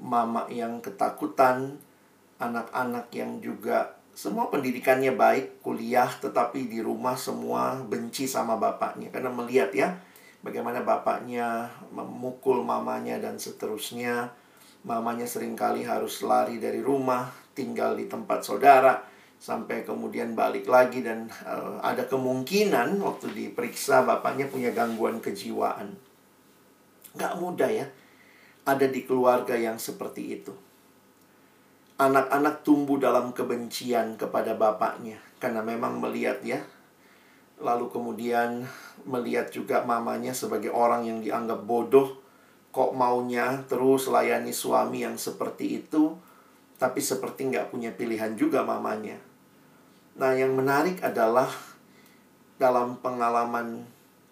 mama 0.00 0.48
yang 0.48 0.80
ketakutan, 0.80 1.76
anak-anak 2.40 3.12
yang 3.12 3.36
juga 3.44 4.00
semua 4.16 4.48
pendidikannya 4.48 5.12
baik, 5.12 5.60
kuliah, 5.60 6.08
tetapi 6.08 6.72
di 6.72 6.80
rumah 6.80 7.20
semua 7.20 7.76
benci 7.84 8.24
sama 8.24 8.56
bapaknya. 8.56 9.12
Karena 9.12 9.28
melihat 9.28 9.76
ya, 9.76 10.00
bagaimana 10.46 10.86
bapaknya 10.86 11.66
memukul 11.90 12.62
mamanya 12.62 13.18
dan 13.18 13.42
seterusnya. 13.42 14.30
Mamanya 14.86 15.26
sering 15.26 15.58
kali 15.58 15.82
harus 15.82 16.22
lari 16.22 16.62
dari 16.62 16.78
rumah, 16.78 17.26
tinggal 17.58 17.98
di 17.98 18.06
tempat 18.06 18.46
saudara, 18.46 19.02
sampai 19.42 19.82
kemudian 19.82 20.38
balik 20.38 20.70
lagi 20.70 21.02
dan 21.02 21.26
uh, 21.42 21.82
ada 21.82 22.06
kemungkinan 22.06 23.02
waktu 23.02 23.34
diperiksa 23.34 24.06
bapaknya 24.06 24.46
punya 24.46 24.70
gangguan 24.70 25.18
kejiwaan. 25.18 25.98
Gak 27.18 27.34
mudah 27.42 27.66
ya, 27.66 27.90
ada 28.62 28.86
di 28.86 29.02
keluarga 29.02 29.58
yang 29.58 29.82
seperti 29.82 30.38
itu 30.38 30.54
anak-anak 31.96 32.60
tumbuh 32.60 33.00
dalam 33.00 33.32
kebencian 33.32 34.20
kepada 34.20 34.52
bapaknya 34.52 35.16
karena 35.40 35.64
memang 35.64 35.96
melihat 35.96 36.44
ya 36.44 36.60
lalu 37.60 37.88
kemudian 37.88 38.68
melihat 39.08 39.48
juga 39.48 39.82
mamanya 39.82 40.36
sebagai 40.36 40.68
orang 40.72 41.08
yang 41.08 41.18
dianggap 41.24 41.64
bodoh 41.64 42.20
kok 42.74 42.92
maunya 42.92 43.64
terus 43.64 44.12
layani 44.12 44.52
suami 44.52 45.04
yang 45.04 45.16
seperti 45.16 45.80
itu 45.84 46.12
tapi 46.76 47.00
seperti 47.00 47.48
nggak 47.48 47.72
punya 47.72 47.92
pilihan 47.96 48.36
juga 48.36 48.60
mamanya 48.60 49.16
nah 50.20 50.36
yang 50.36 50.52
menarik 50.52 51.00
adalah 51.00 51.48
dalam 52.60 53.00
pengalaman 53.00 53.84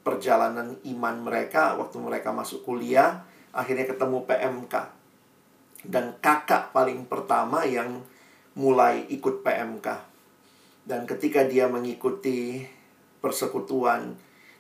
perjalanan 0.04 0.76
iman 0.84 1.16
mereka 1.24 1.76
waktu 1.80 1.96
mereka 1.96 2.32
masuk 2.32 2.60
kuliah 2.64 3.24
akhirnya 3.56 3.88
ketemu 3.88 4.28
PMK 4.28 4.74
dan 5.84 6.16
kakak 6.20 6.72
paling 6.72 7.04
pertama 7.04 7.68
yang 7.68 8.00
mulai 8.56 9.04
ikut 9.12 9.44
PMK. 9.44 9.88
Dan 10.84 11.04
ketika 11.08 11.44
dia 11.44 11.68
mengikuti 11.68 12.64
persekutuan, 13.24 14.12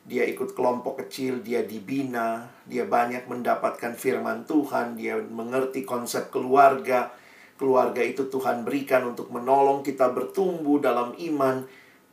dia 0.04 0.24
ikut 0.28 0.52
kelompok 0.52 1.04
kecil, 1.04 1.40
dia 1.40 1.64
dibina, 1.64 2.48
dia 2.68 2.88
banyak 2.88 3.24
mendapatkan 3.24 3.96
firman 3.96 4.44
Tuhan, 4.44 5.00
dia 5.00 5.16
mengerti 5.20 5.84
konsep 5.84 6.28
keluarga. 6.32 7.12
Keluarga 7.56 8.04
itu 8.04 8.28
Tuhan 8.28 8.68
berikan 8.68 9.08
untuk 9.08 9.32
menolong 9.32 9.80
kita 9.80 10.12
bertumbuh 10.12 10.80
dalam 10.80 11.16
iman. 11.16 11.64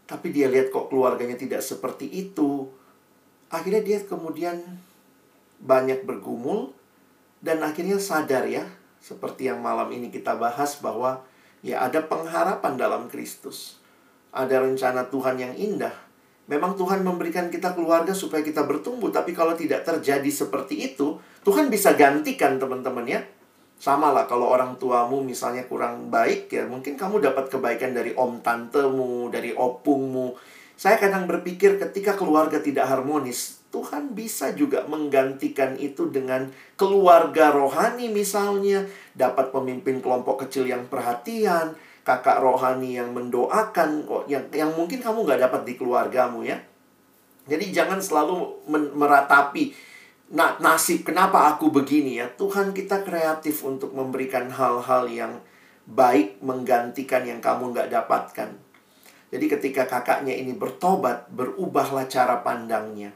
Tapi 0.07 0.27
dia 0.31 0.47
lihat 0.47 0.71
kok 0.71 0.87
keluarganya 0.87 1.35
tidak 1.35 1.59
seperti 1.59 2.07
itu. 2.07 2.67
Akhirnya 3.51 3.83
dia 3.83 3.99
kemudian 4.07 4.59
banyak 5.59 6.07
bergumul 6.07 6.71
dan 7.43 7.59
akhirnya 7.59 7.99
sadar 7.99 8.47
ya, 8.47 8.63
seperti 9.03 9.51
yang 9.51 9.59
malam 9.59 9.91
ini 9.91 10.13
kita 10.13 10.39
bahas 10.39 10.79
bahwa 10.79 11.25
ya 11.59 11.83
ada 11.83 11.99
pengharapan 12.05 12.79
dalam 12.79 13.11
Kristus. 13.11 13.81
Ada 14.31 14.63
rencana 14.63 15.11
Tuhan 15.11 15.35
yang 15.41 15.53
indah. 15.59 16.10
Memang 16.51 16.75
Tuhan 16.75 16.99
memberikan 17.07 17.47
kita 17.47 17.71
keluarga 17.71 18.11
supaya 18.11 18.43
kita 18.43 18.67
bertumbuh, 18.67 19.07
tapi 19.07 19.31
kalau 19.31 19.55
tidak 19.55 19.87
terjadi 19.87 20.27
seperti 20.27 20.91
itu, 20.91 21.15
Tuhan 21.47 21.71
bisa 21.71 21.95
gantikan 21.95 22.59
teman-teman 22.59 23.07
ya. 23.07 23.23
Sama 23.79 24.11
lah 24.11 24.27
kalau 24.27 24.51
orang 24.51 24.75
tuamu 24.75 25.23
misalnya 25.23 25.63
kurang 25.63 26.11
baik 26.11 26.51
ya, 26.51 26.67
mungkin 26.67 26.99
kamu 26.99 27.23
dapat 27.23 27.47
kebaikan 27.47 27.95
dari 27.95 28.11
om 28.19 28.43
tantemu, 28.43 29.31
dari 29.31 29.55
opungmu. 29.55 30.35
Saya 30.75 30.99
kadang 30.99 31.23
berpikir 31.23 31.79
ketika 31.79 32.19
keluarga 32.19 32.59
tidak 32.59 32.83
harmonis, 32.83 33.63
Tuhan 33.71 34.11
bisa 34.11 34.51
juga 34.51 34.83
menggantikan 34.91 35.79
itu 35.79 36.11
dengan 36.11 36.51
keluarga 36.75 37.55
rohani 37.55 38.11
misalnya, 38.11 38.91
dapat 39.15 39.55
pemimpin 39.55 40.03
kelompok 40.03 40.43
kecil 40.43 40.67
yang 40.67 40.91
perhatian, 40.91 41.79
kakak 42.01 42.41
rohani 42.41 42.97
yang 42.97 43.13
mendoakan, 43.13 44.05
yang 44.25 44.43
yang 44.51 44.71
mungkin 44.73 44.99
kamu 44.99 45.25
nggak 45.25 45.41
dapat 45.49 45.61
di 45.67 45.73
keluargamu 45.77 46.41
ya. 46.45 46.57
Jadi 47.45 47.73
jangan 47.73 47.97
selalu 47.97 48.67
meratapi 48.69 49.73
nah, 50.31 50.55
nasib 50.61 51.05
kenapa 51.05 51.53
aku 51.55 51.69
begini 51.69 52.21
ya. 52.21 52.27
Tuhan 52.33 52.73
kita 52.73 53.01
kreatif 53.05 53.61
untuk 53.65 53.93
memberikan 53.93 54.49
hal-hal 54.49 55.09
yang 55.09 55.33
baik 55.89 56.41
menggantikan 56.41 57.25
yang 57.25 57.41
kamu 57.41 57.73
nggak 57.73 57.89
dapatkan. 57.89 58.49
Jadi 59.31 59.45
ketika 59.47 59.87
kakaknya 59.87 60.35
ini 60.35 60.51
bertobat, 60.51 61.31
berubahlah 61.31 62.05
cara 62.11 62.43
pandangnya 62.43 63.15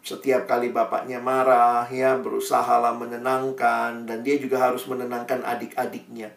setiap 0.00 0.48
kali 0.48 0.72
bapaknya 0.72 1.20
marah 1.20 1.84
ya 1.92 2.16
berusaha 2.16 2.80
lah 2.80 2.96
menenangkan 2.96 4.08
dan 4.08 4.24
dia 4.24 4.40
juga 4.40 4.72
harus 4.72 4.88
menenangkan 4.88 5.44
adik-adiknya 5.44 6.32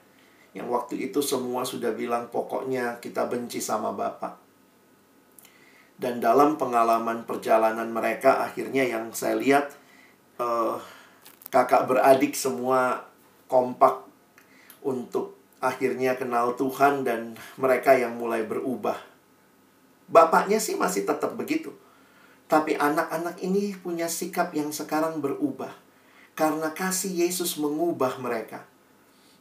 yang 0.54 0.70
waktu 0.70 1.10
itu 1.10 1.20
semua 1.26 1.66
sudah 1.66 1.94
bilang 1.98 2.30
pokoknya 2.30 3.02
kita 3.02 3.26
benci 3.26 3.58
sama 3.58 3.90
bapak 3.90 4.38
Dan 5.98 6.22
dalam 6.22 6.58
pengalaman 6.58 7.26
perjalanan 7.26 7.90
mereka 7.90 8.46
akhirnya 8.46 8.86
yang 8.86 9.14
saya 9.14 9.38
lihat 9.38 9.74
uh, 10.38 10.78
kakak 11.54 11.86
beradik 11.86 12.34
semua 12.34 13.06
kompak 13.46 14.02
untuk 14.82 15.38
akhirnya 15.62 16.18
kenal 16.18 16.58
Tuhan 16.58 17.08
dan 17.08 17.40
mereka 17.56 17.96
yang 17.96 18.20
mulai 18.20 18.44
berubah. 18.44 19.00
Bapaknya 20.12 20.60
sih 20.60 20.76
masih 20.76 21.08
tetap 21.08 21.38
begitu. 21.40 21.72
Tapi 22.52 22.76
anak-anak 22.76 23.40
ini 23.40 23.72
punya 23.80 24.12
sikap 24.12 24.52
yang 24.52 24.76
sekarang 24.76 25.24
berubah. 25.24 25.72
Karena 26.36 26.74
kasih 26.76 27.24
Yesus 27.24 27.56
mengubah 27.62 28.20
mereka. 28.20 28.68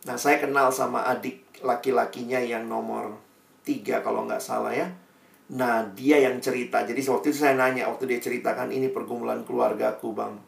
Nah, 0.03 0.19
saya 0.19 0.43
kenal 0.43 0.75
sama 0.75 1.07
adik 1.07 1.63
laki-lakinya 1.63 2.43
yang 2.43 2.67
nomor 2.67 3.15
tiga 3.63 4.03
kalau 4.03 4.27
nggak 4.27 4.43
salah 4.43 4.75
ya. 4.75 4.91
Nah, 5.53 5.87
dia 5.95 6.19
yang 6.19 6.43
cerita. 6.43 6.83
Jadi 6.83 6.99
waktu 7.07 7.31
itu 7.31 7.39
saya 7.45 7.55
nanya, 7.55 7.87
waktu 7.87 8.11
dia 8.11 8.19
ceritakan 8.19 8.75
ini 8.75 8.91
pergumulan 8.91 9.47
keluarga 9.47 9.95
aku, 9.95 10.11
Bang. 10.11 10.41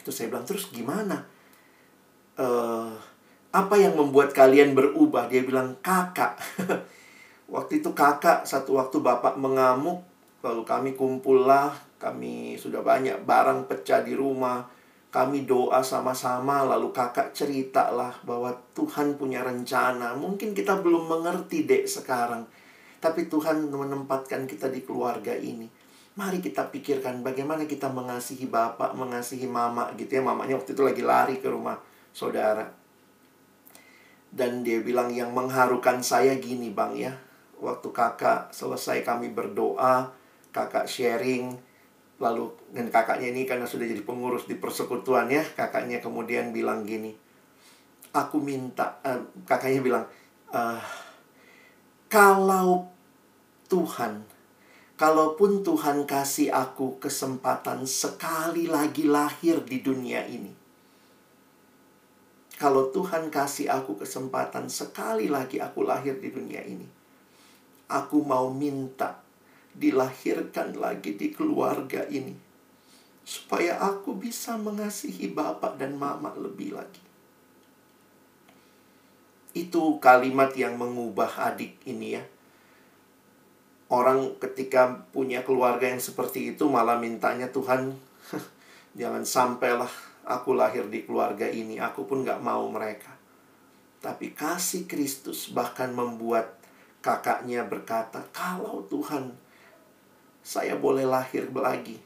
Terus 0.00 0.14
saya 0.14 0.32
bilang, 0.32 0.46
terus 0.48 0.70
gimana? 0.72 1.26
Uh, 2.38 2.96
apa 3.52 3.74
yang 3.76 3.98
membuat 3.98 4.32
kalian 4.32 4.72
berubah? 4.72 5.28
Dia 5.28 5.44
bilang, 5.44 5.76
kakak. 5.84 6.40
waktu 7.54 7.84
itu 7.84 7.92
kakak, 7.92 8.48
satu 8.48 8.80
waktu 8.80 9.04
bapak 9.04 9.36
mengamuk, 9.36 10.00
lalu 10.40 10.62
kami 10.64 10.90
kumpullah, 10.96 11.74
kami 12.00 12.56
sudah 12.56 12.80
banyak 12.80 13.20
barang 13.28 13.68
pecah 13.68 14.00
di 14.00 14.16
rumah, 14.16 14.64
kami 15.12 15.44
doa 15.44 15.84
sama-sama, 15.84 16.64
lalu 16.64 16.88
kakak 16.90 17.36
ceritalah 17.36 18.16
bahwa 18.24 18.56
Tuhan 18.72 19.20
punya 19.20 19.44
rencana. 19.44 20.16
Mungkin 20.16 20.56
kita 20.56 20.80
belum 20.80 21.04
mengerti 21.04 21.68
dek 21.68 21.84
sekarang, 21.84 22.48
tapi 22.96 23.28
Tuhan 23.28 23.68
menempatkan 23.68 24.48
kita 24.48 24.72
di 24.72 24.80
keluarga 24.80 25.36
ini. 25.36 25.68
Mari 26.16 26.40
kita 26.40 26.72
pikirkan 26.72 27.20
bagaimana 27.20 27.68
kita 27.68 27.92
mengasihi 27.92 28.48
bapak, 28.48 28.96
mengasihi 28.96 29.44
mama 29.44 29.92
gitu 30.00 30.16
ya. 30.16 30.22
Mamanya 30.24 30.56
waktu 30.56 30.72
itu 30.72 30.82
lagi 30.84 31.02
lari 31.04 31.36
ke 31.40 31.48
rumah 31.48 31.76
saudara 32.12 32.82
dan 34.32 34.64
dia 34.64 34.80
bilang 34.80 35.12
yang 35.12 35.36
mengharukan 35.36 36.00
saya 36.00 36.40
gini 36.40 36.72
bang 36.72 36.92
ya 36.96 37.12
Waktu 37.62 37.94
kakak 37.94 38.50
selesai 38.50 39.04
kami 39.04 39.30
berdoa 39.30 40.10
Kakak 40.50 40.88
sharing 40.88 41.54
Lalu 42.22 42.54
dan 42.70 42.86
kakaknya 42.86 43.34
ini 43.34 43.42
karena 43.42 43.66
sudah 43.66 43.82
jadi 43.82 44.06
pengurus 44.06 44.46
di 44.46 44.54
persekutuan 44.54 45.26
ya 45.26 45.42
Kakaknya 45.42 45.98
kemudian 45.98 46.54
bilang 46.54 46.86
gini 46.86 47.10
Aku 48.14 48.38
minta 48.38 49.02
uh, 49.02 49.18
Kakaknya 49.42 49.82
bilang 49.82 50.04
uh, 50.54 50.78
Kalau 52.06 52.86
Tuhan 53.66 54.22
Kalaupun 54.94 55.66
Tuhan 55.66 56.06
kasih 56.06 56.54
aku 56.54 57.02
kesempatan 57.02 57.82
sekali 57.90 58.70
lagi 58.70 59.02
lahir 59.02 59.58
di 59.66 59.82
dunia 59.82 60.22
ini 60.30 60.62
kalau 62.62 62.94
Tuhan 62.94 63.26
kasih 63.26 63.66
aku 63.74 63.98
kesempatan 63.98 64.70
sekali 64.70 65.26
lagi 65.26 65.58
aku 65.58 65.82
lahir 65.82 66.14
di 66.22 66.30
dunia 66.30 66.62
ini, 66.62 66.86
aku 67.90 68.22
mau 68.22 68.54
minta 68.54 69.18
dilahirkan 69.72 70.76
lagi 70.76 71.16
di 71.16 71.32
keluarga 71.32 72.04
ini, 72.08 72.36
supaya 73.24 73.80
aku 73.80 74.16
bisa 74.16 74.60
mengasihi 74.60 75.32
bapak 75.32 75.80
dan 75.80 75.96
mama 75.96 76.32
lebih 76.36 76.76
lagi. 76.76 77.02
Itu 79.52 80.00
kalimat 80.00 80.56
yang 80.56 80.80
mengubah 80.80 81.52
adik 81.52 81.84
ini 81.84 82.16
ya. 82.16 82.24
Orang 83.92 84.40
ketika 84.40 85.04
punya 85.12 85.44
keluarga 85.44 85.84
yang 85.84 86.00
seperti 86.00 86.56
itu 86.56 86.64
malah 86.72 86.96
mintanya 86.96 87.52
Tuhan, 87.52 87.92
jangan 89.00 89.24
sampailah 89.28 89.92
aku 90.24 90.56
lahir 90.56 90.88
di 90.88 91.04
keluarga 91.04 91.44
ini, 91.44 91.76
aku 91.76 92.08
pun 92.08 92.24
gak 92.24 92.40
mau 92.40 92.64
mereka. 92.72 93.12
Tapi 94.02 94.32
kasih 94.32 94.88
Kristus 94.88 95.52
bahkan 95.52 95.92
membuat 95.92 96.58
kakaknya 97.04 97.66
berkata, 97.66 98.24
kalau 98.32 98.86
Tuhan, 98.88 99.34
saya 100.42 100.74
boleh 100.74 101.06
lahir 101.06 101.46
lagi. 101.54 102.02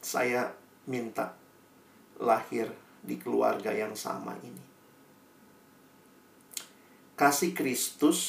Saya 0.00 0.54
minta 0.86 1.34
lahir 2.22 2.70
di 3.02 3.18
keluarga 3.18 3.74
yang 3.74 3.92
sama 3.98 4.38
ini. 4.46 4.64
Kasih 7.18 7.52
Kristus 7.52 8.20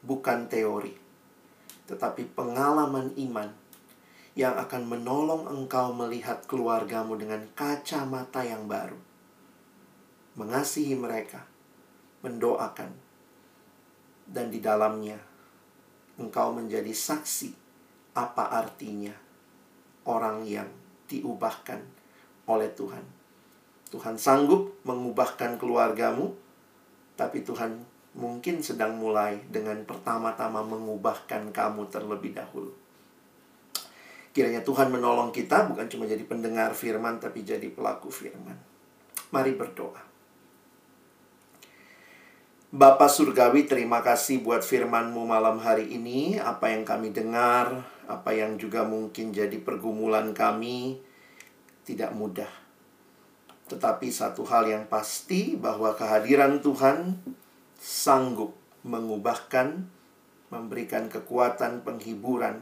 bukan 0.00 0.48
teori, 0.48 0.96
tetapi 1.90 2.24
pengalaman 2.32 3.12
iman 3.20 3.52
yang 4.32 4.56
akan 4.56 4.88
menolong 4.88 5.44
engkau 5.50 5.92
melihat 5.92 6.46
keluargamu 6.48 7.20
dengan 7.20 7.44
kacamata 7.52 8.46
yang 8.46 8.64
baru. 8.64 8.96
Mengasihi 10.36 10.96
mereka, 10.96 11.44
mendoakan, 12.24 12.92
dan 14.28 14.48
di 14.48 14.60
dalamnya 14.60 15.35
engkau 16.16 16.52
menjadi 16.52 16.92
saksi 16.92 17.52
apa 18.16 18.48
artinya 18.48 19.12
orang 20.08 20.46
yang 20.48 20.68
diubahkan 21.06 21.82
oleh 22.48 22.70
Tuhan. 22.72 23.04
Tuhan 23.86 24.18
sanggup 24.18 24.74
mengubahkan 24.82 25.60
keluargamu, 25.60 26.34
tapi 27.14 27.46
Tuhan 27.46 27.84
mungkin 28.16 28.64
sedang 28.64 28.96
mulai 28.96 29.38
dengan 29.52 29.76
pertama-tama 29.84 30.64
mengubahkan 30.64 31.52
kamu 31.52 31.86
terlebih 31.92 32.32
dahulu. 32.32 32.72
Kiranya 34.32 34.60
Tuhan 34.60 34.92
menolong 34.92 35.32
kita 35.32 35.68
bukan 35.68 35.88
cuma 35.88 36.04
jadi 36.04 36.20
pendengar 36.24 36.76
firman 36.76 37.16
tapi 37.16 37.40
jadi 37.40 37.72
pelaku 37.72 38.12
firman. 38.12 38.56
Mari 39.32 39.56
berdoa. 39.56 40.15
Bapak 42.76 43.08
Surgawi, 43.08 43.64
terima 43.64 44.04
kasih 44.04 44.44
buat 44.44 44.60
firman-Mu 44.60 45.24
malam 45.24 45.56
hari 45.64 45.96
ini. 45.96 46.36
Apa 46.36 46.76
yang 46.76 46.84
kami 46.84 47.08
dengar, 47.08 47.72
apa 48.04 48.36
yang 48.36 48.60
juga 48.60 48.84
mungkin 48.84 49.32
jadi 49.32 49.56
pergumulan 49.64 50.36
kami, 50.36 51.00
tidak 51.88 52.12
mudah. 52.12 52.52
Tetapi 53.72 54.12
satu 54.12 54.44
hal 54.44 54.68
yang 54.68 54.84
pasti 54.92 55.56
bahwa 55.56 55.96
kehadiran 55.96 56.60
Tuhan 56.60 57.16
sanggup 57.80 58.52
mengubahkan, 58.84 59.88
memberikan 60.52 61.08
kekuatan 61.08 61.80
penghiburan, 61.80 62.60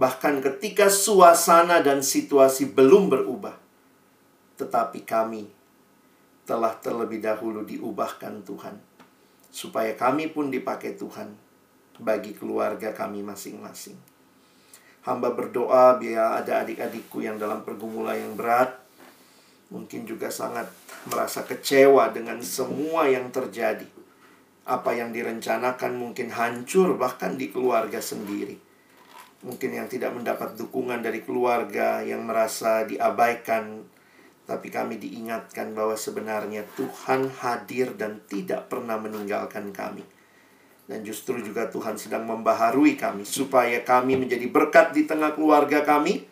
bahkan 0.00 0.40
ketika 0.40 0.88
suasana 0.88 1.84
dan 1.84 2.00
situasi 2.00 2.72
belum 2.72 3.12
berubah, 3.12 3.60
tetapi 4.56 5.04
kami 5.04 5.52
telah 6.48 6.72
terlebih 6.80 7.20
dahulu 7.20 7.60
diubahkan 7.60 8.40
Tuhan, 8.48 8.93
supaya 9.54 9.94
kami 9.94 10.34
pun 10.34 10.50
dipakai 10.50 10.98
Tuhan 10.98 11.30
bagi 12.02 12.34
keluarga 12.34 12.90
kami 12.90 13.22
masing-masing. 13.22 13.94
Hamba 15.06 15.30
berdoa 15.30 15.94
biar 16.02 16.42
ada 16.42 16.66
adik-adikku 16.66 17.22
yang 17.22 17.38
dalam 17.38 17.62
pergumulan 17.62 18.18
yang 18.18 18.34
berat, 18.34 18.74
mungkin 19.70 20.02
juga 20.02 20.26
sangat 20.34 20.66
merasa 21.06 21.46
kecewa 21.46 22.10
dengan 22.10 22.42
semua 22.42 23.06
yang 23.06 23.30
terjadi. 23.30 23.86
Apa 24.66 24.98
yang 24.98 25.14
direncanakan 25.14 25.94
mungkin 25.94 26.34
hancur 26.34 26.98
bahkan 26.98 27.38
di 27.38 27.54
keluarga 27.54 28.02
sendiri 28.02 28.74
mungkin 29.44 29.76
yang 29.76 29.86
tidak 29.86 30.16
mendapat 30.16 30.56
dukungan 30.56 31.04
dari 31.04 31.20
keluarga 31.20 32.00
yang 32.00 32.24
merasa 32.24 32.88
diabaikan 32.88 33.84
tapi 34.44 34.68
kami 34.68 35.00
diingatkan 35.00 35.72
bahwa 35.72 35.96
sebenarnya 35.96 36.68
Tuhan 36.76 37.32
hadir 37.40 37.96
dan 37.96 38.20
tidak 38.28 38.68
pernah 38.68 39.00
meninggalkan 39.00 39.72
kami. 39.72 40.04
Dan 40.84 41.00
justru 41.00 41.40
juga 41.40 41.72
Tuhan 41.72 41.96
sedang 41.96 42.28
membaharui 42.28 43.00
kami 43.00 43.24
supaya 43.24 43.80
kami 43.80 44.20
menjadi 44.20 44.44
berkat 44.52 44.92
di 44.92 45.08
tengah 45.08 45.32
keluarga 45.32 45.80
kami. 45.80 46.28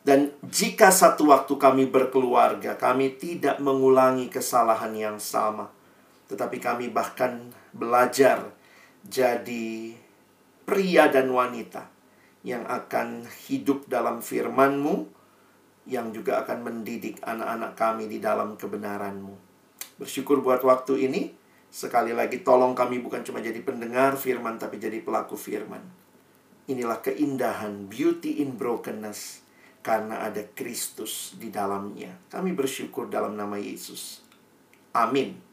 Dan 0.00 0.32
jika 0.48 0.88
satu 0.88 1.28
waktu 1.28 1.60
kami 1.60 1.84
berkeluarga, 1.84 2.80
kami 2.80 3.20
tidak 3.20 3.60
mengulangi 3.60 4.32
kesalahan 4.32 4.96
yang 4.96 5.20
sama. 5.20 5.68
Tetapi 6.32 6.56
kami 6.56 6.88
bahkan 6.88 7.52
belajar 7.76 8.48
jadi 9.04 9.92
pria 10.64 11.12
dan 11.12 11.28
wanita 11.28 11.92
yang 12.40 12.64
akan 12.64 13.28
hidup 13.44 13.84
dalam 13.92 14.24
firman-Mu, 14.24 15.19
yang 15.90 16.14
juga 16.14 16.46
akan 16.46 16.62
mendidik 16.62 17.18
anak-anak 17.26 17.74
kami 17.74 18.06
di 18.06 18.22
dalam 18.22 18.54
kebenaran-Mu. 18.54 19.34
Bersyukur 19.98 20.38
buat 20.38 20.62
waktu 20.62 21.10
ini. 21.10 21.22
Sekali 21.70 22.14
lagi 22.14 22.42
tolong 22.46 22.74
kami 22.74 23.02
bukan 23.02 23.26
cuma 23.26 23.42
jadi 23.42 23.58
pendengar 23.62 24.14
firman, 24.14 24.58
tapi 24.58 24.78
jadi 24.78 25.02
pelaku 25.02 25.34
firman. 25.34 25.82
Inilah 26.70 27.02
keindahan, 27.02 27.90
beauty 27.90 28.42
in 28.42 28.54
brokenness, 28.54 29.42
karena 29.82 30.22
ada 30.26 30.46
Kristus 30.54 31.34
di 31.38 31.50
dalamnya. 31.50 32.14
Kami 32.30 32.54
bersyukur 32.54 33.10
dalam 33.10 33.34
nama 33.34 33.58
Yesus. 33.58 34.22
Amin. 34.94 35.49